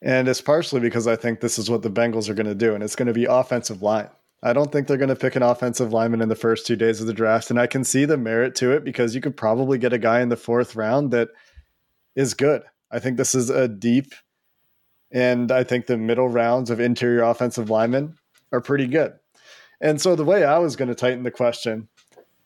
And 0.02 0.28
it's 0.28 0.42
partially 0.42 0.82
because 0.82 1.08
I 1.08 1.16
think 1.16 1.40
this 1.40 1.58
is 1.58 1.70
what 1.70 1.82
the 1.82 1.90
Bengals 1.90 2.30
are 2.30 2.34
going 2.34 2.46
to 2.48 2.56
do, 2.56 2.76
and 2.76 2.84
it's 2.84 2.96
going 2.96 3.08
to 3.08 3.14
be 3.14 3.26
offensive 3.26 3.82
line. 3.82 4.10
I 4.44 4.54
don't 4.54 4.72
think 4.72 4.88
they're 4.88 4.98
going 4.98 5.10
to 5.10 5.16
pick 5.16 5.36
an 5.36 5.44
offensive 5.44 5.92
lineman 5.92 6.22
in 6.22 6.30
the 6.30 6.36
first 6.36 6.68
two 6.68 6.76
days 6.76 7.02
of 7.02 7.08
the 7.08 7.14
draft. 7.14 7.50
And 7.50 7.60
I 7.60 7.68
can 7.68 7.84
see 7.84 8.06
the 8.06 8.18
merit 8.18 8.56
to 8.56 8.72
it 8.72 8.84
because 8.84 9.16
you 9.16 9.22
could 9.22 9.36
probably 9.36 9.78
get 9.78 9.94
a 9.94 9.98
guy 9.98 10.22
in 10.22 10.30
the 10.30 10.38
fourth 10.38 10.76
round 10.76 11.12
that 11.12 11.30
is 12.16 12.34
good. 12.34 12.64
I 12.92 13.00
think 13.00 13.18
this 13.18 13.34
is 13.34 13.50
a 13.50 13.68
deep, 13.68 14.14
and 15.12 15.52
I 15.52 15.64
think 15.64 15.86
the 15.86 15.98
middle 15.98 16.30
rounds 16.30 16.70
of 16.70 16.80
interior 16.80 17.24
offensive 17.24 17.70
linemen 17.70 18.16
are 18.52 18.62
pretty 18.62 18.88
good. 18.88 19.14
And 19.82 20.00
so 20.00 20.16
the 20.16 20.24
way 20.24 20.44
I 20.44 20.60
was 20.60 20.76
going 20.76 20.90
to 20.90 20.96
tighten 20.96 21.24
the 21.24 21.32
question 21.32 21.90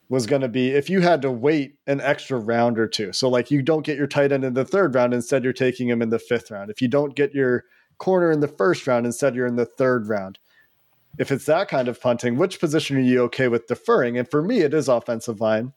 was 0.08 0.26
going 0.26 0.42
to 0.42 0.48
be 0.48 0.70
if 0.70 0.90
you 0.90 1.00
had 1.00 1.22
to 1.22 1.30
wait 1.30 1.76
an 1.86 2.00
extra 2.00 2.38
round 2.38 2.78
or 2.78 2.88
two. 2.88 3.12
So, 3.12 3.28
like, 3.28 3.50
you 3.50 3.62
don't 3.62 3.86
get 3.86 3.96
your 3.96 4.08
tight 4.08 4.32
end 4.32 4.44
in 4.44 4.54
the 4.54 4.64
third 4.64 4.94
round, 4.94 5.14
instead, 5.14 5.44
you're 5.44 5.52
taking 5.52 5.88
him 5.88 6.02
in 6.02 6.10
the 6.10 6.18
fifth 6.18 6.50
round. 6.50 6.70
If 6.70 6.82
you 6.82 6.88
don't 6.88 7.14
get 7.14 7.32
your 7.32 7.64
corner 7.98 8.32
in 8.32 8.40
the 8.40 8.48
first 8.48 8.86
round, 8.86 9.06
instead, 9.06 9.36
you're 9.36 9.46
in 9.46 9.56
the 9.56 9.66
third 9.66 10.08
round 10.08 10.38
if 11.18 11.30
it's 11.30 11.46
that 11.46 11.68
kind 11.68 11.88
of 11.88 12.00
punting, 12.00 12.36
which 12.36 12.60
position 12.60 12.96
are 12.96 13.00
you 13.00 13.22
okay 13.24 13.48
with 13.48 13.66
deferring? 13.66 14.18
And 14.18 14.28
for 14.30 14.42
me, 14.42 14.60
it 14.60 14.74
is 14.74 14.88
offensive 14.88 15.40
line 15.40 15.72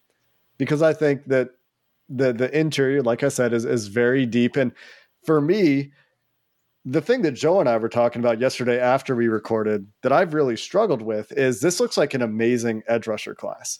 because 0.57 0.81
I 0.81 0.93
think 0.93 1.25
that 1.27 1.49
the 2.09 2.33
the 2.33 2.57
interior, 2.57 3.01
like 3.01 3.23
I 3.23 3.29
said, 3.29 3.53
is 3.53 3.65
is 3.65 3.87
very 3.87 4.25
deep. 4.25 4.55
And 4.55 4.71
for 5.25 5.41
me, 5.41 5.91
the 6.85 7.01
thing 7.01 7.21
that 7.21 7.31
Joe 7.31 7.59
and 7.59 7.69
I 7.69 7.77
were 7.77 7.89
talking 7.89 8.21
about 8.21 8.39
yesterday 8.39 8.79
after 8.79 9.15
we 9.15 9.27
recorded 9.27 9.87
that 10.01 10.11
I've 10.11 10.33
really 10.33 10.57
struggled 10.57 11.01
with 11.01 11.31
is 11.31 11.61
this 11.61 11.79
looks 11.79 11.97
like 11.97 12.13
an 12.13 12.21
amazing 12.21 12.83
edge 12.87 13.07
rusher 13.07 13.33
class. 13.33 13.79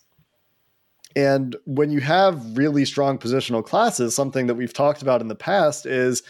And 1.16 1.56
when 1.66 1.92
you 1.92 2.00
have 2.00 2.58
really 2.58 2.86
strong 2.86 3.20
positional 3.20 3.64
classes, 3.64 4.16
something 4.16 4.48
that 4.48 4.56
we've 4.56 4.74
talked 4.74 5.02
about 5.02 5.22
in 5.22 5.28
the 5.28 5.36
past 5.36 5.86
is 5.86 6.24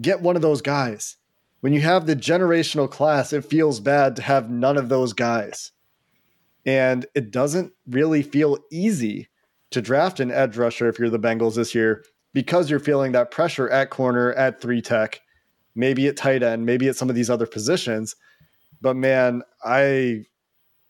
get 0.00 0.20
one 0.20 0.36
of 0.36 0.42
those 0.42 0.62
guys 0.62 1.16
when 1.60 1.72
you 1.72 1.80
have 1.80 2.06
the 2.06 2.16
generational 2.16 2.90
class, 2.90 3.32
it 3.32 3.44
feels 3.44 3.80
bad 3.80 4.16
to 4.16 4.22
have 4.22 4.50
none 4.50 4.76
of 4.76 4.88
those 4.88 5.12
guys. 5.12 5.72
And 6.66 7.06
it 7.14 7.30
doesn't 7.30 7.72
really 7.88 8.22
feel 8.22 8.58
easy 8.70 9.28
to 9.70 9.80
draft 9.80 10.20
an 10.20 10.30
edge 10.30 10.56
rusher 10.56 10.88
if 10.88 10.98
you're 10.98 11.10
the 11.10 11.18
Bengals 11.18 11.54
this 11.54 11.74
year 11.74 12.04
because 12.32 12.70
you're 12.70 12.80
feeling 12.80 13.12
that 13.12 13.30
pressure 13.30 13.68
at 13.70 13.90
corner, 13.90 14.32
at 14.32 14.60
three 14.60 14.82
tech, 14.82 15.20
maybe 15.74 16.06
at 16.06 16.16
tight 16.16 16.42
end, 16.42 16.66
maybe 16.66 16.88
at 16.88 16.96
some 16.96 17.08
of 17.08 17.14
these 17.14 17.30
other 17.30 17.46
positions. 17.46 18.16
But 18.80 18.96
man, 18.96 19.42
I 19.64 20.24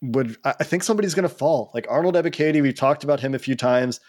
would 0.01 0.37
I 0.43 0.63
think 0.63 0.83
somebody's 0.83 1.13
going 1.13 1.27
to 1.27 1.35
fall. 1.35 1.71
Like 1.73 1.85
Arnold 1.89 2.15
Ebiketie, 2.15 2.61
we've 2.61 2.75
talked 2.75 3.03
about 3.03 3.19
him 3.19 3.35
a 3.35 3.39
few 3.39 3.55
times, 3.55 3.99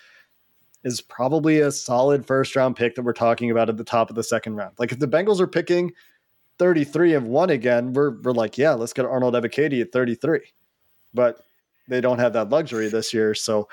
is 0.85 1.01
probably 1.01 1.61
a 1.61 1.71
solid 1.71 2.27
first 2.27 2.57
round 2.57 2.77
pick 2.77 2.95
that 2.95 3.03
we're 3.03 3.13
talking 3.13 3.51
about 3.51 3.69
at 3.69 3.77
the 3.77 3.85
top 3.85 4.11
of 4.11 4.17
the 4.17 4.23
second 4.23 4.57
round. 4.57 4.75
Like 4.79 4.93
if 4.93 4.99
the 4.99 5.09
Bengals 5.09 5.41
are 5.41 5.47
picking 5.47 5.93
33 6.59 7.15
and 7.15 7.29
one 7.29 7.51
again, 7.51 7.93
we're 7.93 8.21
we're 8.21 8.33
like, 8.33 8.59
yeah, 8.59 8.73
let's 8.73 8.93
get 8.93 9.05
Arnold 9.05 9.35
Ebiketie 9.35 9.81
at 9.81 9.93
33. 9.93 10.41
But 11.15 11.41
they 11.89 12.01
don't 12.01 12.19
have 12.19 12.33
that 12.35 12.51
luxury 12.51 12.89
this 12.89 13.13
year. 13.13 13.35
So 13.35 13.69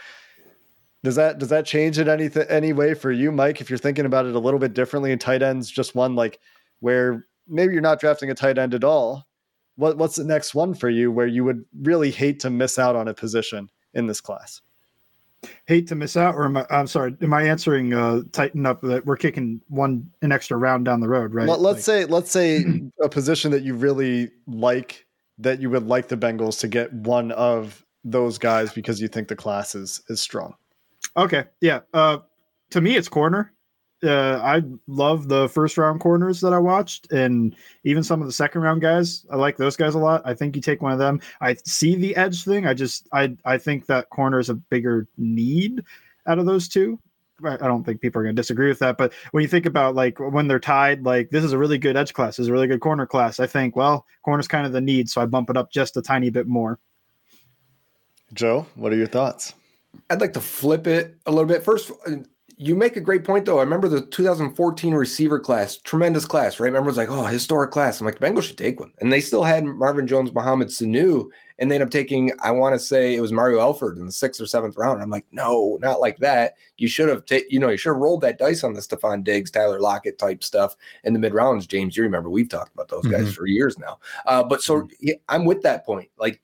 does 1.03 1.15
that 1.15 1.39
does 1.39 1.49
that 1.49 1.65
change 1.65 1.97
it 1.99 2.07
anything 2.07 2.45
any 2.49 2.73
way 2.73 2.93
for 2.93 3.11
you, 3.11 3.31
Mike? 3.31 3.61
If 3.61 3.69
you're 3.69 3.79
thinking 3.79 4.05
about 4.05 4.25
it 4.25 4.35
a 4.35 4.39
little 4.39 4.59
bit 4.59 4.73
differently, 4.73 5.11
and 5.11 5.21
tight 5.21 5.41
ends 5.41 5.69
just 5.69 5.95
one 5.95 6.15
like 6.15 6.39
where 6.79 7.25
maybe 7.47 7.73
you're 7.73 7.81
not 7.81 7.99
drafting 7.99 8.29
a 8.29 8.35
tight 8.35 8.57
end 8.57 8.73
at 8.73 8.83
all. 8.83 9.25
What 9.75 9.97
what's 9.97 10.15
the 10.15 10.25
next 10.25 10.53
one 10.53 10.73
for 10.73 10.89
you 10.89 11.11
where 11.11 11.27
you 11.27 11.45
would 11.45 11.63
really 11.81 12.11
hate 12.11 12.39
to 12.41 12.49
miss 12.49 12.77
out 12.77 12.95
on 12.95 13.07
a 13.07 13.13
position 13.13 13.69
in 13.93 14.07
this 14.07 14.19
class? 14.19 14.61
Hate 15.65 15.87
to 15.87 15.95
miss 15.95 16.17
out, 16.17 16.35
or 16.35 16.45
am 16.45 16.57
I, 16.57 16.65
I'm 16.69 16.87
sorry, 16.87 17.15
am 17.21 17.33
I 17.33 17.43
answering 17.43 17.93
uh, 17.93 18.21
tighten 18.31 18.65
up 18.65 18.81
that 18.81 19.05
we're 19.05 19.17
kicking 19.17 19.61
one 19.67 20.09
an 20.21 20.31
extra 20.31 20.57
round 20.57 20.85
down 20.85 20.99
the 20.99 21.07
road, 21.07 21.33
right? 21.33 21.47
Let, 21.47 21.59
us 21.59 21.63
like, 21.63 21.79
say 21.79 22.05
let's 22.05 22.31
say 22.31 22.65
a 23.01 23.09
position 23.09 23.51
that 23.51 23.63
you 23.63 23.75
really 23.75 24.31
like 24.47 25.05
that 25.37 25.61
you 25.61 25.69
would 25.69 25.87
like 25.87 26.07
the 26.07 26.17
Bengals 26.17 26.59
to 26.59 26.67
get 26.67 26.91
one 26.91 27.31
of 27.31 27.85
those 28.03 28.37
guys 28.37 28.73
because 28.73 29.01
you 29.01 29.07
think 29.07 29.27
the 29.27 29.35
class 29.35 29.75
is 29.75 30.01
is 30.09 30.19
strong. 30.19 30.55
Okay, 31.15 31.45
yeah. 31.61 31.81
Uh, 31.93 32.19
to 32.71 32.81
me, 32.81 32.95
it's 32.95 33.09
corner. 33.09 33.53
Uh, 34.03 34.39
I 34.43 34.63
love 34.87 35.27
the 35.27 35.49
first 35.49 35.77
round 35.77 35.99
corners 35.99 36.41
that 36.41 36.53
I 36.53 36.59
watched, 36.59 37.11
and 37.11 37.55
even 37.83 38.03
some 38.03 38.21
of 38.21 38.27
the 38.27 38.33
second 38.33 38.61
round 38.61 38.81
guys. 38.81 39.25
I 39.29 39.35
like 39.35 39.57
those 39.57 39.75
guys 39.75 39.95
a 39.95 39.99
lot. 39.99 40.21
I 40.25 40.33
think 40.33 40.55
you 40.55 40.61
take 40.61 40.81
one 40.81 40.91
of 40.91 40.99
them. 40.99 41.21
I 41.41 41.55
see 41.65 41.95
the 41.95 42.15
edge 42.15 42.43
thing. 42.43 42.65
I 42.65 42.73
just 42.73 43.07
I 43.11 43.35
I 43.45 43.57
think 43.57 43.85
that 43.87 44.09
corner 44.09 44.39
is 44.39 44.49
a 44.49 44.55
bigger 44.55 45.07
need 45.17 45.83
out 46.27 46.39
of 46.39 46.45
those 46.45 46.67
two. 46.67 46.99
I 47.43 47.55
don't 47.55 47.85
think 47.85 48.01
people 48.01 48.19
are 48.19 48.23
going 48.23 48.35
to 48.35 48.39
disagree 48.39 48.67
with 48.67 48.79
that. 48.79 48.97
But 48.97 49.13
when 49.31 49.41
you 49.41 49.47
think 49.47 49.65
about 49.65 49.95
like 49.95 50.19
when 50.19 50.47
they're 50.47 50.59
tied, 50.59 51.05
like 51.05 51.29
this 51.29 51.43
is 51.43 51.53
a 51.53 51.57
really 51.57 51.77
good 51.77 51.95
edge 51.95 52.13
class, 52.13 52.37
this 52.37 52.45
is 52.45 52.47
a 52.49 52.53
really 52.53 52.67
good 52.67 52.81
corner 52.81 53.05
class. 53.05 53.39
I 53.39 53.47
think 53.47 53.75
well, 53.75 54.05
corner's 54.23 54.47
kind 54.47 54.65
of 54.65 54.73
the 54.73 54.81
need, 54.81 55.09
so 55.09 55.21
I 55.21 55.25
bump 55.25 55.49
it 55.49 55.57
up 55.57 55.71
just 55.71 55.97
a 55.97 56.01
tiny 56.01 56.29
bit 56.29 56.47
more. 56.47 56.79
Joe, 58.33 58.65
what 58.75 58.93
are 58.93 58.97
your 58.97 59.07
thoughts? 59.07 59.53
I'd 60.09 60.21
like 60.21 60.33
to 60.33 60.41
flip 60.41 60.85
it 60.85 61.15
a 61.25 61.31
little 61.31 61.47
bit. 61.47 61.63
First, 61.63 61.91
you 62.61 62.75
make 62.75 62.97
a 62.97 63.01
great 63.01 63.23
point, 63.23 63.45
though. 63.45 63.59
I 63.59 63.63
remember 63.63 63.87
the 63.87 64.01
2014 64.01 64.93
receiver 64.93 65.39
class, 65.39 65.77
tremendous 65.77 66.25
class, 66.25 66.59
right? 66.59 66.65
Remember, 66.65 66.89
it 66.89 66.91
was 66.91 66.97
like, 66.97 67.09
oh, 67.09 67.23
historic 67.23 67.71
class. 67.71 67.99
I'm 67.99 68.05
like, 68.05 68.19
the 68.19 68.27
Bengals 68.27 68.43
should 68.43 68.57
take 68.57 68.81
one. 68.81 68.91
And 68.99 69.13
they 69.13 69.21
still 69.21 69.45
had 69.45 69.63
Marvin 69.63 70.05
Jones, 70.05 70.33
Mohamed 70.33 70.67
Sanu, 70.67 71.29
and 71.57 71.71
they 71.71 71.75
end 71.75 71.85
up 71.85 71.89
taking, 71.89 72.33
I 72.41 72.51
want 72.51 72.75
to 72.75 72.79
say 72.79 73.15
it 73.15 73.21
was 73.21 73.31
Mario 73.31 73.61
Alford 73.61 73.97
in 73.97 74.05
the 74.05 74.11
sixth 74.11 74.41
or 74.41 74.45
seventh 74.45 74.75
round. 74.75 75.01
I'm 75.01 75.09
like, 75.09 75.25
no, 75.31 75.77
not 75.81 76.01
like 76.01 76.17
that. 76.17 76.55
You 76.77 76.89
should 76.89 77.07
have, 77.07 77.25
ta- 77.25 77.47
you 77.49 77.59
know, 77.61 77.69
you 77.69 77.77
should 77.77 77.91
have 77.91 78.01
rolled 78.01 78.21
that 78.21 78.37
dice 78.37 78.65
on 78.65 78.73
the 78.73 78.81
Stefon 78.81 79.23
Diggs, 79.23 79.51
Tyler 79.51 79.79
Lockett 79.79 80.19
type 80.19 80.43
stuff 80.43 80.75
in 81.05 81.13
the 81.13 81.19
mid 81.19 81.33
rounds. 81.33 81.65
James, 81.65 81.95
you 81.95 82.03
remember 82.03 82.29
we've 82.29 82.49
talked 82.49 82.73
about 82.73 82.89
those 82.89 83.07
guys 83.07 83.21
mm-hmm. 83.21 83.31
for 83.31 83.47
years 83.47 83.79
now. 83.79 83.99
Uh, 84.25 84.43
but 84.43 84.61
so 84.61 84.81
mm-hmm. 84.81 84.93
yeah, 84.99 85.15
I'm 85.29 85.45
with 85.45 85.61
that 85.61 85.85
point. 85.85 86.09
Like, 86.17 86.41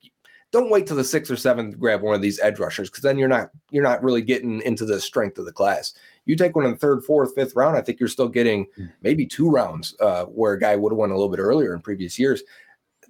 don't 0.56 0.70
wait 0.70 0.86
till 0.86 0.96
the 0.96 1.04
sixth 1.04 1.30
or 1.30 1.36
seventh 1.36 1.72
to 1.72 1.78
grab 1.78 2.02
one 2.02 2.14
of 2.14 2.22
these 2.22 2.40
edge 2.40 2.58
rushers 2.58 2.88
because 2.88 3.02
then 3.02 3.18
you're 3.18 3.28
not 3.28 3.50
you're 3.70 3.82
not 3.82 4.02
really 4.02 4.22
getting 4.22 4.60
into 4.62 4.84
the 4.84 5.00
strength 5.00 5.38
of 5.38 5.44
the 5.44 5.52
class. 5.52 5.92
You 6.24 6.36
take 6.36 6.56
one 6.56 6.64
in 6.64 6.72
the 6.72 6.76
third, 6.76 7.04
fourth, 7.04 7.34
fifth 7.34 7.54
round, 7.54 7.76
I 7.76 7.82
think 7.82 8.00
you're 8.00 8.08
still 8.08 8.28
getting 8.28 8.66
hmm. 8.76 8.86
maybe 9.02 9.26
two 9.26 9.50
rounds 9.50 9.94
uh, 10.00 10.24
where 10.24 10.52
a 10.52 10.60
guy 10.60 10.76
would 10.76 10.92
have 10.92 10.98
won 10.98 11.10
a 11.10 11.14
little 11.14 11.28
bit 11.28 11.40
earlier 11.40 11.74
in 11.74 11.80
previous 11.80 12.18
years. 12.18 12.42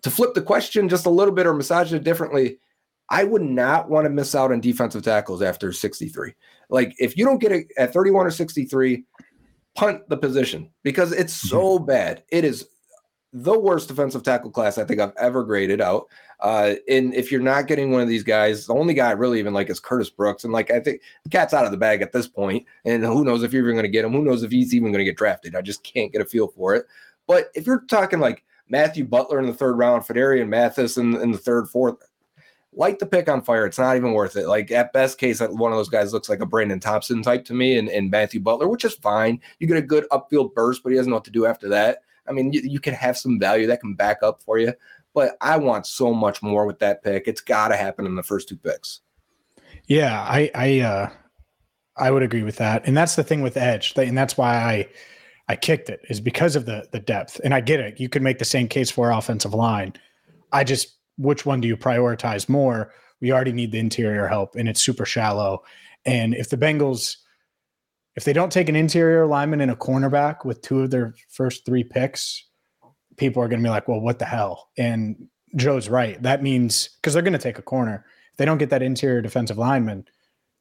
To 0.02 0.10
flip 0.10 0.34
the 0.34 0.42
question 0.42 0.88
just 0.88 1.06
a 1.06 1.10
little 1.10 1.34
bit 1.34 1.46
or 1.46 1.54
massage 1.54 1.92
it 1.92 2.04
differently, 2.04 2.58
I 3.08 3.24
would 3.24 3.42
not 3.42 3.88
want 3.88 4.04
to 4.04 4.10
miss 4.10 4.34
out 4.34 4.52
on 4.52 4.60
defensive 4.60 5.02
tackles 5.02 5.42
after 5.42 5.72
63. 5.72 6.34
Like 6.68 6.94
if 6.98 7.16
you 7.16 7.24
don't 7.24 7.40
get 7.40 7.52
it 7.52 7.68
at 7.78 7.92
31 7.92 8.26
or 8.26 8.30
63, 8.30 9.04
punt 9.74 10.08
the 10.08 10.16
position 10.16 10.70
because 10.82 11.12
it's 11.12 11.32
so 11.32 11.76
mm-hmm. 11.76 11.86
bad. 11.86 12.24
It 12.30 12.44
is 12.44 12.68
the 13.32 13.58
worst 13.58 13.88
defensive 13.88 14.22
tackle 14.22 14.50
class 14.50 14.78
I 14.78 14.84
think 14.84 15.00
I've 15.00 15.16
ever 15.16 15.44
graded 15.44 15.80
out. 15.80 16.06
Uh, 16.40 16.74
and 16.88 17.14
if 17.14 17.32
you're 17.32 17.40
not 17.40 17.66
getting 17.66 17.90
one 17.90 18.00
of 18.00 18.08
these 18.08 18.22
guys, 18.22 18.66
the 18.66 18.74
only 18.74 18.94
guy 18.94 19.08
I 19.08 19.12
really 19.12 19.38
even 19.38 19.54
like 19.54 19.70
is 19.70 19.80
Curtis 19.80 20.10
Brooks. 20.10 20.44
And 20.44 20.52
like, 20.52 20.70
I 20.70 20.80
think 20.80 21.00
the 21.24 21.30
cat's 21.30 21.54
out 21.54 21.64
of 21.64 21.70
the 21.70 21.76
bag 21.76 22.02
at 22.02 22.12
this 22.12 22.28
point, 22.28 22.66
And 22.84 23.04
who 23.04 23.24
knows 23.24 23.42
if 23.42 23.52
you're 23.52 23.64
even 23.64 23.74
going 23.74 23.84
to 23.84 23.90
get 23.90 24.04
him? 24.04 24.12
Who 24.12 24.24
knows 24.24 24.42
if 24.42 24.50
he's 24.50 24.74
even 24.74 24.92
going 24.92 25.04
to 25.04 25.10
get 25.10 25.16
drafted? 25.16 25.56
I 25.56 25.62
just 25.62 25.82
can't 25.82 26.12
get 26.12 26.22
a 26.22 26.26
feel 26.26 26.48
for 26.48 26.74
it. 26.74 26.86
But 27.26 27.50
if 27.54 27.66
you're 27.66 27.84
talking 27.88 28.20
like 28.20 28.44
Matthew 28.68 29.04
Butler 29.04 29.40
in 29.40 29.46
the 29.46 29.54
third 29.54 29.76
round, 29.76 30.04
Phidarian 30.04 30.48
Mathis 30.48 30.96
in, 30.96 31.16
in 31.16 31.32
the 31.32 31.38
third, 31.38 31.68
fourth, 31.68 31.96
light 32.72 32.98
the 32.98 33.06
pick 33.06 33.28
on 33.28 33.42
fire. 33.42 33.66
It's 33.66 33.78
not 33.78 33.96
even 33.96 34.12
worth 34.12 34.36
it. 34.36 34.46
Like 34.46 34.70
at 34.70 34.92
best 34.92 35.18
case, 35.18 35.40
one 35.40 35.72
of 35.72 35.78
those 35.78 35.88
guys 35.88 36.12
looks 36.12 36.28
like 36.28 36.40
a 36.40 36.46
Brandon 36.46 36.78
Thompson 36.78 37.22
type 37.22 37.44
to 37.46 37.54
me 37.54 37.78
and, 37.78 37.88
and 37.88 38.10
Matthew 38.10 38.40
Butler, 38.40 38.68
which 38.68 38.84
is 38.84 38.94
fine. 38.94 39.40
You 39.58 39.66
get 39.66 39.78
a 39.78 39.82
good 39.82 40.06
upfield 40.10 40.54
burst, 40.54 40.82
but 40.82 40.90
he 40.90 40.96
doesn't 40.96 41.10
know 41.10 41.16
what 41.16 41.24
to 41.24 41.30
do 41.30 41.46
after 41.46 41.68
that. 41.70 42.02
I 42.28 42.32
mean, 42.32 42.52
you, 42.52 42.60
you 42.62 42.80
can 42.80 42.94
have 42.94 43.16
some 43.16 43.38
value 43.38 43.66
that 43.66 43.80
can 43.80 43.94
back 43.94 44.22
up 44.22 44.42
for 44.42 44.58
you, 44.58 44.72
but 45.14 45.36
I 45.40 45.56
want 45.56 45.86
so 45.86 46.12
much 46.12 46.42
more 46.42 46.66
with 46.66 46.78
that 46.80 47.02
pick. 47.02 47.26
It's 47.26 47.40
got 47.40 47.68
to 47.68 47.76
happen 47.76 48.06
in 48.06 48.14
the 48.14 48.22
first 48.22 48.48
two 48.48 48.56
picks. 48.56 49.00
Yeah, 49.86 50.20
I 50.20 50.50
I 50.54 50.80
uh 50.80 51.10
I 51.96 52.10
would 52.10 52.22
agree 52.22 52.42
with 52.42 52.56
that. 52.56 52.86
And 52.86 52.96
that's 52.96 53.16
the 53.16 53.24
thing 53.24 53.42
with 53.42 53.56
edge. 53.56 53.94
And 53.96 54.16
that's 54.16 54.36
why 54.36 54.56
I 54.56 54.88
I 55.48 55.56
kicked 55.56 55.88
it 55.88 56.00
is 56.10 56.20
because 56.20 56.56
of 56.56 56.66
the 56.66 56.88
the 56.92 57.00
depth. 57.00 57.40
And 57.44 57.54
I 57.54 57.60
get 57.60 57.80
it. 57.80 58.00
You 58.00 58.08
could 58.08 58.22
make 58.22 58.38
the 58.38 58.44
same 58.44 58.68
case 58.68 58.90
for 58.90 59.10
offensive 59.10 59.54
line. 59.54 59.94
I 60.52 60.64
just 60.64 60.96
which 61.16 61.46
one 61.46 61.60
do 61.60 61.68
you 61.68 61.76
prioritize 61.76 62.48
more? 62.48 62.92
We 63.20 63.32
already 63.32 63.52
need 63.52 63.72
the 63.72 63.78
interior 63.78 64.26
help 64.26 64.56
and 64.56 64.68
it's 64.68 64.82
super 64.82 65.06
shallow. 65.06 65.62
And 66.04 66.34
if 66.34 66.50
the 66.50 66.58
Bengals 66.58 67.16
if 68.16 68.24
they 68.24 68.32
don't 68.32 68.50
take 68.50 68.68
an 68.68 68.76
interior 68.76 69.26
lineman 69.26 69.60
and 69.60 69.70
a 69.70 69.76
cornerback 69.76 70.44
with 70.44 70.62
two 70.62 70.80
of 70.80 70.90
their 70.90 71.14
first 71.28 71.66
three 71.66 71.84
picks, 71.84 72.44
people 73.16 73.42
are 73.42 73.48
going 73.48 73.60
to 73.60 73.66
be 73.66 73.70
like, 73.70 73.88
well, 73.88 74.00
what 74.00 74.18
the 74.18 74.24
hell? 74.24 74.70
And 74.78 75.28
Joe's 75.54 75.88
right. 75.88 76.20
That 76.22 76.42
means 76.42 76.88
because 76.96 77.12
they're 77.12 77.22
going 77.22 77.32
to 77.34 77.38
take 77.38 77.58
a 77.58 77.62
corner. 77.62 78.04
If 78.32 78.38
they 78.38 78.44
don't 78.44 78.58
get 78.58 78.70
that 78.70 78.82
interior 78.82 79.22
defensive 79.22 79.58
lineman, 79.58 80.06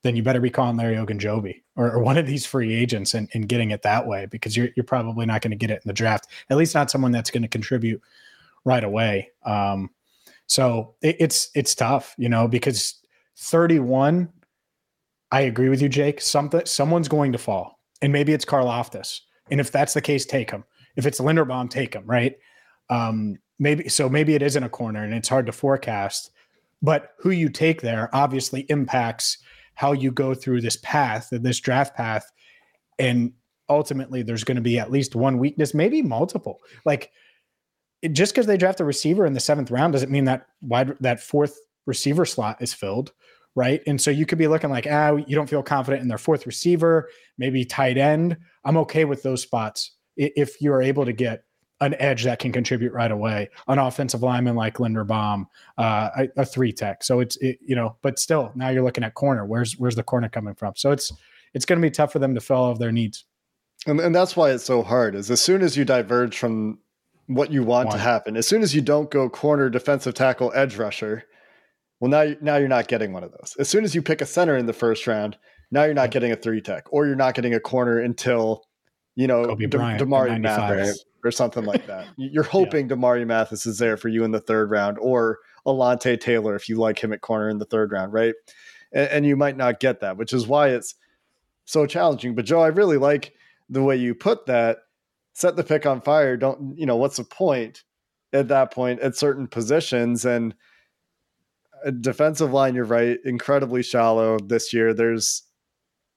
then 0.04 0.15
you 0.15 0.22
better 0.22 0.39
be 0.39 0.50
calling 0.50 0.78
Larry 0.78 0.96
Ogunjobi 0.96 1.63
or, 1.76 1.91
or 1.91 2.00
one 2.00 2.18
of 2.18 2.28
these 2.28 2.46
free 2.46 2.76
agents 2.76 3.13
and, 3.13 3.28
and 3.34 3.50
getting 3.50 3.72
it 3.72 3.82
that 3.82 4.06
way 4.06 4.28
because 4.28 4.56
you're, 4.56 4.70
you're 4.76 4.84
probably 4.84 5.26
not 5.26 5.41
going 5.41 5.52
to 5.52 5.58
get 5.58 5.72
it 5.72 5.82
in 5.84 5.88
the 5.88 5.94
draft, 5.94 6.28
at 6.50 6.58
least 6.58 6.76
not 6.76 6.91
someone 6.91 7.12
that's 7.12 7.32
going 7.32 7.41
to 7.41 7.50
contribute 7.50 8.02
right 8.65 8.84
away. 8.84 9.32
Um, 9.46 9.89
so 10.46 10.94
it, 11.02 11.15
it's, 11.20 11.50
it's 11.56 11.74
tough, 11.74 12.13
you 12.18 12.30
know, 12.30 12.48
because 12.48 13.02
31 13.38 14.30
I 15.31 15.41
agree 15.41 15.69
with 15.69 15.81
you, 15.81 15.89
Jake. 15.89 16.21
Something 16.21 16.65
someone's 16.65 17.07
going 17.07 17.31
to 17.31 17.38
fall, 17.38 17.79
and 18.01 18.13
maybe 18.13 18.33
it's 18.33 18.45
Karlaftis. 18.45 19.21
And 19.51 19.59
if 19.59 19.71
that's 19.71 19.93
the 19.93 20.01
case, 20.01 20.25
take 20.25 20.51
him. 20.51 20.63
If 20.95 21.05
it's 21.05 21.19
Linderbaum, 21.19 21.69
take 21.69 21.93
him. 21.93 22.05
Right? 22.05 22.35
Um, 22.89 23.38
maybe 23.59 23.89
so. 23.89 24.09
Maybe 24.09 24.35
it 24.35 24.41
isn't 24.41 24.63
a 24.63 24.69
corner, 24.69 25.03
and 25.03 25.13
it's 25.13 25.29
hard 25.29 25.45
to 25.47 25.51
forecast. 25.51 26.31
But 26.81 27.13
who 27.19 27.31
you 27.31 27.49
take 27.49 27.81
there 27.81 28.09
obviously 28.13 28.61
impacts 28.69 29.39
how 29.75 29.91
you 29.91 30.11
go 30.11 30.33
through 30.33 30.61
this 30.61 30.77
path, 30.77 31.29
this 31.31 31.59
draft 31.59 31.95
path, 31.95 32.31
and 32.99 33.33
ultimately 33.69 34.21
there's 34.23 34.43
going 34.43 34.55
to 34.55 34.61
be 34.61 34.79
at 34.79 34.91
least 34.91 35.15
one 35.15 35.38
weakness, 35.38 35.73
maybe 35.73 36.01
multiple. 36.01 36.61
Like 36.85 37.11
just 38.11 38.33
because 38.33 38.45
they 38.45 38.57
draft 38.57 38.79
a 38.79 38.85
receiver 38.85 39.25
in 39.25 39.33
the 39.33 39.39
seventh 39.39 39.71
round 39.71 39.93
doesn't 39.93 40.11
mean 40.11 40.25
that 40.25 40.47
wide 40.61 40.95
that 40.99 41.19
fourth 41.19 41.57
receiver 41.85 42.25
slot 42.25 42.61
is 42.61 42.73
filled 42.73 43.11
right? 43.56 43.82
And 43.88 44.00
so 44.00 44.12
you 44.12 44.26
could 44.26 44.38
be 44.38 44.48
looking 44.48 44.70
like, 44.70 44.86
ah, 44.89 45.15
you 45.15 45.36
don't 45.36 45.50
feel 45.50 45.63
confident 45.63 46.02
in 46.02 46.08
their 46.08 46.18
fourth 46.18 46.46
receiver, 46.46 47.10
maybe 47.38 47.65
tight 47.65 47.98
end. 47.98 48.38
I'm 48.63 48.78
okay 48.78 49.06
with 49.06 49.24
those 49.24 49.41
spots 49.41 49.91
if 50.18 50.62
you're 50.62 50.82
able 50.82 51.06
to 51.06 51.13
get 51.13 51.44
an 51.82 51.96
edge 52.00 52.24
that 52.24 52.39
can 52.39 52.52
contribute 52.52 52.94
right 52.94 53.12
away, 53.12 53.50
an 53.68 53.80
offensive 53.80 54.24
lineman 54.24 54.56
like 54.56 54.76
Linderbaum, 54.76 55.46
uh, 55.78 56.10
a, 56.18 56.28
a, 56.38 56.46
three 56.46 56.72
tech. 56.72 57.04
So 57.04 57.20
it's 57.20 57.36
it, 57.38 57.60
you 57.65 57.76
know, 57.76 57.98
but 58.02 58.18
still, 58.18 58.52
now 58.56 58.70
you're 58.70 58.84
looking 58.84 59.04
at 59.04 59.13
corner. 59.13 59.46
Where's 59.46 59.74
where's 59.74 59.96
the 59.96 60.04
corner 60.04 60.30
coming 60.30 60.56
from? 60.56 60.74
So 60.78 60.91
it's 60.91 61.12
it's 61.54 61.65
going 61.65 61.80
to 61.80 61.86
be 61.86 61.91
tough 61.91 62.13
for 62.13 62.20
them 62.20 62.34
to 62.36 62.41
fill 62.41 62.58
all 62.58 62.72
of 62.72 62.80
their 62.80 62.91
needs. 62.91 63.26
And, 63.88 64.00
and 64.00 64.15
that's 64.15 64.36
why 64.36 64.52
it's 64.52 64.63
so 64.63 64.84
hard. 64.84 65.15
Is 65.15 65.30
as 65.30 65.41
soon 65.41 65.62
as 65.62 65.76
you 65.76 65.84
diverge 65.84 66.38
from 66.38 66.80
what 67.28 67.52
you 67.52 67.63
want 67.63 67.88
One. 67.88 67.98
to 67.98 68.02
happen, 68.02 68.38
as 68.38 68.48
soon 68.48 68.62
as 68.62 68.74
you 68.74 68.82
don't 68.82 69.12
go 69.12 69.30
corner, 69.30 69.70
defensive 69.70 70.13
tackle, 70.13 70.54
edge 70.56 70.78
rusher, 70.78 71.26
well, 71.99 72.12
now 72.12 72.36
now 72.41 72.58
you're 72.58 72.67
not 72.67 72.88
getting 72.88 73.13
one 73.13 73.23
of 73.23 73.31
those. 73.31 73.55
As 73.60 73.69
soon 73.69 73.84
as 73.84 73.95
you 73.95 74.01
pick 74.01 74.21
a 74.21 74.25
center 74.25 74.58
in 74.58 74.65
the 74.65 74.73
first 74.73 75.08
round, 75.08 75.38
now 75.71 75.84
you're 75.84 75.93
not 75.93 76.12
getting 76.12 76.31
a 76.31 76.36
three 76.36 76.62
tech, 76.62 76.86
or 76.91 77.05
you're 77.05 77.15
not 77.15 77.36
getting 77.36 77.53
a 77.53 77.60
corner 77.60 77.99
until 77.99 78.63
you 79.15 79.27
know 79.27 79.55
De- 79.55 79.67
Damarri 79.67 80.39
Mathis 80.39 81.03
or 81.23 81.31
something 81.31 81.65
like 81.65 81.88
that. 81.88 82.08
You're 82.17 82.43
hoping 82.43 82.88
yeah. 82.88 82.95
Damarri 82.95 83.25
Mathis 83.25 83.65
is 83.65 83.77
there 83.79 83.97
for 83.97 84.10
you 84.10 84.23
in 84.23 84.31
the 84.31 84.41
third 84.41 84.69
round, 84.69 84.97
or 84.99 85.39
Alontae 85.65 86.19
Taylor 86.19 86.55
if 86.55 86.69
you 86.69 86.77
like 86.77 86.99
him 86.99 87.13
at 87.13 87.21
corner 87.21 87.49
in 87.49 87.58
the 87.58 87.65
third 87.65 87.91
round, 87.91 88.13
right? 88.13 88.36
And, 88.91 89.10
and 89.10 89.25
you 89.25 89.36
might 89.36 89.58
not 89.58 89.79
get 89.79 90.01
that, 90.01 90.17
which 90.17 90.34
is 90.34 90.47
why 90.47 90.69
it's 90.69 90.95
so 91.65 91.86
challenging. 91.86 92.36
But 92.36 92.45
Joe, 92.45 92.62
I 92.62 92.67
really 92.67 92.97
like 92.97 93.34
the 93.69 93.84
way 93.84 93.95
you 93.95 94.13
put 94.15 94.45
that. 94.45 94.79
Set 95.34 95.58
the 95.58 95.63
pick 95.63 95.86
on 95.86 95.99
fire. 96.01 96.38
Don't 96.38 96.77
you 96.77 96.86
know 96.86 96.95
what's 96.95 97.17
the 97.17 97.23
point 97.23 97.84
at 98.31 98.49
that 98.49 98.71
point 98.71 98.99
at 98.99 99.15
certain 99.15 99.47
positions 99.47 100.25
and 100.25 100.53
defensive 101.91 102.52
line, 102.52 102.76
you're 102.76 102.86
right, 102.86 103.17
incredibly 103.26 103.84
shallow 103.84 104.38
this 104.39 104.74
year. 104.74 104.93
There's 104.93 105.43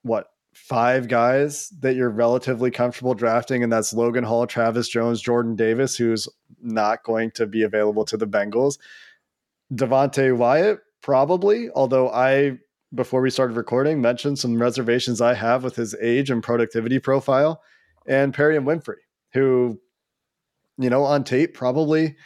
what 0.03 0.27
five 0.55 1.09
guys 1.09 1.69
that 1.81 1.95
you're 1.95 2.11
relatively 2.11 2.71
comfortable 2.71 3.15
drafting, 3.15 3.63
and 3.63 3.73
that's 3.73 3.93
Logan 3.93 4.25
Hall, 4.25 4.47
Travis 4.47 4.89
Jones, 4.89 5.21
Jordan 5.21 5.57
Davis, 5.57 5.97
who's 5.97 6.29
not 6.61 7.05
going 7.05 7.31
to 7.33 7.47
be 7.47 7.63
available 7.63 8.05
to 8.07 8.17
the 8.17 8.27
Bengals. 8.27 8.79
Devonte 9.73 10.37
Wyatt, 10.37 10.81
probably, 11.03 11.71
although 11.75 12.11
I 12.11 12.59
before 12.95 13.21
we 13.21 13.29
started 13.29 13.55
recording 13.55 14.01
mentioned 14.01 14.39
some 14.39 14.61
reservations 14.61 15.21
I 15.21 15.35
have 15.35 15.63
with 15.63 15.77
his 15.77 15.95
age 16.01 16.31
and 16.31 16.43
productivity 16.43 16.99
profile, 16.99 17.61
and 18.07 18.35
Perrion 18.35 18.65
Winfrey, 18.65 18.97
who, 19.35 19.79
you 20.79 20.89
know, 20.89 21.05
on 21.05 21.25
tape 21.25 21.55
probably 21.55 22.17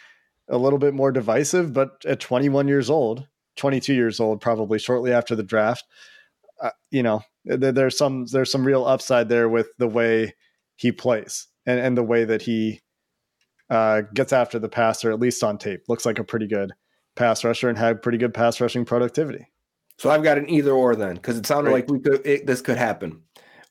a 0.48 0.56
little 0.56 0.78
bit 0.78 0.94
more 0.94 1.10
divisive, 1.10 1.72
but 1.72 2.04
at 2.06 2.20
21 2.20 2.68
years 2.68 2.88
old, 2.88 3.26
22 3.56 3.94
years 3.94 4.20
old, 4.20 4.40
probably 4.40 4.78
shortly 4.78 5.12
after 5.12 5.34
the 5.34 5.42
draft. 5.42 5.84
Uh, 6.60 6.70
you 6.90 7.02
know, 7.02 7.22
there, 7.44 7.72
there's 7.72 7.98
some 7.98 8.26
there's 8.26 8.50
some 8.50 8.64
real 8.64 8.84
upside 8.84 9.28
there 9.28 9.48
with 9.48 9.68
the 9.78 9.88
way 9.88 10.34
he 10.76 10.92
plays 10.92 11.48
and 11.66 11.80
and 11.80 11.96
the 11.96 12.02
way 12.02 12.24
that 12.24 12.42
he 12.42 12.80
uh, 13.70 14.02
gets 14.14 14.32
after 14.32 14.58
the 14.58 14.68
passer, 14.68 15.10
at 15.10 15.20
least 15.20 15.42
on 15.42 15.58
tape. 15.58 15.82
Looks 15.88 16.06
like 16.06 16.18
a 16.18 16.24
pretty 16.24 16.46
good 16.46 16.72
pass 17.16 17.44
rusher 17.44 17.68
and 17.68 17.78
had 17.78 18.02
pretty 18.02 18.18
good 18.18 18.34
pass 18.34 18.60
rushing 18.60 18.84
productivity. 18.84 19.46
So 19.98 20.10
I've 20.10 20.22
got 20.22 20.38
an 20.38 20.48
either 20.48 20.72
or 20.72 20.96
then 20.96 21.14
because 21.16 21.36
it 21.36 21.46
sounded 21.46 21.70
like 21.70 21.88
we 21.88 22.00
could 22.00 22.26
it, 22.26 22.46
this 22.46 22.60
could 22.60 22.76
happen. 22.76 23.22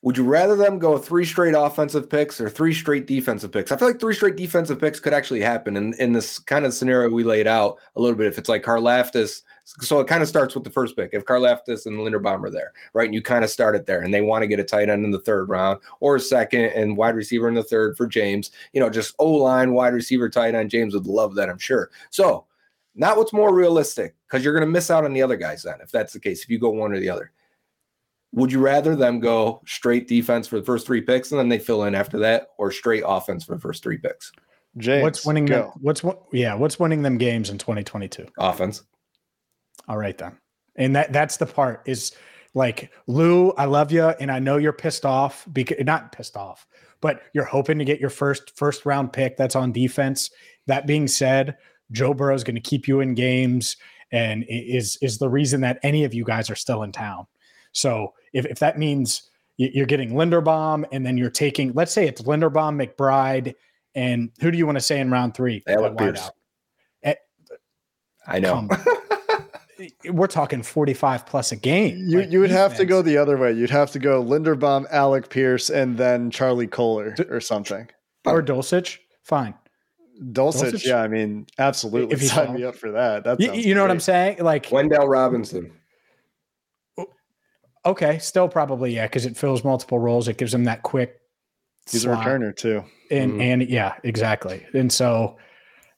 Would 0.02 0.16
you 0.16 0.24
rather 0.24 0.56
them 0.56 0.80
go 0.80 0.98
three 0.98 1.24
straight 1.24 1.54
offensive 1.56 2.10
picks 2.10 2.40
or 2.40 2.50
three 2.50 2.74
straight 2.74 3.06
defensive 3.06 3.52
picks? 3.52 3.70
I 3.70 3.76
feel 3.76 3.86
like 3.86 4.00
three 4.00 4.14
straight 4.14 4.34
defensive 4.34 4.80
picks 4.80 4.98
could 4.98 5.12
actually 5.12 5.42
happen 5.42 5.76
in, 5.76 5.94
in 6.00 6.12
this 6.12 6.40
kind 6.40 6.64
of 6.64 6.74
scenario 6.74 7.08
we 7.08 7.22
laid 7.22 7.46
out 7.46 7.78
a 7.94 8.00
little 8.00 8.16
bit. 8.16 8.26
If 8.26 8.36
it's 8.36 8.48
like 8.48 8.64
Karlaftis, 8.64 9.42
so 9.64 10.00
it 10.00 10.08
kind 10.08 10.22
of 10.22 10.28
starts 10.28 10.54
with 10.54 10.64
the 10.64 10.70
first 10.70 10.96
pick. 10.96 11.10
If 11.12 11.24
Karlaftis 11.24 11.86
and 11.86 11.98
Linderbaum 11.98 12.44
are 12.44 12.50
there, 12.50 12.72
right, 12.94 13.06
and 13.06 13.14
you 13.14 13.22
kind 13.22 13.44
of 13.44 13.50
start 13.50 13.76
it 13.76 13.86
there, 13.86 14.02
and 14.02 14.12
they 14.12 14.20
want 14.20 14.42
to 14.42 14.48
get 14.48 14.60
a 14.60 14.64
tight 14.64 14.88
end 14.88 15.04
in 15.04 15.10
the 15.10 15.20
third 15.20 15.48
round 15.48 15.80
or 16.00 16.16
a 16.16 16.20
second 16.20 16.66
and 16.66 16.96
wide 16.96 17.14
receiver 17.14 17.48
in 17.48 17.54
the 17.54 17.62
third 17.62 17.96
for 17.96 18.06
James, 18.06 18.50
you 18.72 18.80
know, 18.80 18.90
just 18.90 19.14
O 19.18 19.30
line, 19.30 19.72
wide 19.72 19.94
receiver, 19.94 20.28
tight 20.28 20.54
end. 20.54 20.70
James 20.70 20.94
would 20.94 21.06
love 21.06 21.34
that, 21.36 21.48
I'm 21.48 21.58
sure. 21.58 21.90
So, 22.10 22.46
not 22.94 23.16
what's 23.16 23.32
more 23.32 23.54
realistic 23.54 24.14
because 24.26 24.44
you're 24.44 24.52
going 24.52 24.66
to 24.66 24.70
miss 24.70 24.90
out 24.90 25.04
on 25.04 25.14
the 25.14 25.22
other 25.22 25.36
guys 25.36 25.62
then 25.62 25.80
if 25.80 25.90
that's 25.90 26.12
the 26.12 26.20
case. 26.20 26.42
If 26.42 26.50
you 26.50 26.58
go 26.58 26.70
one 26.70 26.92
or 26.92 27.00
the 27.00 27.10
other. 27.10 27.32
Would 28.34 28.50
you 28.50 28.60
rather 28.60 28.96
them 28.96 29.20
go 29.20 29.60
straight 29.66 30.08
defense 30.08 30.48
for 30.48 30.58
the 30.58 30.64
first 30.64 30.86
three 30.86 31.02
picks 31.02 31.32
and 31.32 31.38
then 31.38 31.50
they 31.50 31.58
fill 31.58 31.84
in 31.84 31.94
after 31.94 32.18
that, 32.20 32.48
or 32.56 32.70
straight 32.70 33.04
offense 33.06 33.44
for 33.44 33.54
the 33.54 33.60
first 33.60 33.82
three 33.82 33.98
picks? 33.98 34.32
James, 34.78 35.02
what's 35.02 35.26
winning 35.26 35.44
go. 35.44 35.54
them? 35.54 35.70
What's 35.82 36.02
what? 36.02 36.22
Yeah, 36.32 36.54
what's 36.54 36.80
winning 36.80 37.02
them 37.02 37.18
games 37.18 37.50
in 37.50 37.58
2022? 37.58 38.26
Offense. 38.38 38.84
All 39.88 39.98
right 39.98 40.16
then, 40.16 40.38
and 40.76 40.94
that 40.96 41.12
that's 41.12 41.36
the 41.36 41.46
part 41.46 41.82
is 41.86 42.12
like 42.54 42.90
Lou. 43.06 43.50
I 43.52 43.64
love 43.64 43.92
you, 43.92 44.04
and 44.04 44.30
I 44.30 44.38
know 44.38 44.56
you're 44.56 44.72
pissed 44.72 45.04
off 45.04 45.46
because 45.52 45.78
not 45.84 46.12
pissed 46.12 46.36
off, 46.36 46.66
but 47.00 47.22
you're 47.32 47.44
hoping 47.44 47.78
to 47.78 47.84
get 47.84 48.00
your 48.00 48.10
first 48.10 48.56
first 48.56 48.86
round 48.86 49.12
pick 49.12 49.36
that's 49.36 49.56
on 49.56 49.72
defense. 49.72 50.30
That 50.66 50.86
being 50.86 51.08
said, 51.08 51.56
Joe 51.90 52.14
Burrow 52.14 52.34
is 52.34 52.44
going 52.44 52.54
to 52.54 52.60
keep 52.60 52.86
you 52.86 53.00
in 53.00 53.14
games, 53.14 53.76
and 54.10 54.44
is 54.48 54.96
is 55.02 55.18
the 55.18 55.28
reason 55.28 55.60
that 55.62 55.78
any 55.82 56.04
of 56.04 56.14
you 56.14 56.24
guys 56.24 56.50
are 56.50 56.56
still 56.56 56.82
in 56.82 56.92
town. 56.92 57.26
So 57.72 58.14
if, 58.32 58.46
if 58.46 58.58
that 58.60 58.78
means 58.78 59.30
you're 59.56 59.86
getting 59.86 60.10
Linderbaum 60.12 60.84
and 60.92 61.04
then 61.04 61.16
you're 61.16 61.30
taking, 61.30 61.72
let's 61.72 61.92
say 61.92 62.06
it's 62.06 62.22
Linderbaum, 62.22 62.82
McBride, 62.82 63.54
and 63.94 64.30
who 64.40 64.50
do 64.50 64.58
you 64.58 64.66
want 64.66 64.76
to 64.76 64.82
say 64.82 65.00
in 65.00 65.10
round 65.10 65.34
three? 65.34 65.62
Alec 65.66 65.96
Pierce. 65.96 66.30
Eh, 67.02 67.14
I 68.26 68.40
know. 68.40 68.68
We're 70.10 70.26
talking 70.26 70.62
45 70.62 71.26
plus 71.26 71.52
a 71.52 71.56
game. 71.56 71.96
You 72.08 72.20
Like, 72.20 72.30
you 72.30 72.40
would 72.40 72.50
have 72.50 72.76
to 72.76 72.84
go 72.84 73.02
the 73.02 73.16
other 73.16 73.36
way. 73.36 73.52
You'd 73.52 73.70
have 73.70 73.90
to 73.92 73.98
go 73.98 74.22
Linderbaum, 74.22 74.86
Alec 74.90 75.28
Pierce, 75.28 75.70
and 75.70 75.96
then 75.96 76.30
Charlie 76.30 76.66
Kolar 76.66 77.14
or 77.30 77.40
something. 77.40 77.88
or 78.26 78.42
Dulcich. 78.42 78.98
Fine. 79.24 79.54
Dulcich, 80.32 80.72
Dulcich? 80.72 80.84
yeah, 80.86 81.02
I 81.02 81.08
mean, 81.08 81.46
absolutely 81.58 82.14
If 82.14 82.20
he 82.20 82.26
sign 82.28 82.46
falls. 82.46 82.58
me 82.58 82.64
up 82.64 82.76
for 82.76 82.92
that. 82.92 83.24
That 83.24 83.40
You, 83.40 83.52
you 83.52 83.74
know 83.74 83.82
what 83.82 83.90
I'm 83.90 83.98
saying? 84.00 84.38
Like, 84.44 84.66
Wan'Dale 84.66 85.08
Robinson. 85.08 85.72
okay, 87.84 88.18
still 88.18 88.48
probably, 88.48 88.94
yeah, 88.94 89.06
because 89.06 89.26
it 89.26 89.36
fills 89.36 89.64
multiple 89.64 89.98
roles. 89.98 90.28
It 90.28 90.36
gives 90.38 90.52
them 90.52 90.64
that 90.64 90.82
quick. 90.82 91.18
He's 91.90 92.02
slot. 92.02 92.24
a 92.24 92.30
returner 92.30 92.54
too. 92.54 92.84
And, 93.10 93.32
Mhm. 93.32 93.42
and 93.42 93.62
yeah, 93.68 93.94
exactly. 94.04 94.64
And 94.72 94.92
so 94.92 95.36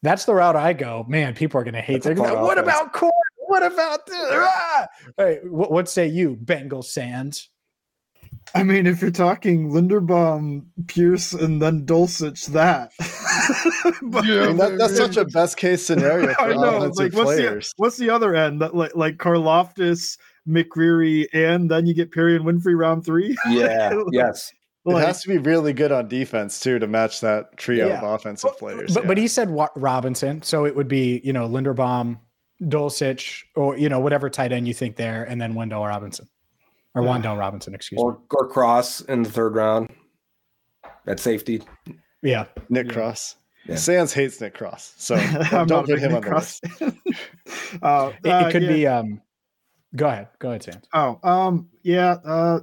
that's 0.03 0.24
the 0.24 0.35
route 0.35 0.57
I 0.57 0.72
go. 0.72 1.05
Man, 1.09 1.35
people 1.35 1.61
are 1.61 1.64
going 1.64 1.74
to 1.74 1.80
hate 1.82 2.03
That's 2.03 2.18
a 2.18 2.22
that. 2.22 2.32
fun 2.35 2.43
What 2.43 2.59
about 2.59 2.93
Court? 2.95 3.12
What 3.55 3.72
about 3.72 4.05
this? 4.07 4.16
Ah! 4.32 4.86
Hey, 5.16 5.38
what, 5.44 5.70
what 5.70 5.88
say 5.88 6.09
you, 6.09 6.36
Bengal 6.40 6.82
Sands? 6.82 7.50
I 8.52 8.64
mean, 8.64 8.84
if 8.88 9.00
you're 9.00 9.12
talking 9.12 9.70
Linderbaum, 9.70 10.64
Pierce, 10.88 11.32
and 11.34 11.62
then 11.62 11.86
Dulcich, 11.86 12.46
that. 12.48 12.90
But- 14.02 14.24
I 14.24 14.46
mean, 14.48 14.57
that, 14.57 14.76
that's 14.78 14.96
such 14.96 15.16
a 15.16 15.24
best 15.26 15.57
case 15.57 15.86
scenario 15.86 16.34
for 16.34 16.40
I 16.40 16.55
know. 16.55 16.78
offensive 16.78 16.96
Like, 16.98 17.12
what's 17.12 17.36
the, 17.36 17.42
players. 17.42 17.72
what's 17.76 17.96
the 17.96 18.11
other 18.11 18.34
end? 18.34 18.61
That 18.61 18.74
like 18.74 18.96
like 18.96 19.18
Karlaftis, 19.18 20.18
McCreary, 20.48 21.26
and 21.32 21.70
then 21.70 21.86
you 21.86 21.94
get 21.94 22.11
Perrion 22.11 22.40
Winfrey 22.40 22.76
round 22.76 23.05
three. 23.05 23.36
Yeah. 23.48 24.02
yes. 24.11 24.50
It 24.84 24.96
has 24.98 25.22
to 25.22 25.28
be 25.28 25.38
really 25.38 25.72
good 25.72 25.92
on 25.92 26.09
defense 26.09 26.59
too 26.59 26.80
to 26.80 26.88
match 26.88 27.20
that 27.20 27.57
trio 27.57 27.86
Yeah. 27.86 27.98
of 28.02 28.14
offensive 28.14 28.59
players. 28.59 28.94
But, 28.94 29.07
but 29.07 29.16
he 29.16 29.28
said 29.28 29.48
Wa- 29.50 29.68
Robinson, 29.76 30.42
so 30.42 30.66
it 30.66 30.74
would 30.74 30.88
be 30.88 31.20
you 31.22 31.32
know 31.32 31.48
Linderbaum, 31.48 32.18
Dulcich, 32.68 33.42
or 33.56 33.76
you 33.76 33.88
know 33.88 34.00
whatever 34.00 34.28
tight 34.30 34.52
end 34.52 34.66
you 34.68 34.74
think 34.74 34.96
there, 34.96 35.24
and 35.24 35.40
then 35.40 35.54
Wan'Dale 35.54 35.88
Robinson 35.88 36.28
or 36.94 37.02
Yeah. 37.02 37.08
Wan'Dale 37.08 37.38
Robinson, 37.38 37.74
excuse 37.74 37.98
me. 37.98 38.02
Or, 38.02 38.18
or 38.30 38.48
Cross 38.48 39.02
in 39.02 39.22
the 39.22 39.30
third 39.30 39.54
round. 39.54 39.90
At 41.06 41.20
safety. 41.20 41.62
Yeah, 42.22 42.46
Nick 42.70 42.86
yeah. 42.86 42.92
Cross. 42.92 43.36
Yeah. 43.66 43.76
Sands 43.76 44.12
hates 44.12 44.40
Nick 44.40 44.54
Cross, 44.54 44.94
so 44.96 45.14
I'm 45.52 45.66
don't 45.66 45.86
put 45.86 45.98
him 45.98 46.12
big 46.12 46.16
on 46.16 46.20
the 46.22 46.28
cross- 46.28 46.60
list. 46.62 46.80
uh, 47.82 48.12
it, 48.24 48.28
uh, 48.30 48.46
it 48.48 48.52
could 48.52 48.62
yeah. 48.62 48.72
be. 48.72 48.86
Um, 48.86 49.20
go 49.96 50.06
ahead, 50.08 50.28
go 50.38 50.48
ahead, 50.50 50.62
Sands. 50.62 50.88
Oh, 50.94 51.18
um, 51.22 51.68
yeah, 51.82 52.16
uh, 52.24 52.60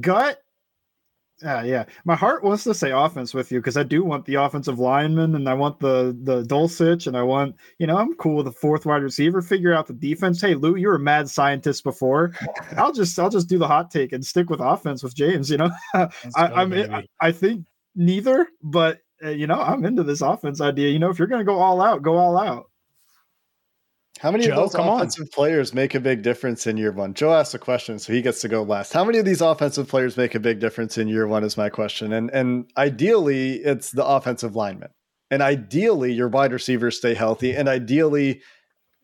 gut. 0.00 0.42
Uh, 1.42 1.62
yeah, 1.62 1.84
my 2.04 2.14
heart 2.14 2.44
wants 2.44 2.62
to 2.62 2.72
say 2.72 2.92
offense 2.92 3.34
with 3.34 3.50
you 3.50 3.58
because 3.58 3.76
I 3.76 3.82
do 3.82 4.04
want 4.04 4.24
the 4.24 4.36
offensive 4.36 4.78
lineman 4.78 5.34
and 5.34 5.48
I 5.48 5.54
want 5.54 5.80
the 5.80 6.16
the 6.22 6.44
Dulcich 6.44 7.08
and 7.08 7.16
I 7.16 7.22
want 7.22 7.56
you 7.78 7.88
know 7.88 7.96
I'm 7.96 8.14
cool 8.14 8.36
with 8.36 8.46
the 8.46 8.52
fourth 8.52 8.86
wide 8.86 9.02
receiver. 9.02 9.42
Figure 9.42 9.74
out 9.74 9.88
the 9.88 9.94
defense. 9.94 10.40
Hey, 10.40 10.54
Lou, 10.54 10.76
you 10.76 10.86
were 10.86 10.94
a 10.94 11.00
mad 11.00 11.28
scientist 11.28 11.82
before. 11.82 12.32
I'll 12.76 12.92
just 12.92 13.18
I'll 13.18 13.30
just 13.30 13.48
do 13.48 13.58
the 13.58 13.66
hot 13.66 13.90
take 13.90 14.12
and 14.12 14.24
stick 14.24 14.48
with 14.48 14.60
offense 14.60 15.02
with 15.02 15.16
James. 15.16 15.50
You 15.50 15.58
know, 15.58 15.70
I, 15.94 16.08
I'm 16.36 16.72
in, 16.72 16.94
I, 16.94 17.04
I 17.20 17.32
think 17.32 17.66
neither, 17.96 18.46
but 18.62 19.00
uh, 19.24 19.30
you 19.30 19.48
know 19.48 19.60
I'm 19.60 19.84
into 19.84 20.04
this 20.04 20.20
offense 20.20 20.60
idea. 20.60 20.90
You 20.90 21.00
know, 21.00 21.10
if 21.10 21.18
you're 21.18 21.28
gonna 21.28 21.42
go 21.42 21.58
all 21.58 21.82
out, 21.82 22.02
go 22.02 22.16
all 22.16 22.38
out. 22.38 22.70
How 24.20 24.30
many 24.30 24.46
Joe, 24.46 24.52
of 24.52 24.56
those 24.56 24.74
come 24.74 24.88
on. 24.88 24.96
offensive 24.96 25.30
players 25.32 25.74
make 25.74 25.94
a 25.94 26.00
big 26.00 26.22
difference 26.22 26.66
in 26.66 26.76
year 26.76 26.92
one? 26.92 27.14
Joe 27.14 27.34
asked 27.34 27.54
a 27.54 27.58
question, 27.58 27.98
so 27.98 28.12
he 28.12 28.22
gets 28.22 28.40
to 28.42 28.48
go 28.48 28.62
last. 28.62 28.92
How 28.92 29.04
many 29.04 29.18
of 29.18 29.24
these 29.24 29.40
offensive 29.40 29.88
players 29.88 30.16
make 30.16 30.34
a 30.34 30.40
big 30.40 30.60
difference 30.60 30.96
in 30.96 31.08
year 31.08 31.26
one? 31.26 31.44
Is 31.44 31.56
my 31.56 31.68
question, 31.68 32.12
and 32.12 32.30
and 32.30 32.70
ideally, 32.76 33.56
it's 33.56 33.90
the 33.90 34.04
offensive 34.04 34.54
lineman, 34.54 34.90
and 35.30 35.42
ideally, 35.42 36.12
your 36.12 36.28
wide 36.28 36.52
receivers 36.52 36.96
stay 36.96 37.14
healthy, 37.14 37.54
and 37.54 37.68
ideally, 37.68 38.40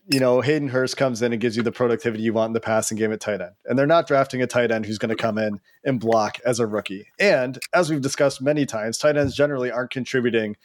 you 0.06 0.20
know, 0.20 0.40
Hayden 0.40 0.68
Hurst 0.68 0.96
comes 0.96 1.22
in 1.22 1.32
and 1.32 1.40
gives 1.40 1.56
you 1.56 1.62
the 1.62 1.72
productivity 1.72 2.22
you 2.22 2.32
want 2.32 2.50
in 2.50 2.54
the 2.54 2.60
passing 2.60 2.96
game 2.96 3.12
at 3.12 3.20
tight 3.20 3.40
end, 3.40 3.52
and 3.64 3.78
they're 3.78 3.86
not 3.86 4.06
drafting 4.06 4.40
a 4.42 4.46
tight 4.46 4.70
end 4.70 4.86
who's 4.86 4.98
going 4.98 5.10
to 5.10 5.16
come 5.16 5.38
in 5.38 5.60
and 5.84 6.00
block 6.00 6.38
as 6.46 6.60
a 6.60 6.66
rookie. 6.66 7.08
And 7.18 7.58
as 7.74 7.90
we've 7.90 8.00
discussed 8.00 8.40
many 8.40 8.64
times, 8.64 8.96
tight 8.96 9.16
ends 9.16 9.34
generally 9.34 9.70
aren't 9.72 9.90
contributing 9.90 10.56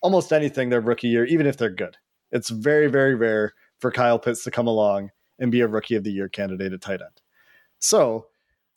almost 0.00 0.32
anything 0.32 0.68
their 0.68 0.80
rookie 0.80 1.08
year, 1.08 1.24
even 1.24 1.46
if 1.46 1.56
they're 1.56 1.70
good. 1.70 1.96
It's 2.30 2.50
very, 2.50 2.88
very 2.88 3.14
rare 3.14 3.54
for 3.78 3.90
Kyle 3.90 4.18
Pitts 4.18 4.44
to 4.44 4.50
come 4.50 4.66
along 4.66 5.10
and 5.38 5.50
be 5.50 5.60
a 5.60 5.68
rookie 5.68 5.96
of 5.96 6.04
the 6.04 6.12
year 6.12 6.28
candidate 6.28 6.72
at 6.72 6.80
tight 6.80 7.00
end. 7.00 7.20
So 7.78 8.26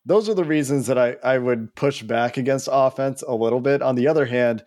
those 0.05 0.29
are 0.29 0.33
the 0.33 0.43
reasons 0.43 0.87
that 0.87 0.97
I, 0.97 1.17
I 1.23 1.37
would 1.37 1.75
push 1.75 2.01
back 2.01 2.37
against 2.37 2.69
offense 2.71 3.23
a 3.27 3.35
little 3.35 3.59
bit. 3.59 3.81
On 3.81 3.95
the 3.95 4.07
other 4.07 4.25
hand, 4.25 4.63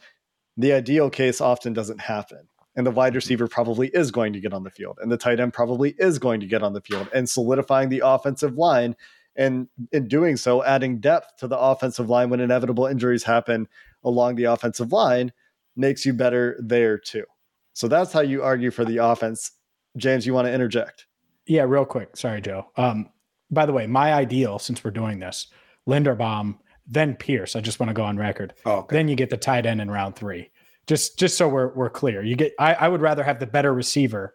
the 0.56 0.72
ideal 0.72 1.10
case 1.10 1.40
often 1.40 1.72
doesn't 1.72 2.00
happen. 2.00 2.48
And 2.76 2.86
the 2.86 2.90
wide 2.90 3.14
receiver 3.14 3.48
probably 3.48 3.88
is 3.88 4.10
going 4.10 4.32
to 4.32 4.40
get 4.40 4.52
on 4.52 4.62
the 4.62 4.70
field, 4.70 4.98
and 5.02 5.10
the 5.10 5.16
tight 5.16 5.40
end 5.40 5.52
probably 5.52 5.94
is 5.98 6.18
going 6.18 6.40
to 6.40 6.46
get 6.46 6.62
on 6.62 6.72
the 6.72 6.80
field, 6.80 7.08
and 7.12 7.28
solidifying 7.28 7.88
the 7.88 8.02
offensive 8.04 8.56
line. 8.56 8.94
And 9.34 9.68
in 9.90 10.06
doing 10.06 10.36
so, 10.36 10.62
adding 10.62 11.00
depth 11.00 11.38
to 11.38 11.48
the 11.48 11.58
offensive 11.58 12.08
line 12.08 12.30
when 12.30 12.38
inevitable 12.38 12.86
injuries 12.86 13.24
happen 13.24 13.66
along 14.04 14.36
the 14.36 14.44
offensive 14.44 14.92
line 14.92 15.32
makes 15.74 16.06
you 16.06 16.12
better 16.12 16.56
there 16.62 16.96
too. 16.96 17.24
So 17.72 17.88
that's 17.88 18.12
how 18.12 18.20
you 18.20 18.42
argue 18.42 18.70
for 18.70 18.84
the 18.84 18.98
offense. 18.98 19.50
James, 19.96 20.26
you 20.26 20.34
want 20.34 20.46
to 20.46 20.52
interject? 20.52 21.06
Yeah, 21.46 21.62
real 21.62 21.84
quick. 21.84 22.16
Sorry, 22.16 22.40
Joe. 22.40 22.70
Um, 22.76 23.10
by 23.50 23.66
the 23.66 23.72
way, 23.72 23.86
my 23.86 24.12
ideal 24.12 24.58
since 24.58 24.84
we're 24.84 24.90
doing 24.92 25.18
this, 25.18 25.48
Linderbaum, 25.88 26.58
then 26.86 27.14
Pierce. 27.16 27.56
I 27.56 27.60
just 27.60 27.80
want 27.80 27.88
to 27.90 27.94
go 27.94 28.04
on 28.04 28.16
record. 28.16 28.54
Oh, 28.64 28.78
okay. 28.78 28.96
Then 28.96 29.08
you 29.08 29.16
get 29.16 29.30
the 29.30 29.36
tight 29.36 29.66
end 29.66 29.80
in 29.80 29.90
round 29.90 30.16
three. 30.16 30.50
Just 30.86 31.18
just 31.18 31.36
so 31.36 31.48
we're 31.48 31.72
we're 31.74 31.90
clear. 31.90 32.22
You 32.22 32.36
get 32.36 32.52
I, 32.58 32.74
I 32.74 32.88
would 32.88 33.00
rather 33.00 33.22
have 33.22 33.38
the 33.38 33.46
better 33.46 33.72
receiver 33.72 34.34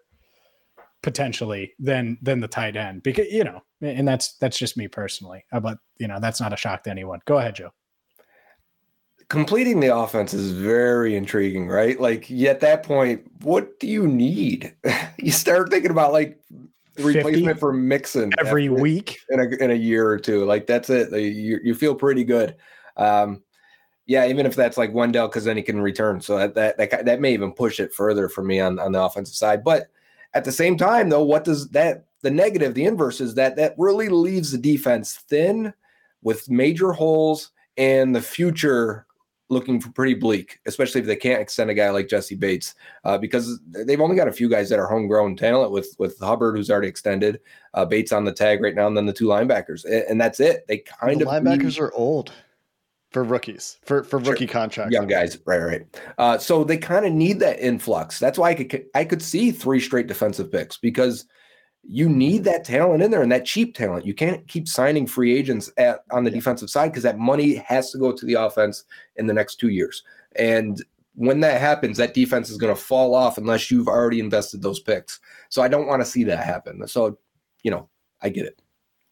potentially 1.04 1.74
than 1.80 2.18
than 2.22 2.40
the 2.40 2.48
tight 2.48 2.76
end 2.76 3.04
because 3.04 3.28
you 3.28 3.44
know, 3.44 3.62
and 3.82 4.08
that's 4.08 4.38
that's 4.38 4.58
just 4.58 4.78
me 4.78 4.88
personally. 4.88 5.46
But 5.52 5.80
you 5.98 6.08
know, 6.08 6.20
that's 6.20 6.40
not 6.40 6.54
a 6.54 6.58
shock 6.58 6.84
to 6.84 6.92
anyone. 6.92 7.20
Go 7.26 7.38
ahead, 7.38 7.56
Joe. 7.56 7.72
Completing 9.30 9.80
the 9.80 9.96
offense 9.96 10.34
is 10.34 10.52
very 10.52 11.16
intriguing, 11.16 11.68
right? 11.68 12.00
Like 12.00 12.30
at 12.32 12.60
that 12.60 12.84
point, 12.84 13.24
what 13.42 13.80
do 13.80 13.88
you 13.88 14.08
need? 14.08 14.76
you 15.18 15.32
start 15.32 15.70
thinking 15.70 15.92
about 15.92 16.14
like 16.14 16.40
replacement 16.98 17.60
for 17.60 17.74
Mixon 17.74 18.32
Every 18.40 18.70
week. 18.70 19.20
in 19.30 19.40
a 19.40 19.64
in 19.64 19.72
a 19.72 19.76
year 19.76 20.08
or 20.08 20.20
two. 20.20 20.46
Like 20.46 20.68
that's 20.68 20.90
it. 20.90 21.12
Like, 21.12 21.22
you 21.22 21.60
you 21.64 21.74
feel 21.74 21.96
pretty 21.96 22.24
good. 22.24 22.56
Um, 22.98 23.42
yeah, 24.06 24.28
even 24.28 24.46
if 24.46 24.56
that's 24.56 24.78
like 24.78 24.94
Wan'Dale, 24.94 25.30
because 25.30 25.46
then 25.46 25.58
he 25.58 25.64
can 25.64 25.82
return. 25.82 26.22
So 26.22 26.38
that 26.38 26.54
that 26.56 26.78
that, 26.78 27.06
that 27.06 27.20
may 27.20 27.34
even 27.34 27.52
push 27.52 27.80
it 27.80 27.94
further 27.94 28.30
for 28.30 28.44
me 28.44 28.60
on 28.60 28.80
on 28.80 28.92
the 28.92 29.02
offensive 29.02 29.36
side. 29.36 29.64
But 29.64 29.88
at 30.36 30.46
the 30.46 30.52
same 30.52 30.78
time, 30.78 31.10
though, 31.10 31.24
what 31.24 31.44
does 31.44 31.70
that 31.70 32.06
the 32.22 32.32
negative, 32.32 32.74
the 32.74 32.86
inverse 32.86 33.22
is 33.22 33.36
that 33.36 33.56
that 33.56 33.76
really 33.78 34.10
leaves 34.10 34.52
the 34.52 34.58
defense 34.58 35.24
thin 35.30 35.74
with 36.24 36.50
major 36.50 36.92
holes 36.92 37.52
and 37.78 38.16
the 38.16 38.22
future 38.22 39.05
looking 39.50 39.80
for 39.80 39.92
pretty 39.92 40.16
bleak, 40.16 40.60
especially 40.66 41.02
if 41.02 41.08
they 41.08 41.16
can't 41.16 41.42
extend 41.42 41.70
a 41.70 41.74
guy 41.74 41.90
like 41.92 42.08
Jessie 42.08 42.36
Bates, 42.36 42.74
uh, 43.04 43.18
because 43.18 43.60
they've 43.68 44.02
only 44.02 44.16
got 44.16 44.28
a 44.28 44.32
few 44.34 44.50
guys 44.50 44.70
that 44.70 44.80
are 44.80 44.88
homegrown 44.88 45.36
talent 45.36 45.72
with 45.72 45.96
with 46.00 46.18
Hubbard, 46.20 46.56
who's 46.58 46.72
already 46.72 46.88
extended, 46.88 47.40
uh, 47.76 47.86
Bates 47.86 48.12
on 48.12 48.26
the 48.26 48.32
tag 48.34 48.62
right 48.62 48.74
now, 48.76 48.88
and 48.88 48.98
then 48.98 49.06
the 49.06 49.14
two 49.14 49.28
linebackers, 49.28 49.86
and, 49.86 50.04
and 50.10 50.22
that's 50.22 50.40
it. 50.40 50.66
They 50.68 50.80
kind 50.80 51.22
the 51.22 51.30
of 51.30 51.44
linebackers 51.44 51.64
need- 51.64 51.80
are 51.80 51.94
old. 51.94 52.32
for 53.12 53.24
rookies 53.24 53.78
for 53.86 54.04
for 54.04 54.20
Sure. 54.22 54.32
rookie 54.34 54.48
contracts. 54.48 54.92
young 54.94 55.08
guys. 55.08 55.38
Right, 55.46 55.60
right. 55.60 56.02
Uh, 56.18 56.38
so 56.38 56.64
they 56.66 56.76
kind 56.78 57.06
of 57.06 57.14
need 57.14 57.40
that 57.40 57.60
influx. 57.60 58.20
That's 58.20 58.38
why 58.38 58.50
I 58.50 58.56
could 58.56 58.86
I 58.96 59.06
could 59.06 59.22
see 59.22 59.52
three 59.52 59.80
straight 59.80 60.08
defensive 60.08 60.52
picks 60.52 60.76
because 60.78 61.26
you 61.88 62.10
need 62.10 62.44
that 62.46 62.64
talent 62.64 63.04
in 63.04 63.12
there 63.12 63.22
and 63.22 63.32
that 63.32 63.46
cheap 63.46 63.76
talent. 63.76 64.06
You 64.06 64.14
can't 64.14 64.48
keep 64.48 64.68
signing 64.68 65.06
free 65.06 65.36
agents 65.38 65.72
at 65.78 66.00
on 66.12 66.24
the 66.24 66.32
defensive 66.32 66.70
side 66.70 66.90
because 66.90 67.04
that 67.04 67.20
money 67.20 67.56
has 67.56 67.92
to 67.92 67.98
go 67.98 68.12
to 68.12 68.26
the 68.26 68.34
offense 68.34 68.84
in 69.16 69.28
the 69.28 69.34
next 69.34 69.56
two 69.56 69.70
years. 69.70 70.04
And 70.36 70.84
when 71.14 71.42
that 71.42 71.62
happens, 71.62 71.98
that 71.98 72.14
defense 72.14 72.50
is 72.50 72.58
going 72.58 72.74
to 72.74 72.82
fall 72.82 73.14
off 73.16 73.38
unless 73.38 73.70
you've 73.70 73.88
already 73.88 74.20
invested 74.20 74.62
those 74.62 74.80
picks. 74.80 75.20
So 75.50 75.62
I 75.62 75.68
don't 75.68 75.88
want 75.88 76.02
to 76.02 76.10
see 76.10 76.24
that 76.26 76.44
happen. 76.44 76.86
So, 76.88 77.18
you 77.64 77.72
know, 77.72 77.88
I 78.22 78.30
get 78.30 78.46
it. 78.46 78.60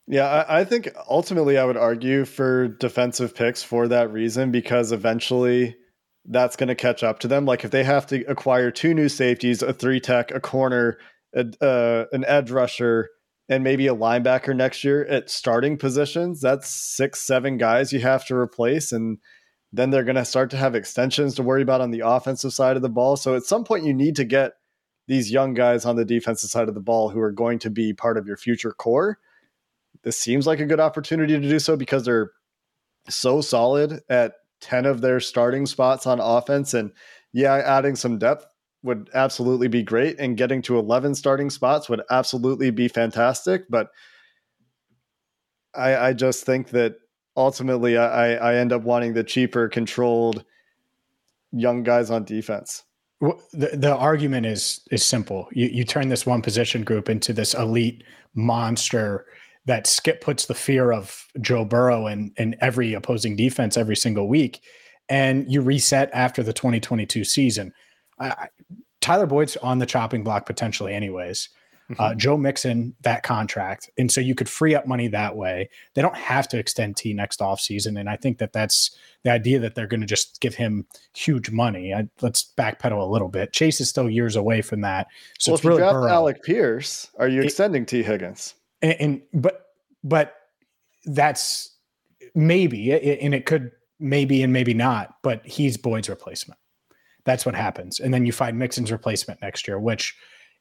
Yeah, 0.08 0.28
I, 0.28 0.60
I 0.60 0.64
think 0.66 0.90
ultimately 1.10 1.58
I 1.58 1.64
would 1.64 1.78
argue 1.78 2.26
for 2.26 2.68
defensive 2.68 3.36
picks 3.36 3.64
for 3.64 3.88
that 3.88 4.12
reason 4.12 4.52
because 4.52 4.92
eventually 4.92 5.78
that's 6.26 6.56
going 6.56 6.68
to 6.68 6.76
catch 6.76 7.04
up 7.04 7.20
to 7.20 7.28
them. 7.28 7.46
Like 7.46 7.64
if 7.64 7.72
they 7.72 7.84
have 7.84 8.08
to 8.08 8.24
acquire 8.26 8.72
two 8.72 8.94
new 8.94 9.10
safeties, 9.10 9.62
a 9.62 9.74
three 9.74 10.00
tech, 10.00 10.32
a 10.32 10.40
corner, 10.40 10.98
a, 11.36 11.66
uh, 11.66 12.06
an 12.12 12.26
edge 12.26 12.52
rusher, 12.52 13.10
and 13.50 13.64
maybe 13.64 13.88
a 13.88 13.96
linebacker 13.96 14.56
next 14.56 14.84
year 14.84 15.06
at 15.06 15.30
starting 15.30 15.78
positions, 15.78 16.42
that's 16.42 16.70
six, 16.70 17.20
seven 17.22 17.58
guys 17.58 17.92
you 17.92 18.00
have 18.00 18.26
to 18.28 18.36
replace. 18.36 18.92
And 18.92 19.18
then 19.72 19.90
they're 19.90 20.04
going 20.04 20.16
to 20.16 20.26
start 20.26 20.50
to 20.52 20.58
have 20.58 20.76
extensions 20.76 21.36
to 21.36 21.44
worry 21.44 21.62
about 21.62 21.82
on 21.82 21.92
the 21.92 22.04
offensive 22.06 22.54
side 22.54 22.76
of 22.76 22.82
the 22.82 22.90
ball. 22.90 23.18
So 23.18 23.36
at 23.36 23.44
some 23.44 23.64
point, 23.64 23.86
you 23.86 23.94
need 23.94 24.16
to 24.16 24.24
get 24.24 24.54
these 25.08 25.32
young 25.32 25.54
guys 25.54 25.86
on 25.86 25.98
the 25.98 26.06
defensive 26.06 26.50
side 26.50 26.70
of 26.70 26.76
the 26.76 26.80
ball 26.80 27.10
who 27.10 27.20
are 27.20 27.32
going 27.32 27.60
to 27.60 27.70
be 27.70 27.94
part 27.94 28.18
of 28.18 28.26
your 28.26 28.38
future 28.38 28.72
core 28.72 29.20
this 30.04 30.20
seems 30.20 30.46
like 30.46 30.60
a 30.60 30.66
good 30.66 30.80
opportunity 30.80 31.34
to 31.34 31.50
do 31.50 31.60
so 31.60 31.76
because 31.76 32.06
they're 32.06 32.32
so 33.10 33.42
solid 33.42 34.02
at 34.10 34.34
10 34.62 34.86
of 34.86 35.02
their 35.02 35.20
starting 35.20 35.66
spots 35.66 36.06
on 36.06 36.20
offense. 36.20 36.74
And 36.74 36.92
yeah, 37.32 37.54
adding 37.54 37.96
some 37.96 38.18
depth 38.18 38.46
would 38.84 39.10
absolutely 39.14 39.68
be 39.68 39.82
great. 39.82 40.20
And 40.20 40.38
getting 40.38 40.62
to 40.64 40.78
11 40.78 41.16
starting 41.16 41.50
spots 41.50 41.90
would 41.90 42.02
absolutely 42.12 42.70
be 42.70 42.88
fantastic. 42.88 43.64
But 43.70 43.90
I, 45.74 45.96
I 45.96 46.14
just 46.14 46.46
think 46.46 46.70
that 46.70 46.96
ultimately 47.36 47.98
I, 47.98 48.36
I 48.36 48.56
end 48.56 48.72
up 48.74 48.84
wanting 48.84 49.14
the 49.14 49.24
cheaper, 49.24 49.70
controlled 49.70 50.44
young 51.52 51.84
guys 51.84 52.10
on 52.10 52.26
defense. 52.26 52.84
The, 53.54 53.70
the 53.74 53.96
argument 53.96 54.46
is 54.46 54.82
is 54.92 55.06
simple. 55.06 55.48
You 55.54 55.68
you 55.68 55.86
turn 55.86 56.10
this 56.10 56.26
one 56.26 56.42
position 56.42 56.84
group 56.84 57.08
into 57.08 57.32
this 57.32 57.54
elite 57.54 58.04
monster 58.34 59.26
that 59.66 59.88
skip 59.88 60.20
puts 60.20 60.46
the 60.46 60.54
fear 60.54 60.92
of 60.92 61.26
Joe 61.40 61.64
Burrow 61.64 62.08
in, 62.08 62.34
in 62.36 62.58
every 62.60 62.94
opposing 62.94 63.38
defense 63.38 63.78
every 63.78 63.96
single 63.96 64.28
week, 64.28 64.62
and 65.08 65.50
you 65.50 65.62
reset 65.62 66.10
after 66.12 66.44
the 66.44 66.52
2022 66.52 67.24
season. 67.24 67.72
I, 68.20 68.30
I- 68.30 68.50
Tyler 69.02 69.26
Boyd's 69.26 69.58
on 69.58 69.80
the 69.80 69.86
chopping 69.86 70.24
block 70.24 70.46
potentially, 70.46 70.94
anyways. 70.94 71.50
Uh, 72.00 72.16
Joe 72.16 72.38
Mixon, 72.38 72.96
that 73.02 73.22
contract. 73.22 73.90
And 73.98 74.10
so 74.10 74.22
you 74.22 74.34
could 74.34 74.48
free 74.50 74.74
up 74.74 74.88
money 74.88 75.10
that 75.10 75.36
way. 75.36 75.70
They 75.94 76.02
don't 76.02 76.16
have 76.16 76.48
to 76.48 76.58
extend 76.58 76.96
Tee 76.96 77.14
next 77.14 77.42
offseason. 77.42 78.00
And 78.00 78.10
I 78.10 78.16
think 78.16 78.38
that 78.38 78.54
that's 78.54 78.96
the 79.24 79.32
idea 79.32 79.60
that 79.60 79.76
they're 79.76 79.86
going 79.86 80.00
to 80.00 80.08
just 80.08 80.40
give 80.40 80.56
him 80.56 80.88
huge 81.14 81.52
money. 81.52 81.94
I, 81.94 82.08
let's 82.22 82.52
backpedal 82.58 83.00
a 83.00 83.12
little 83.12 83.28
bit. 83.28 83.52
Chase 83.52 83.82
is 83.82 83.90
still 83.90 84.10
years 84.10 84.36
away 84.38 84.62
from 84.62 84.82
that. 84.82 85.08
So 85.38 85.52
well, 85.52 85.58
if 85.60 85.64
you 85.66 85.70
really 85.72 85.82
draft 85.82 85.94
Burrow. 85.94 86.10
Alec 86.10 86.42
Pierce, 86.44 87.10
are 87.20 87.28
you 87.28 87.42
It- 87.42 87.46
extending 87.46 87.86
Tee 87.86 88.02
Higgins? 88.04 88.56
and, 88.82 88.96
and 89.00 89.22
but 89.34 89.66
but 90.04 90.34
that's 91.06 91.76
maybe 92.34 92.92
and 92.94 93.36
it 93.36 93.46
could 93.46 93.72
maybe 94.00 94.42
and 94.42 94.52
maybe 94.54 94.74
not 94.74 95.16
but 95.22 95.46
he's 95.46 95.78
boyd's 95.78 96.10
replacement 96.10 96.60
that's 97.26 97.46
what 97.46 97.56
happens. 97.56 98.00
And 98.00 98.14
then 98.14 98.26
you 98.26 98.32
find 98.32 98.58
mixon's 98.58 98.92
replacement 98.92 99.42
next 99.42 99.68
year 99.68 99.80
which 99.80 100.16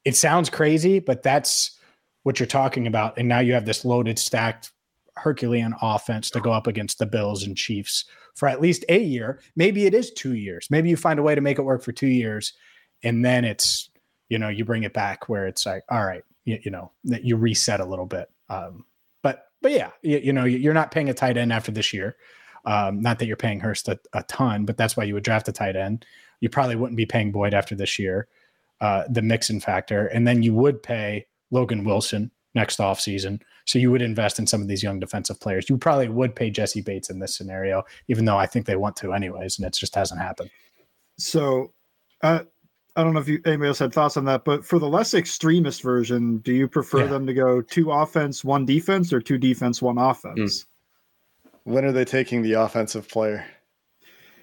it 0.05 0.15
sounds 0.15 0.49
crazy 0.49 0.99
but 0.99 1.23
that's 1.23 1.79
what 2.23 2.39
you're 2.39 2.47
talking 2.47 2.87
about. 2.87 3.17
And 3.17 3.27
now 3.27 3.39
you 3.39 3.53
have 3.53 3.65
this 3.65 3.85
loaded 3.85 4.17
stacked 4.17 4.71
herculean 5.15 5.75
offense 5.81 6.29
to 6.31 6.41
go 6.41 6.51
up 6.51 6.67
against 6.67 6.97
the 6.97 7.05
bills 7.05 7.43
and 7.43 7.55
chiefs 7.55 8.05
for 8.35 8.47
at 8.47 8.61
least 8.61 8.83
a 8.89 8.99
year. 8.99 9.41
Maybe 9.55 9.85
it 9.85 9.93
is 9.93 10.11
two 10.11 10.33
years. 10.35 10.67
Maybe 10.71 10.89
you 10.89 10.97
find 10.97 11.19
a 11.19 11.23
way 11.23 11.35
to 11.35 11.41
make 11.41 11.59
it 11.59 11.63
work 11.63 11.83
for 11.83 11.91
two 11.91 12.07
years 12.07 12.53
and 13.03 13.23
then 13.23 13.45
it's 13.45 13.89
you 14.29 14.39
know 14.39 14.49
you 14.49 14.65
bring 14.65 14.83
it 14.83 14.93
back 14.93 15.29
where 15.29 15.45
it's 15.45 15.65
like 15.65 15.83
all 15.89 16.05
right 16.05 16.23
you, 16.45 16.57
you 16.63 16.71
know 16.71 16.91
that 17.03 17.23
you 17.23 17.35
reset 17.35 17.79
a 17.79 17.85
little 17.85 18.05
bit. 18.05 18.29
Um 18.49 18.85
but 19.21 19.47
but 19.61 19.71
yeah 19.71 19.91
you, 20.01 20.17
you 20.19 20.33
know 20.33 20.45
you're 20.45 20.73
not 20.73 20.91
paying 20.91 21.09
a 21.09 21.13
tight 21.13 21.37
end 21.37 21.53
after 21.53 21.71
this 21.71 21.93
year. 21.93 22.15
Um 22.65 23.01
not 23.01 23.19
that 23.19 23.27
you're 23.27 23.35
paying 23.35 23.59
hurst 23.59 23.87
a, 23.89 23.99
a 24.13 24.23
ton 24.23 24.65
but 24.65 24.77
that's 24.77 24.97
why 24.97 25.03
you 25.03 25.13
would 25.13 25.23
draft 25.23 25.47
a 25.49 25.51
tight 25.51 25.75
end 25.75 26.05
you 26.43 26.49
probably 26.49 26.75
wouldn't 26.75 26.97
be 26.97 27.05
paying 27.05 27.31
boyd 27.31 27.53
after 27.53 27.73
this 27.75 27.97
year 27.97 28.27
uh 28.81 29.03
the 29.09 29.21
mixon 29.21 29.59
factor 29.59 30.07
and 30.07 30.27
then 30.27 30.43
you 30.43 30.53
would 30.53 30.83
pay 30.83 31.25
logan 31.51 31.83
wilson 31.85 32.29
next 32.53 32.79
offseason 32.79 33.39
so 33.65 33.79
you 33.79 33.89
would 33.89 34.01
invest 34.01 34.39
in 34.39 34.45
some 34.45 34.61
of 34.61 34.67
these 34.67 34.83
young 34.83 34.99
defensive 34.99 35.39
players 35.39 35.69
you 35.69 35.77
probably 35.77 36.09
would 36.09 36.35
pay 36.35 36.49
jessie 36.49 36.81
bates 36.81 37.09
in 37.09 37.19
this 37.19 37.35
scenario 37.37 37.83
even 38.07 38.25
though 38.25 38.37
i 38.37 38.45
think 38.45 38.65
they 38.65 38.75
want 38.75 38.95
to 38.95 39.13
anyways 39.13 39.57
and 39.57 39.65
it 39.65 39.73
just 39.73 39.95
hasn't 39.95 40.21
happened 40.21 40.49
So, 41.17 41.71
uh, 42.21 42.41
I 42.95 43.03
don't 43.03 43.13
know 43.13 43.19
if 43.19 43.27
you 43.27 43.39
anybody 43.45 43.67
else 43.69 43.79
had 43.79 43.93
thoughts 43.93 44.17
on 44.17 44.25
that, 44.25 44.43
but 44.45 44.65
for 44.65 44.77
the 44.79 44.87
less 44.87 45.13
extremist 45.13 45.81
version, 45.81 46.37
do 46.39 46.51
you 46.53 46.67
prefer 46.67 47.01
Yeah. 47.01 47.07
them 47.07 47.25
to 47.27 47.33
go 47.33 47.61
two 47.61 47.91
offense, 47.91 48.43
one 48.43 48.65
defense, 48.65 49.13
or 49.13 49.19
two 49.21 49.37
defense, 49.37 49.81
one 49.81 49.97
offense? 49.97 50.65
When 51.63 51.85
are 51.85 51.91
they 51.91 52.05
taking 52.05 52.41
the 52.43 52.53
offensive 52.53 53.07
player? 53.07 53.45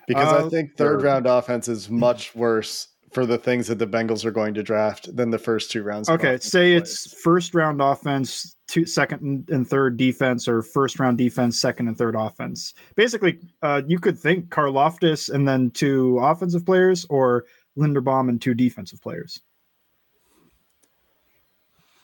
Because 0.09 0.33
Uh, 0.33 0.47
I 0.47 0.49
think 0.49 0.77
third 0.77 1.03
round 1.03 1.27
offense 1.27 1.69
is 1.69 1.89
much 1.91 2.35
worse 2.35 2.89
for 3.13 3.27
the 3.27 3.39
things 3.39 3.67
that 3.67 3.79
the 3.81 3.87
Bengals 3.87 4.25
are 4.25 4.31
going 4.31 4.55
to 4.55 4.63
draft 4.63 5.15
than 5.17 5.31
the 5.31 5.39
first 5.39 5.71
two 5.71 5.83
rounds. 5.83 6.09
Okay, 6.09 6.39
say 6.39 6.79
players. 6.79 6.83
it's 7.07 7.21
first 7.23 7.55
round 7.55 7.81
offense, 7.83 8.55
two 8.69 8.87
second 8.87 9.21
and- 9.23 9.51
and 9.51 9.69
third 9.69 9.97
defense, 9.97 10.47
or 10.47 10.63
first 10.63 11.01
round 11.01 11.19
defense, 11.19 11.61
second 11.61 11.89
and 11.89 11.99
third 11.99 12.15
offense. 12.17 12.73
Basically, 12.95 13.41
uh, 13.63 13.83
you 13.87 13.99
could 13.99 14.17
think 14.19 14.49
Karlaftis 14.51 15.29
and 15.29 15.47
then 15.49 15.71
two 15.73 16.19
offensive 16.21 16.65
players, 16.65 17.05
or 17.11 17.45
Linderbaum 17.77 18.29
and 18.29 18.41
two 18.41 18.55
defensive 18.55 19.01
players. 19.03 19.41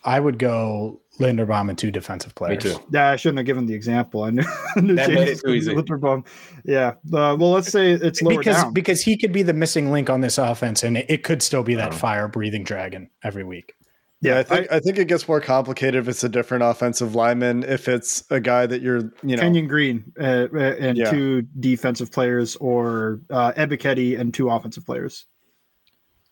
I 0.06 0.18
would 0.20 0.38
go 0.38 1.00
linderbaum 1.20 1.68
and 1.70 1.78
two 1.78 1.90
defensive 1.90 2.34
players 2.34 2.62
too. 2.62 2.78
Yeah, 2.92 3.08
I 3.10 3.16
shouldn't 3.16 3.38
have 3.38 3.46
given 3.46 3.64
the 3.64 3.72
example. 3.74 4.24
I 4.24 4.30
knew, 4.30 4.42
I 4.76 4.80
knew 4.80 4.94
That 4.96 5.06
James 5.06 5.18
made 5.18 5.28
it 5.28 5.40
too 5.40 5.50
easy. 5.54 5.74
Linderbaum. 5.74 6.26
Yeah. 6.66 6.88
Uh, 7.10 7.34
well, 7.40 7.52
let's 7.52 7.70
say 7.72 7.92
it's 7.92 8.20
lower 8.20 8.36
because 8.38 8.56
down. 8.56 8.72
because 8.74 9.00
he 9.00 9.16
could 9.16 9.32
be 9.32 9.42
the 9.42 9.54
missing 9.54 9.90
link 9.90 10.10
on 10.10 10.20
this 10.20 10.36
offense, 10.36 10.82
and 10.82 10.98
it, 10.98 11.06
it 11.08 11.22
could 11.24 11.42
still 11.42 11.62
be 11.62 11.74
that 11.76 11.92
Oh. 11.94 11.96
fire 11.96 12.28
breathing 12.28 12.64
dragon 12.64 13.08
every 13.24 13.44
week. 13.44 13.72
Yeah, 14.20 14.38
I 14.38 14.42
think 14.42 14.72
I, 14.72 14.80
think 14.80 14.98
it 14.98 15.08
gets 15.08 15.26
more 15.26 15.40
complicated 15.40 16.02
if 16.02 16.08
it's 16.08 16.22
a 16.24 16.28
different 16.28 16.64
offensive 16.64 17.14
lineman. 17.14 17.62
If 17.62 17.88
it's 17.88 18.22
a 18.30 18.40
guy 18.40 18.66
that 18.66 18.82
you're, 18.82 19.10
you 19.22 19.36
know, 19.36 19.42
Kenyon 19.42 19.68
Green 19.68 20.12
uh, 20.20 20.48
uh, 20.52 20.58
and 20.58 20.98
Yeah. 20.98 21.10
two 21.10 21.42
defensive 21.60 22.12
players, 22.12 22.56
or 22.56 23.20
uh, 23.30 23.52
Ebiketie 23.52 24.18
and 24.20 24.34
two 24.34 24.50
offensive 24.50 24.84
players. 24.84 25.24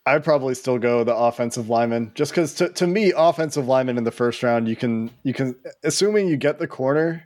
I'd 0.05 0.23
probably 0.23 0.53
still 0.53 0.77
go 0.77 1.03
the 1.03 1.15
offensive 1.15 1.69
lineman, 1.69 2.11
just 2.13 2.31
because 2.31 2.53
to, 2.55 2.69
to 2.69 2.85
me, 2.87 3.11
offensive 3.15 3.67
lineman 3.67 3.97
in 3.97 4.03
the 4.03 4.11
first 4.11 4.43
round, 4.43 4.67
you 4.67 4.75
can 4.75 5.09
you 5.23 5.33
can 5.33 5.55
assuming 5.83 6.27
you 6.27 6.37
get 6.37 6.59
the 6.59 6.67
corner 6.67 7.23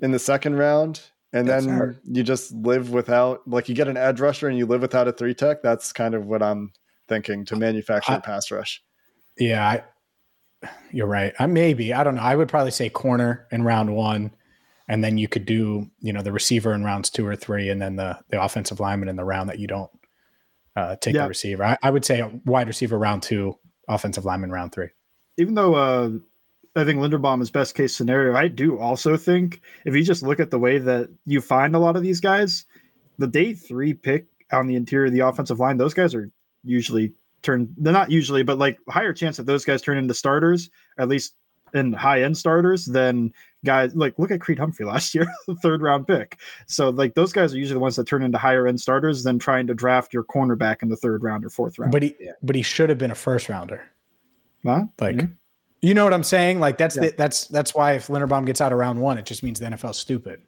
in 0.00 0.10
the 0.10 0.18
second 0.18 0.56
round, 0.56 1.00
and 1.32 1.46
That's 1.46 1.66
then 1.66 1.74
hard. 1.76 1.98
you 2.04 2.22
just 2.24 2.52
live 2.52 2.90
without 2.90 3.46
like 3.46 3.68
you 3.68 3.74
get 3.74 3.86
an 3.86 3.96
edge 3.96 4.18
rusher 4.20 4.48
and 4.48 4.58
you 4.58 4.66
live 4.66 4.80
without 4.82 5.06
a 5.06 5.12
three 5.12 5.34
tech. 5.34 5.62
That's 5.62 5.92
kind 5.92 6.14
of 6.14 6.26
what 6.26 6.42
I'm 6.42 6.72
thinking 7.08 7.44
to 7.46 7.56
manufacture 7.56 8.12
I- 8.12 8.16
a 8.16 8.20
pass 8.20 8.50
rush. 8.50 8.82
Yeah, 9.38 9.66
I, 10.62 10.68
you're 10.90 11.06
right. 11.06 11.32
I 11.38 11.46
maybe 11.46 11.94
I 11.94 12.02
don't 12.02 12.16
know. 12.16 12.22
I 12.22 12.34
would 12.34 12.48
probably 12.48 12.72
say 12.72 12.88
corner 12.90 13.46
in 13.52 13.62
round 13.62 13.94
one, 13.94 14.32
and 14.88 15.04
then 15.04 15.16
you 15.16 15.28
could 15.28 15.46
do 15.46 15.88
you 16.00 16.12
know 16.12 16.22
the 16.22 16.32
receiver 16.32 16.74
in 16.74 16.82
rounds 16.82 17.08
two 17.08 17.24
or 17.26 17.36
three, 17.36 17.68
and 17.68 17.80
then 17.80 17.94
the 17.94 18.18
the 18.30 18.42
offensive 18.42 18.80
lineman 18.80 19.08
in 19.08 19.14
the 19.16 19.24
round 19.24 19.48
that 19.48 19.60
you 19.60 19.68
don't 19.68 19.90
uh, 20.76 20.96
take 20.96 21.14
Yeah. 21.14 21.22
the 21.22 21.28
receiver. 21.28 21.64
I, 21.64 21.78
I 21.82 21.90
would 21.90 22.04
say 22.04 22.22
wide 22.44 22.66
receiver 22.68 22.98
round 22.98 23.22
two, 23.22 23.58
offensive 23.88 24.24
lineman 24.24 24.50
round 24.52 24.72
three. 24.72 24.88
even 25.38 25.54
though 25.54 25.74
uh, 25.74 26.10
I 26.76 26.84
think 26.84 27.00
Linderbaum 27.00 27.42
is 27.42 27.50
best 27.50 27.74
case 27.74 27.94
scenario, 27.96 28.34
I 28.36 28.48
do 28.48 28.78
also 28.78 29.16
think 29.16 29.60
if 29.84 29.94
you 29.94 30.04
just 30.04 30.22
look 30.22 30.38
at 30.40 30.50
the 30.50 30.58
way 30.58 30.78
that 30.78 31.08
you 31.26 31.40
find 31.40 31.74
a 31.74 31.78
lot 31.78 31.96
of 31.96 32.02
these 32.02 32.20
guys, 32.20 32.64
the 33.18 33.26
day 33.26 33.54
three 33.54 33.92
pick 33.94 34.26
on 34.52 34.66
the 34.66 34.76
interior 34.76 35.06
of 35.06 35.12
the 35.12 35.20
offensive 35.20 35.58
line, 35.58 35.76
those 35.78 35.94
guys 35.94 36.14
are 36.14 36.30
usually 36.64 37.12
turned. 37.42 37.74
They're 37.76 37.92
not 37.92 38.10
usually, 38.10 38.42
but 38.42 38.58
like 38.58 38.78
higher 38.88 39.12
chance 39.12 39.36
that 39.38 39.46
those 39.46 39.64
guys 39.64 39.82
turn 39.82 39.98
into 39.98 40.14
starters, 40.14 40.70
at 40.98 41.08
least 41.08 41.34
in 41.74 41.92
high 41.92 42.22
end 42.22 42.36
starters, 42.36 42.84
than 42.84 43.32
guys 43.64 43.94
like 43.94 44.18
look 44.18 44.30
at 44.30 44.40
Creed 44.40 44.58
Humphrey 44.58 44.86
last 44.94 45.14
year, 45.14 45.26
third 45.62 45.82
round 45.82 46.06
pick. 46.06 46.38
So 46.66 46.90
like 46.90 47.14
those 47.14 47.32
guys 47.32 47.54
are 47.54 47.58
usually 47.58 47.74
the 47.74 47.80
ones 47.80 47.96
that 47.96 48.06
turn 48.06 48.22
into 48.22 48.38
higher 48.38 48.66
end 48.66 48.80
starters 48.80 49.22
than 49.22 49.38
trying 49.38 49.66
to 49.66 49.74
draft 49.74 50.12
your 50.14 50.24
cornerback 50.24 50.82
in 50.82 50.88
the 50.88 50.96
third 50.96 51.22
round 51.22 51.44
or 51.44 51.50
fourth 51.50 51.78
round. 51.78 51.92
But 51.92 52.02
he 52.02 52.16
Yeah. 52.20 52.32
but 52.42 52.56
he 52.56 52.62
should 52.62 52.88
have 52.88 52.98
been 52.98 53.10
a 53.10 53.14
first 53.16 53.48
rounder. 53.48 53.82
Huh? 54.64 54.84
Like, 55.00 55.16
Mhm. 55.16 55.32
you 55.82 55.94
know 55.94 56.04
what 56.04 56.14
I'm 56.14 56.22
saying? 56.24 56.60
Like 56.60 56.78
that's 56.78 56.96
Yeah. 56.96 57.02
the, 57.02 57.14
that's 57.16 57.46
that's 57.48 57.74
why 57.74 57.92
if 57.92 58.08
Linderbaum 58.08 58.46
gets 58.46 58.60
out 58.60 58.72
of 58.72 58.78
round 58.78 59.00
one, 59.00 59.18
it 59.18 59.24
just 59.26 59.42
means 59.42 59.58
the 59.60 59.66
NFL's 59.66 59.98
stupid. 59.98 60.40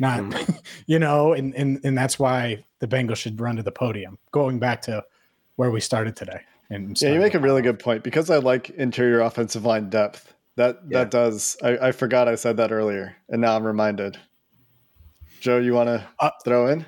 not 0.00 0.22
you 0.86 0.98
know, 0.98 1.32
and 1.32 1.54
and 1.56 1.80
and 1.84 1.96
that's 1.98 2.18
why 2.18 2.64
the 2.78 2.86
Bengals 2.86 3.16
should 3.16 3.40
run 3.40 3.56
to 3.56 3.62
the 3.62 3.72
podium. 3.72 4.16
Going 4.30 4.58
back 4.60 4.80
to 4.82 5.04
where 5.56 5.70
we 5.72 5.80
started 5.80 6.14
today. 6.14 6.40
And 6.70 7.00
Yeah, 7.00 7.14
you 7.14 7.18
make 7.18 7.34
a 7.34 7.38
really 7.40 7.62
good 7.62 7.78
point 7.78 8.04
because 8.04 8.30
I 8.30 8.36
like 8.36 8.70
interior 8.70 9.20
offensive 9.22 9.64
line 9.64 9.88
depth. 9.90 10.34
That 10.58 10.80
Yeah. 10.88 10.98
that 11.04 11.10
does. 11.12 11.56
I, 11.62 11.78
I 11.88 11.92
forgot 11.92 12.26
I 12.26 12.34
said 12.34 12.56
that 12.56 12.72
earlier, 12.72 13.14
and 13.28 13.40
now 13.40 13.54
I'm 13.54 13.64
reminded. 13.64 14.18
Joe, 15.40 15.58
you 15.58 15.72
want 15.72 15.86
to 15.88 16.04
Uh, 16.18 16.30
throw 16.44 16.66
in? 16.66 16.84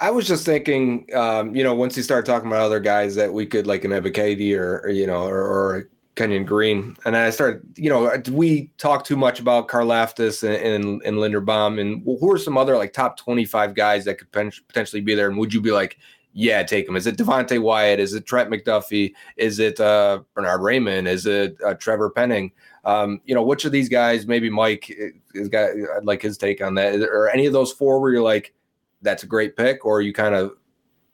I 0.00 0.10
was 0.10 0.26
just 0.26 0.44
thinking, 0.44 1.06
um, 1.14 1.54
you 1.54 1.62
know, 1.62 1.76
once 1.76 1.96
you 1.96 2.02
start 2.02 2.26
talking 2.26 2.48
about 2.48 2.60
other 2.60 2.80
guys 2.80 3.14
that 3.14 3.32
we 3.32 3.46
could 3.46 3.68
like 3.68 3.84
an 3.84 3.92
Ebiketie 3.92 4.58
or, 4.58 4.80
or 4.80 4.90
you 4.90 5.06
know, 5.06 5.22
or, 5.22 5.40
or 5.42 5.88
Kenyon 6.16 6.44
Green, 6.44 6.96
and 7.04 7.16
I 7.16 7.30
started, 7.30 7.62
you 7.76 7.88
know, 7.88 8.10
we 8.32 8.72
talk 8.78 9.04
too 9.04 9.16
much 9.16 9.38
about 9.38 9.68
Karlaftis 9.68 10.42
and, 10.42 10.56
and 10.56 11.02
and 11.04 11.18
Linderbaum, 11.18 11.80
and 11.80 12.02
who 12.04 12.32
are 12.32 12.38
some 12.38 12.58
other 12.58 12.76
like 12.76 12.92
top 12.92 13.16
twenty 13.16 13.44
five 13.44 13.76
guys 13.76 14.04
that 14.06 14.18
could 14.18 14.32
potentially 14.32 15.00
be 15.00 15.14
there? 15.14 15.28
And 15.28 15.38
would 15.38 15.54
you 15.54 15.60
be 15.60 15.70
like, 15.70 15.98
yeah, 16.34 16.62
take 16.64 16.84
them? 16.86 16.96
Is 16.96 17.06
it 17.06 17.16
Devonte 17.16 17.62
Wyatt? 17.62 18.00
Is 18.00 18.12
it 18.12 18.26
Trent 18.26 18.50
McDuffie? 18.50 19.14
Is 19.36 19.60
it 19.60 19.78
uh, 19.80 20.20
Bernhard 20.34 20.60
Raimann? 20.60 21.06
Is 21.06 21.24
it 21.26 21.56
uh, 21.64 21.74
Trevor 21.74 22.10
Penning? 22.10 22.52
Um, 22.84 23.20
you 23.24 23.34
know, 23.34 23.42
which 23.42 23.64
of 23.64 23.72
these 23.72 23.88
guys? 23.88 24.26
Maybe 24.26 24.50
Mike 24.50 24.92
has 25.34 25.48
got. 25.48 25.70
I'd 25.96 26.04
like 26.04 26.20
his 26.20 26.36
take 26.36 26.60
on 26.60 26.74
that. 26.74 27.00
Or 27.00 27.30
any 27.30 27.46
of 27.46 27.52
those 27.52 27.72
four 27.72 28.00
where 28.00 28.12
you're 28.12 28.22
like, 28.22 28.52
that's 29.00 29.22
a 29.22 29.26
great 29.26 29.56
pick, 29.56 29.86
or 29.86 30.02
you 30.02 30.12
kind 30.12 30.34
of, 30.34 30.52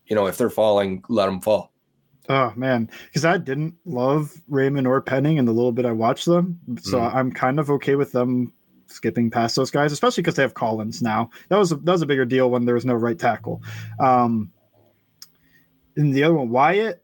you 0.06 0.16
know, 0.16 0.26
if 0.26 0.36
they're 0.38 0.50
falling, 0.50 1.04
let 1.08 1.26
them 1.26 1.40
fall. 1.40 1.70
Oh 2.28 2.52
man, 2.56 2.88
because 3.06 3.24
I 3.24 3.38
didn't 3.38 3.74
love 3.84 4.32
Raymond 4.48 4.86
or 4.86 5.00
Penning 5.00 5.36
in 5.38 5.44
the 5.44 5.52
little 5.52 5.72
bit 5.72 5.84
I 5.84 5.92
watched 5.92 6.26
them, 6.26 6.58
so 6.80 6.98
Mhm. 6.98 7.14
I'm 7.14 7.32
kind 7.32 7.58
of 7.58 7.70
okay 7.70 7.96
with 7.96 8.12
them 8.12 8.52
skipping 8.86 9.30
past 9.30 9.56
those 9.56 9.70
guys, 9.70 9.90
especially 9.92 10.22
because 10.22 10.36
they 10.36 10.42
have 10.42 10.54
Collins 10.54 11.02
now. 11.02 11.30
That 11.48 11.58
was 11.58 11.72
a, 11.72 11.76
that 11.76 11.92
was 11.92 12.02
a 12.02 12.06
bigger 12.06 12.24
deal 12.24 12.50
when 12.50 12.64
there 12.64 12.74
was 12.74 12.84
no 12.84 12.94
right 12.94 13.18
tackle. 13.18 13.62
Um, 13.98 14.50
and 15.96 16.14
the 16.14 16.22
other 16.22 16.34
one, 16.34 16.50
Wyatt, 16.50 17.02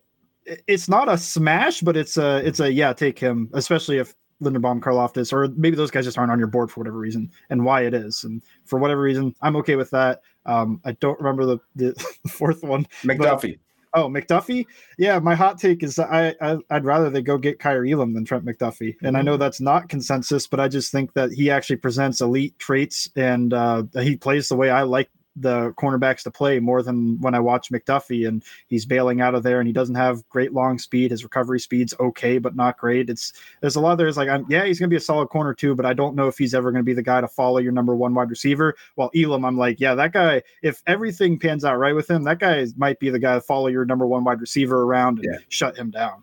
it's 0.67 0.89
not 0.89 1.09
a 1.09 1.19
smash, 1.19 1.81
but 1.81 1.97
it's 1.97 2.17
a 2.17 2.47
it's 2.47 2.61
a 2.61 2.73
yeah, 2.73 2.93
take 2.93 3.19
him, 3.19 3.51
especially 3.53 3.99
if 3.99 4.15
Linderbaum, 4.43 4.81
Karlaftis, 4.81 5.33
or 5.33 5.49
maybe 5.57 5.77
those 5.77 5.91
guys 5.91 6.05
just 6.05 6.19
aren't 6.19 6.31
on 6.31 6.39
your 6.39 6.49
board 6.49 6.71
for 6.71 6.81
whatever 6.81 6.99
reason, 6.99 7.31
and 7.51 7.65
why 7.65 7.83
it 7.83 7.95
is, 7.95 8.25
and 8.25 8.43
for 8.65 8.79
whatever 8.79 9.01
reason, 9.01 9.35
I'm 9.43 9.57
okay 9.57 9.77
with 9.77 9.91
that. 9.91 10.21
Um, 10.45 10.81
I 10.85 10.93
don't 10.93 11.19
remember 11.19 11.47
the, 11.47 11.61
the 11.75 12.07
fourth 12.29 12.63
one. 12.63 12.87
McDuffie. 13.03 13.59
Oh, 13.95 14.09
McDuffie. 14.09 14.67
Yeah, 14.99 15.19
my 15.21 15.35
hot 15.35 15.59
take 15.59 15.83
is 15.83 15.99
I, 15.99 16.35
I 16.41 16.59
I'd 16.71 16.85
rather 16.85 17.09
they 17.09 17.23
go 17.23 17.39
get 17.39 17.59
Kaiir 17.59 17.91
Elam 17.91 18.13
than 18.13 18.27
Trent 18.27 18.45
McDuffie, 18.45 18.95
and 19.03 19.17
I 19.17 19.23
know 19.23 19.39
that's 19.39 19.61
not 19.61 19.89
consensus, 19.89 20.47
but 20.47 20.61
I 20.61 20.69
just 20.69 20.93
think 20.93 21.15
that 21.15 21.33
he 21.33 21.51
actually 21.51 21.77
presents 21.77 22.21
elite 22.21 22.59
traits, 22.59 23.09
and 23.17 23.55
uh, 23.55 23.85
he 23.95 24.17
plays 24.17 24.49
the 24.49 24.57
way 24.57 24.71
I 24.71 24.83
like 24.83 25.09
the 25.37 25.73
cornerbacks 25.73 26.23
to 26.23 26.31
play 26.31 26.59
more 26.59 26.83
than 26.83 27.21
when 27.21 27.35
I 27.35 27.41
watch 27.41 27.71
McDuffie, 27.71 28.27
and 28.27 28.43
he's 28.67 28.85
bailing 28.87 29.21
out 29.21 29.35
of 29.35 29.43
there, 29.43 29.61
and 29.61 29.67
he 29.67 29.73
doesn't 29.73 29.95
have 29.95 30.27
great 30.29 30.53
long 30.53 30.79
speed. 30.79 31.11
His 31.11 31.23
recovery 31.25 31.61
speed's 31.61 31.95
okay, 32.01 32.39
but 32.39 32.57
not 32.57 32.79
great. 32.79 33.11
It's 33.11 33.33
there's 33.61 33.77
a 33.77 33.81
lot 33.81 33.97
there's 33.97 34.17
like 34.17 34.29
I'm, 34.29 34.47
yeah, 34.49 34.65
he's 34.65 34.79
gonna 34.79 34.89
be 34.89 34.97
a 34.97 35.01
solid 35.01 35.29
corner 35.29 35.55
too, 35.55 35.75
but 35.75 35.85
I 35.87 35.93
don't 35.93 36.17
know 36.17 36.27
if 36.29 36.39
he's 36.39 36.55
ever 36.55 36.73
gonna 36.73 36.83
be 36.83 36.95
the 36.95 37.03
guy 37.03 37.21
to 37.21 37.29
follow 37.29 37.59
your 37.59 37.73
number 37.73 37.95
one 37.95 38.15
wide 38.15 38.31
receiver. 38.31 38.75
While 38.95 39.11
Elam, 39.15 39.45
I'm 39.45 39.59
like, 39.59 39.79
yeah, 39.81 39.95
that 39.95 40.13
guy. 40.13 40.43
If 40.63 40.83
everything 40.87 41.39
pans 41.39 41.65
out 41.65 41.77
right 41.79 41.95
with 41.95 42.11
him, 42.11 42.23
that 42.25 42.39
guy 42.39 42.67
might 42.77 42.99
be 42.99 43.11
the 43.11 43.19
guy 43.19 43.35
to 43.35 43.41
follow 43.41 43.69
your 43.69 43.85
number 43.85 44.07
one 44.07 44.25
wide 44.25 44.41
receiver 44.41 44.83
around 44.83 45.19
and 45.19 45.29
Yeah. 45.33 45.39
shut 45.49 45.77
him 45.77 45.91
down. 45.91 46.23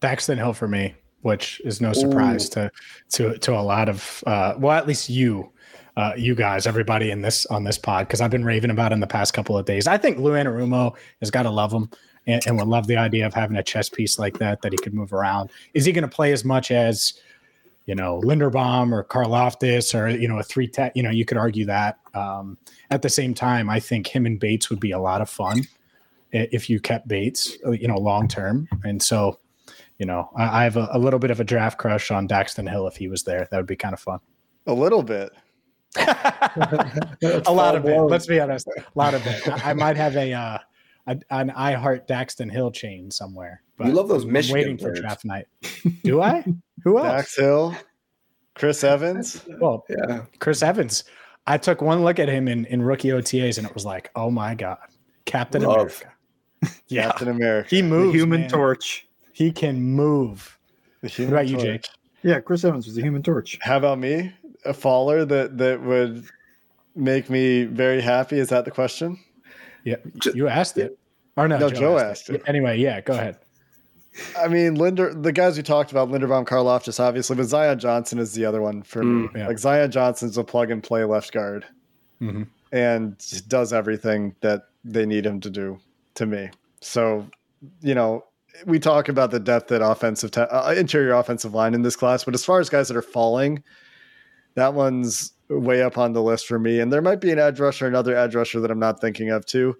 Daxton 0.00 0.36
Hill 0.36 0.52
for 0.52 0.68
me, 0.68 0.94
which 1.22 1.60
is 1.64 1.80
no 1.80 1.92
surprise 1.92 2.48
to 2.50 2.70
to 3.12 3.38
to 3.38 3.52
a 3.54 3.60
lot 3.62 3.88
of 3.88 4.22
uh, 4.26 4.54
well, 4.58 4.76
at 4.76 4.86
least 4.86 5.08
you, 5.08 5.50
uh, 5.96 6.12
you 6.16 6.34
guys, 6.34 6.66
everybody 6.66 7.10
in 7.10 7.22
this 7.22 7.46
on 7.46 7.64
this 7.64 7.78
pod, 7.78 8.06
because 8.06 8.20
I've 8.20 8.30
been 8.30 8.44
raving 8.44 8.70
about 8.70 8.92
him 8.92 9.00
the 9.00 9.06
past 9.06 9.32
couple 9.32 9.56
of 9.56 9.64
days. 9.64 9.86
I 9.86 9.96
think 9.96 10.18
Lou 10.18 10.32
Anarumo 10.32 10.94
has 11.20 11.30
got 11.30 11.44
to 11.44 11.50
love 11.50 11.72
him 11.72 11.88
and, 12.26 12.44
and 12.46 12.58
would 12.58 12.68
love 12.68 12.86
the 12.86 12.96
idea 12.96 13.26
of 13.26 13.34
having 13.34 13.56
a 13.56 13.62
chess 13.62 13.88
piece 13.88 14.18
like 14.18 14.38
that 14.38 14.62
that 14.62 14.72
he 14.72 14.78
could 14.78 14.94
move 14.94 15.12
around. 15.12 15.50
Is 15.72 15.84
he 15.84 15.92
going 15.92 16.02
to 16.02 16.08
play 16.08 16.32
as 16.32 16.44
much 16.44 16.70
as 16.70 17.14
you 17.86 17.94
know 17.94 18.20
Linderbaum 18.24 18.92
or 18.92 19.04
Karlaftis 19.04 19.98
or 19.98 20.08
you 20.08 20.26
know 20.26 20.38
a 20.38 20.42
three 20.42 20.66
tech? 20.66 20.92
You 20.96 21.02
know, 21.04 21.10
you 21.10 21.24
could 21.24 21.38
argue 21.38 21.66
that. 21.66 21.98
Um, 22.14 22.58
at 22.90 23.02
the 23.02 23.10
same 23.10 23.34
time, 23.34 23.70
I 23.70 23.78
think 23.78 24.08
him 24.08 24.26
and 24.26 24.38
Bates 24.38 24.70
would 24.70 24.80
be 24.80 24.90
a 24.90 24.98
lot 24.98 25.20
of 25.20 25.30
fun 25.30 25.62
if 26.32 26.68
you 26.68 26.80
kept 26.80 27.06
Bates, 27.06 27.56
uh, 27.64 27.70
you 27.70 27.86
know, 27.86 27.96
long 27.96 28.26
term, 28.26 28.68
and 28.82 29.00
so 29.00 29.38
you 29.98 30.06
know, 30.06 30.28
I, 30.36 30.60
I 30.60 30.64
have 30.64 30.76
a, 30.76 30.88
a 30.92 30.98
little 30.98 31.20
bit 31.20 31.30
of 31.30 31.38
a 31.38 31.44
draft 31.44 31.78
crush 31.78 32.10
on 32.10 32.26
Daxton 32.26 32.68
Hill 32.68 32.88
if 32.88 32.96
he 32.96 33.06
was 33.06 33.22
there. 33.22 33.46
That 33.50 33.56
would 33.56 33.66
be 33.66 33.76
kind 33.76 33.94
of 33.94 34.00
fun. 34.00 34.18
A 34.66 34.74
little 34.74 35.02
bit. 35.02 35.30
a 37.46 37.52
lot 37.52 37.76
of 37.76 37.84
it. 37.86 37.98
Let's 38.00 38.26
be 38.26 38.40
honest. 38.40 38.66
A 38.68 38.82
lot 38.94 39.14
of 39.14 39.26
it. 39.26 39.48
I, 39.48 39.70
I 39.70 39.74
might 39.74 39.96
have 39.96 40.16
a, 40.16 40.32
uh, 40.32 40.58
a 41.06 41.18
an 41.30 41.50
I 41.50 41.72
Heart 41.72 42.08
Daxton 42.08 42.50
Hill 42.50 42.70
chain 42.70 43.10
somewhere. 43.10 43.62
But 43.76 43.88
You 43.88 43.92
love 43.94 44.08
those 44.08 44.24
I'm 44.24 44.32
Michigan 44.32 44.54
waiting 44.54 44.78
for 44.78 44.92
draft 44.92 45.24
night. 45.24 45.46
Do 46.04 46.20
I? 46.22 46.44
Who 46.84 46.98
else? 46.98 47.06
Dax 47.08 47.36
Hill, 47.36 47.74
Chris 48.54 48.84
Evans. 48.84 49.42
Well, 49.60 49.84
Yeah. 49.88 50.22
Chris 50.38 50.62
Evans. 50.62 51.04
I 51.46 51.58
took 51.58 51.82
one 51.82 52.02
look 52.04 52.18
at 52.18 52.28
him 52.28 52.48
in, 52.48 52.64
in 52.66 52.80
rookie 52.82 53.08
OTAs 53.08 53.58
and 53.58 53.66
it 53.66 53.74
was 53.74 53.84
like, 53.84 54.10
oh 54.16 54.30
my 54.30 54.54
God, 54.54 54.78
Captain 55.26 55.62
Love. 55.62 55.76
America. 55.76 56.12
Yeah. 56.88 57.02
Captain 57.08 57.28
America. 57.28 57.68
He 57.68 57.82
The 57.82 57.88
moves. 57.88 58.14
human 58.14 58.40
man. 58.42 58.50
torch. 58.50 59.06
He 59.32 59.52
can 59.52 59.82
move. 59.82 60.58
The 61.02 61.06
What 61.08 61.12
human 61.12 61.34
about 61.34 61.48
you. 61.48 61.58
Jake? 61.58 61.86
Yeah, 62.22 62.40
Chris 62.40 62.64
Evans 62.64 62.86
was 62.86 62.94
the 62.94 63.02
human 63.02 63.22
torch. 63.22 63.58
How 63.60 63.76
about 63.76 63.98
me? 63.98 64.32
A 64.64 64.74
faller 64.74 65.24
that 65.24 65.58
that 65.58 65.82
would 65.82 66.24
make 66.96 67.28
me 67.28 67.64
very 67.64 68.00
happy. 68.00 68.38
Is 68.38 68.48
that 68.48 68.64
the 68.64 68.70
question? 68.70 69.18
Yeah. 69.84 69.96
You 70.34 70.48
asked 70.48 70.78
it. 70.78 70.98
Or 71.36 71.48
no, 71.48 71.58
No, 71.58 71.68
Joe 71.68 71.98
asked 71.98 72.30
it. 72.30 72.42
Anyway, 72.46 72.78
yeah, 72.78 73.00
go 73.00 73.12
ahead. 73.14 73.38
I 74.38 74.46
mean, 74.46 74.76
Linder, 74.76 75.12
the 75.12 75.32
guys 75.32 75.56
we 75.56 75.64
talked 75.64 75.90
about, 75.90 76.08
Linderbaum, 76.08 76.46
Karlaftis, 76.46 77.00
obviously, 77.00 77.34
but 77.36 77.46
Zion 77.46 77.80
Johnson 77.80 78.20
is 78.20 78.32
the 78.32 78.44
other 78.44 78.62
one 78.62 78.82
for 78.84 79.02
me. 79.02 79.26
Mm, 79.28 79.36
yeah. 79.36 79.48
Like 79.48 79.58
Zion 79.58 79.90
Johnson's 79.90 80.38
a 80.38 80.44
plug 80.44 80.70
and 80.70 80.82
play 80.82 81.02
left 81.04 81.32
guard 81.32 81.64
Mhm. 82.22 82.46
and 82.70 83.16
does 83.48 83.72
everything 83.72 84.36
that 84.40 84.62
they 84.84 85.04
need 85.04 85.26
him 85.26 85.40
to 85.40 85.50
do 85.50 85.78
to 86.14 86.26
me. 86.26 86.50
So, 86.80 87.26
you 87.80 87.96
know, 87.96 88.24
we 88.66 88.78
talk 88.78 89.08
about 89.08 89.32
the 89.32 89.40
depth 89.40 89.72
at 89.72 89.82
offensive 89.82 90.30
te- 90.30 90.42
uh, 90.42 90.72
interior 90.74 91.14
offensive 91.14 91.52
line 91.52 91.74
in 91.74 91.82
this 91.82 91.96
class, 91.96 92.22
but 92.22 92.34
as 92.34 92.44
far 92.44 92.60
as 92.60 92.68
guys 92.70 92.86
that 92.86 92.96
are 92.96 93.02
falling, 93.02 93.64
that 94.54 94.74
one's 94.74 95.32
way 95.48 95.82
up 95.82 95.98
on 95.98 96.12
the 96.12 96.22
list 96.22 96.46
for 96.46 96.58
me. 96.58 96.80
And 96.80 96.92
there 96.92 97.02
might 97.02 97.20
be 97.20 97.30
an 97.30 97.38
edge 97.38 97.60
rusher, 97.60 97.86
another 97.86 98.16
edge 98.16 98.34
rusher 98.34 98.60
that 98.60 98.70
I'm 98.70 98.78
not 98.78 99.00
thinking 99.00 99.30
of 99.30 99.44
too. 99.44 99.76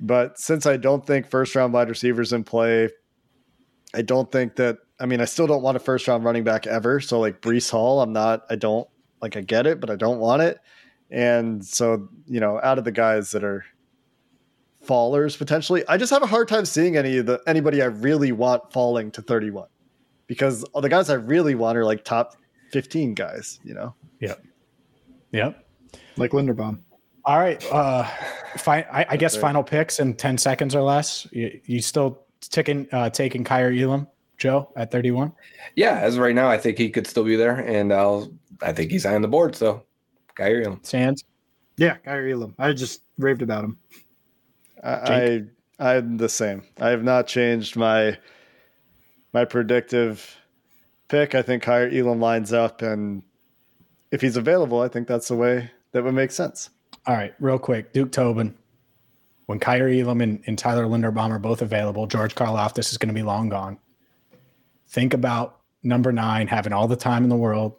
But 0.00 0.38
since 0.38 0.66
I 0.66 0.76
don't 0.76 1.06
think 1.06 1.28
first 1.28 1.54
round 1.54 1.72
wide 1.72 1.88
receivers 1.88 2.32
in 2.32 2.44
play, 2.44 2.90
I 3.94 4.02
don't 4.02 4.30
think 4.30 4.56
that. 4.56 4.78
I 5.00 5.06
mean, 5.06 5.20
I 5.20 5.26
still 5.26 5.46
don't 5.46 5.62
want 5.62 5.76
a 5.76 5.80
first 5.80 6.08
round 6.08 6.24
running 6.24 6.44
back 6.44 6.66
ever. 6.66 7.00
So 7.00 7.20
like 7.20 7.40
Breece 7.40 7.70
Hall, 7.70 8.00
I'm 8.00 8.12
not. 8.12 8.42
I 8.50 8.56
don't 8.56 8.88
like. 9.22 9.36
I 9.36 9.40
get 9.40 9.66
it, 9.66 9.80
but 9.80 9.90
I 9.90 9.96
don't 9.96 10.18
want 10.18 10.42
it. 10.42 10.58
And 11.10 11.64
so 11.64 12.08
you 12.26 12.40
know, 12.40 12.60
out 12.62 12.78
of 12.78 12.84
the 12.84 12.92
guys 12.92 13.30
that 13.32 13.42
are 13.42 13.64
fallers 14.86 15.36
potentially, 15.36 15.84
I 15.88 15.96
just 15.96 16.10
have 16.10 16.22
a 16.22 16.26
hard 16.26 16.48
time 16.48 16.64
seeing 16.64 16.96
any 16.96 17.18
of 17.18 17.26
the 17.26 17.40
anybody 17.46 17.82
I 17.82 17.86
really 17.86 18.32
want 18.32 18.72
falling 18.72 19.10
to 19.12 19.22
31 19.22 19.68
because 20.26 20.64
all 20.64 20.82
the 20.82 20.88
guys 20.88 21.10
I 21.10 21.14
really 21.14 21.54
want 21.54 21.78
are 21.78 21.84
like 21.84 22.04
top 22.04 22.36
15 22.70 23.14
guys. 23.14 23.60
You 23.64 23.74
know, 23.74 23.94
Yep. 24.20 24.42
Yep. 25.32 25.64
Like 26.16 26.32
Linderbaum. 26.32 26.80
All 27.24 27.38
right. 27.38 27.62
Uh, 27.70 28.04
fi- 28.56 28.86
I, 28.90 29.06
I 29.10 29.16
guess 29.16 29.34
Right. 29.36 29.42
final 29.42 29.62
picks 29.62 30.00
in 30.00 30.14
10 30.14 30.38
seconds 30.38 30.74
or 30.74 30.80
less. 30.82 31.26
You, 31.30 31.60
you 31.66 31.82
still 31.82 32.22
taking, 32.40 32.88
uh, 32.92 33.10
taking 33.10 33.44
Kaiir 33.44 33.72
Elam, 33.72 34.06
Joe, 34.38 34.72
at 34.76 34.90
31? 34.90 35.32
Yeah, 35.76 35.98
as 35.98 36.14
of 36.14 36.20
right 36.22 36.34
now, 36.34 36.48
I 36.48 36.56
think 36.58 36.78
he 36.78 36.88
could 36.90 37.06
still 37.06 37.24
be 37.24 37.36
there, 37.36 37.56
and 37.56 37.92
I'll. 37.92 38.32
I 38.62 38.72
think 38.72 38.90
he's 38.90 39.04
on 39.06 39.20
the 39.22 39.28
board. 39.28 39.54
So, 39.54 39.84
Kaiir 40.36 40.64
Elam. 40.64 40.80
Sands? 40.82 41.24
Yeah, 41.76 41.96
Kaiir 41.98 42.28
Elam. 42.32 42.54
I 42.58 42.72
just 42.72 43.02
raved 43.18 43.42
about 43.42 43.64
him. 43.64 43.78
I, 44.82 45.44
I 45.78 45.90
I'm 45.96 46.16
the 46.16 46.28
same. 46.28 46.62
I 46.80 46.88
have 46.88 47.04
not 47.04 47.26
changed 47.26 47.76
my 47.76 48.16
my 49.32 49.44
predictive 49.44 50.36
pick. 51.08 51.34
I 51.34 51.42
think 51.42 51.62
Kaiir 51.62 51.90
Elam 51.92 52.20
lines 52.20 52.52
up, 52.52 52.82
and 52.82 53.22
if 54.10 54.20
he's 54.20 54.36
available, 54.36 54.80
I 54.80 54.88
think 54.88 55.08
that's 55.08 55.28
the 55.28 55.36
way 55.36 55.70
that 55.92 56.04
would 56.04 56.14
make 56.14 56.30
sense. 56.30 56.70
All 57.06 57.14
right. 57.14 57.34
Real 57.40 57.58
quick. 57.58 57.92
Duke 57.92 58.12
Tobin. 58.12 58.54
When 59.46 59.58
Kyrie 59.58 60.02
Elam 60.02 60.20
and, 60.20 60.42
and 60.46 60.58
Tyler 60.58 60.84
Linderbaum 60.84 61.30
are 61.30 61.38
both 61.38 61.62
available, 61.62 62.06
George 62.06 62.34
Karlaftis 62.34 62.90
is 62.90 62.98
going 62.98 63.08
to 63.08 63.14
be 63.14 63.22
long 63.22 63.48
gone. 63.48 63.78
Think 64.88 65.14
about 65.14 65.60
number 65.82 66.12
nine 66.12 66.48
having 66.48 66.74
all 66.74 66.86
the 66.86 66.96
time 66.96 67.22
in 67.22 67.30
the 67.30 67.36
world 67.36 67.76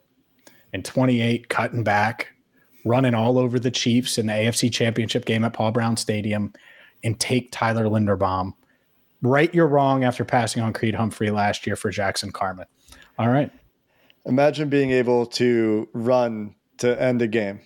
and 0.74 0.84
28 0.84 1.48
cutting 1.48 1.84
back, 1.84 2.30
running 2.86 3.14
all 3.14 3.38
over 3.38 3.60
the 3.60 3.70
Chiefs 3.70 4.18
in 4.18 4.26
the 4.26 4.34
AFC 4.34 4.72
Championship 4.72 5.26
game 5.26 5.44
at 5.44 5.54
Paul 5.54 5.72
Brown 5.72 5.96
Stadium, 5.96 6.54
and 7.04 7.20
take 7.20 7.52
Tyler 7.52 7.86
Linderbaum. 7.86 8.54
Right 9.22 9.54
your 9.54 9.68
wrong 9.68 10.04
after 10.04 10.26
passing 10.26 10.64
on 10.64 10.74
Creed 10.74 10.96
Humphrey 10.96 11.30
last 11.30 11.68
year 11.68 11.76
for 11.76 11.92
Jackson 11.92 12.32
Carman. 12.32 12.66
All 13.20 13.28
right. 13.30 13.51
Imagine 14.26 14.70
being 14.70 14.91
able 14.91 15.26
to 15.28 15.88
run 15.93 16.55
to 16.78 16.99
end 17.01 17.22
a 17.22 17.28
game, 17.28 17.59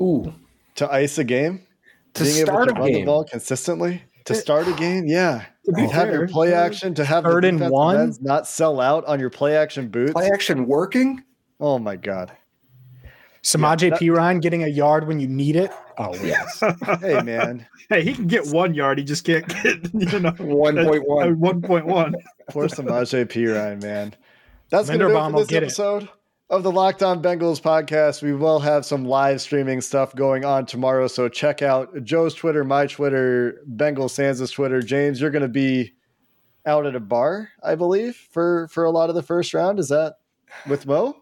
Ooh, 0.00 0.32
to 0.76 0.90
ice 0.90 1.18
a 1.18 1.24
game, 1.24 1.66
to 2.14 2.24
being 2.24 2.36
able 2.36 2.46
start 2.46 2.68
to 2.68 2.74
a 2.74 2.78
run 2.78 2.86
the 2.86 2.92
game. 2.98 3.04
ball 3.06 3.24
consistently, 3.24 4.02
to 4.24 4.34
start 4.34 4.66
a 4.68 4.72
game. 4.72 5.04
Yeah, 5.06 5.44
To 5.66 5.72
be 5.72 5.82
to 5.82 5.88
have 5.92 6.10
your 6.10 6.26
play 6.28 6.54
action, 6.54 6.94
to 6.94 7.04
have 7.04 7.24
third 7.24 7.44
the 7.44 7.48
and 7.48 7.60
one? 7.70 7.96
ends 8.00 8.20
not 8.22 8.46
sell 8.46 8.80
out 8.80 9.04
on 9.06 9.20
your 9.20 9.30
play 9.30 9.56
action 9.56 9.88
boots. 9.88 10.12
Play 10.12 10.30
action 10.32 10.66
working. 10.66 11.22
Oh 11.60 11.78
my 11.78 11.96
god. 11.96 12.32
Samaje 13.42 13.90
that- 13.90 14.10
Ryan 14.10 14.40
getting 14.40 14.62
a 14.64 14.68
yard 14.68 15.06
when 15.06 15.20
you 15.20 15.28
need 15.28 15.56
it. 15.56 15.70
Oh 15.98 16.14
yes. 16.22 16.60
Hey 17.00 17.20
man, 17.22 17.66
hey, 17.88 18.02
he 18.02 18.12
can 18.14 18.26
get 18.26 18.46
one 18.48 18.72
yard. 18.74 18.98
He 18.98 19.04
just 19.04 19.24
can't 19.24 19.46
get 19.62 19.92
you 19.94 20.20
know 20.20 20.30
One 20.38 20.76
point 20.84 21.06
one. 21.08 21.38
one 21.40 21.62
point 21.62 21.86
one. 21.86 22.14
poor 22.50 22.68
Perine, 22.68 23.82
man. 23.82 24.14
That's 24.70 24.88
gonna 24.88 24.98
do 25.08 25.16
it 25.16 25.30
for 25.30 25.38
this 25.38 25.46
get 25.48 25.62
it. 25.62 25.66
episode 25.66 26.08
of 26.50 26.62
the 26.62 26.70
Locked 26.72 27.02
On 27.02 27.22
Bengals 27.22 27.60
podcast. 27.60 28.22
We 28.22 28.32
will 28.32 28.58
have 28.60 28.84
some 28.86 29.04
live 29.04 29.40
streaming 29.40 29.80
stuff 29.80 30.14
going 30.14 30.44
on 30.44 30.66
tomorrow, 30.66 31.06
so 31.08 31.28
check 31.28 31.62
out 31.62 32.02
Joe's 32.04 32.34
Twitter, 32.34 32.64
my 32.64 32.86
Twitter, 32.86 33.62
Bengals 33.68 34.14
Sansa's 34.14 34.50
Twitter. 34.50 34.80
James, 34.82 35.20
you're 35.20 35.30
gonna 35.30 35.48
be 35.48 35.92
out 36.64 36.84
at 36.86 36.96
a 36.96 37.00
bar, 37.00 37.50
I 37.62 37.74
believe, 37.76 38.16
for 38.30 38.68
for 38.68 38.84
a 38.84 38.90
lot 38.90 39.08
of 39.08 39.14
the 39.14 39.22
first 39.22 39.54
round. 39.54 39.78
Is 39.78 39.88
that 39.90 40.16
with 40.68 40.86
Mo? 40.86 41.16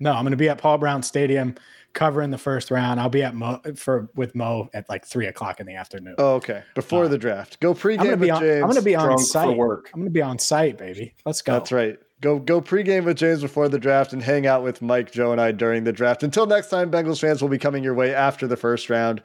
No, 0.00 0.12
I'm 0.12 0.24
going 0.24 0.32
to 0.32 0.36
be 0.36 0.48
at 0.48 0.58
Paul 0.58 0.78
Brown 0.78 1.04
Stadium 1.04 1.54
covering 1.92 2.30
the 2.32 2.38
first 2.38 2.72
round. 2.72 2.98
I'll 2.98 3.08
be 3.08 3.22
at 3.22 3.36
Mo 3.36 3.60
for 3.76 4.10
with 4.16 4.34
Mo 4.34 4.68
at 4.74 4.88
like 4.88 5.06
three 5.06 5.28
o'clock 5.28 5.60
in 5.60 5.66
the 5.66 5.76
afternoon. 5.76 6.16
Oh, 6.18 6.34
okay. 6.34 6.64
Before 6.74 7.04
Uh, 7.04 7.08
the 7.08 7.16
draft, 7.18 7.60
go 7.60 7.72
pregame 7.74 8.00
I'm 8.00 8.06
going 8.06 8.18
to 8.18 8.24
be 8.24 8.30
on. 8.30 8.40
James. 8.42 8.54
I'm 8.56 8.62
going 8.62 8.74
to 8.74 8.82
be 8.82 8.96
on 8.96 9.04
drunk 9.06 9.20
for 9.20 9.26
site. 9.26 9.56
work. 9.56 9.90
I'm 9.94 10.00
going 10.00 10.10
to 10.10 10.12
be 10.12 10.20
on 10.20 10.40
site, 10.40 10.76
baby. 10.78 11.14
Let's 11.24 11.42
go. 11.42 11.52
That's 11.52 11.70
right. 11.70 11.96
Go 12.24 12.38
go 12.38 12.62
pregame 12.62 13.04
with 13.04 13.18
James 13.18 13.42
before 13.42 13.68
the 13.68 13.78
draft 13.78 14.14
and 14.14 14.22
hang 14.22 14.46
out 14.46 14.62
with 14.62 14.80
Mike, 14.80 15.12
Joe, 15.12 15.32
and 15.32 15.38
I 15.38 15.52
during 15.52 15.84
the 15.84 15.92
draft. 15.92 16.22
Until 16.22 16.46
next 16.46 16.70
time, 16.70 16.90
Bengals 16.90 17.20
fans 17.20 17.42
will 17.42 17.50
be 17.50 17.58
coming 17.58 17.84
your 17.84 17.92
way 17.92 18.14
after 18.14 18.46
the 18.46 18.56
first 18.56 18.88
round, 18.88 19.20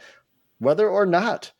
whether 0.57 0.89
or 0.89 1.05
not 1.05 1.53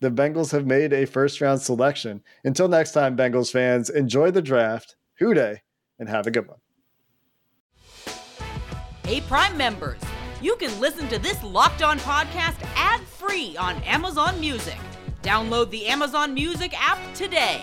the 0.00 0.10
Bengals 0.10 0.52
have 0.52 0.64
made 0.64 0.94
a 0.94 1.04
first 1.04 1.42
round 1.42 1.60
selection. 1.60 2.22
Until 2.44 2.66
next 2.66 2.92
time, 2.92 3.14
Bengals 3.14 3.52
fans, 3.52 3.90
enjoy 3.90 4.30
the 4.30 4.40
draft, 4.40 4.96
Who 5.18 5.34
Dey, 5.34 5.60
and 5.98 6.08
have 6.08 6.26
a 6.26 6.30
good 6.30 6.48
one. 6.48 6.60
Hey, 9.04 9.20
Prime 9.20 9.54
members, 9.54 10.00
you 10.40 10.56
can 10.56 10.80
listen 10.80 11.08
to 11.08 11.18
this 11.18 11.44
Locked 11.44 11.82
On 11.82 11.98
podcast 11.98 12.56
ad 12.74 13.02
free 13.02 13.54
on 13.58 13.76
Amazon 13.82 14.40
Music. 14.40 14.78
Download 15.22 15.68
the 15.68 15.88
Amazon 15.88 16.32
Music 16.32 16.72
app 16.74 16.98
today. 17.12 17.62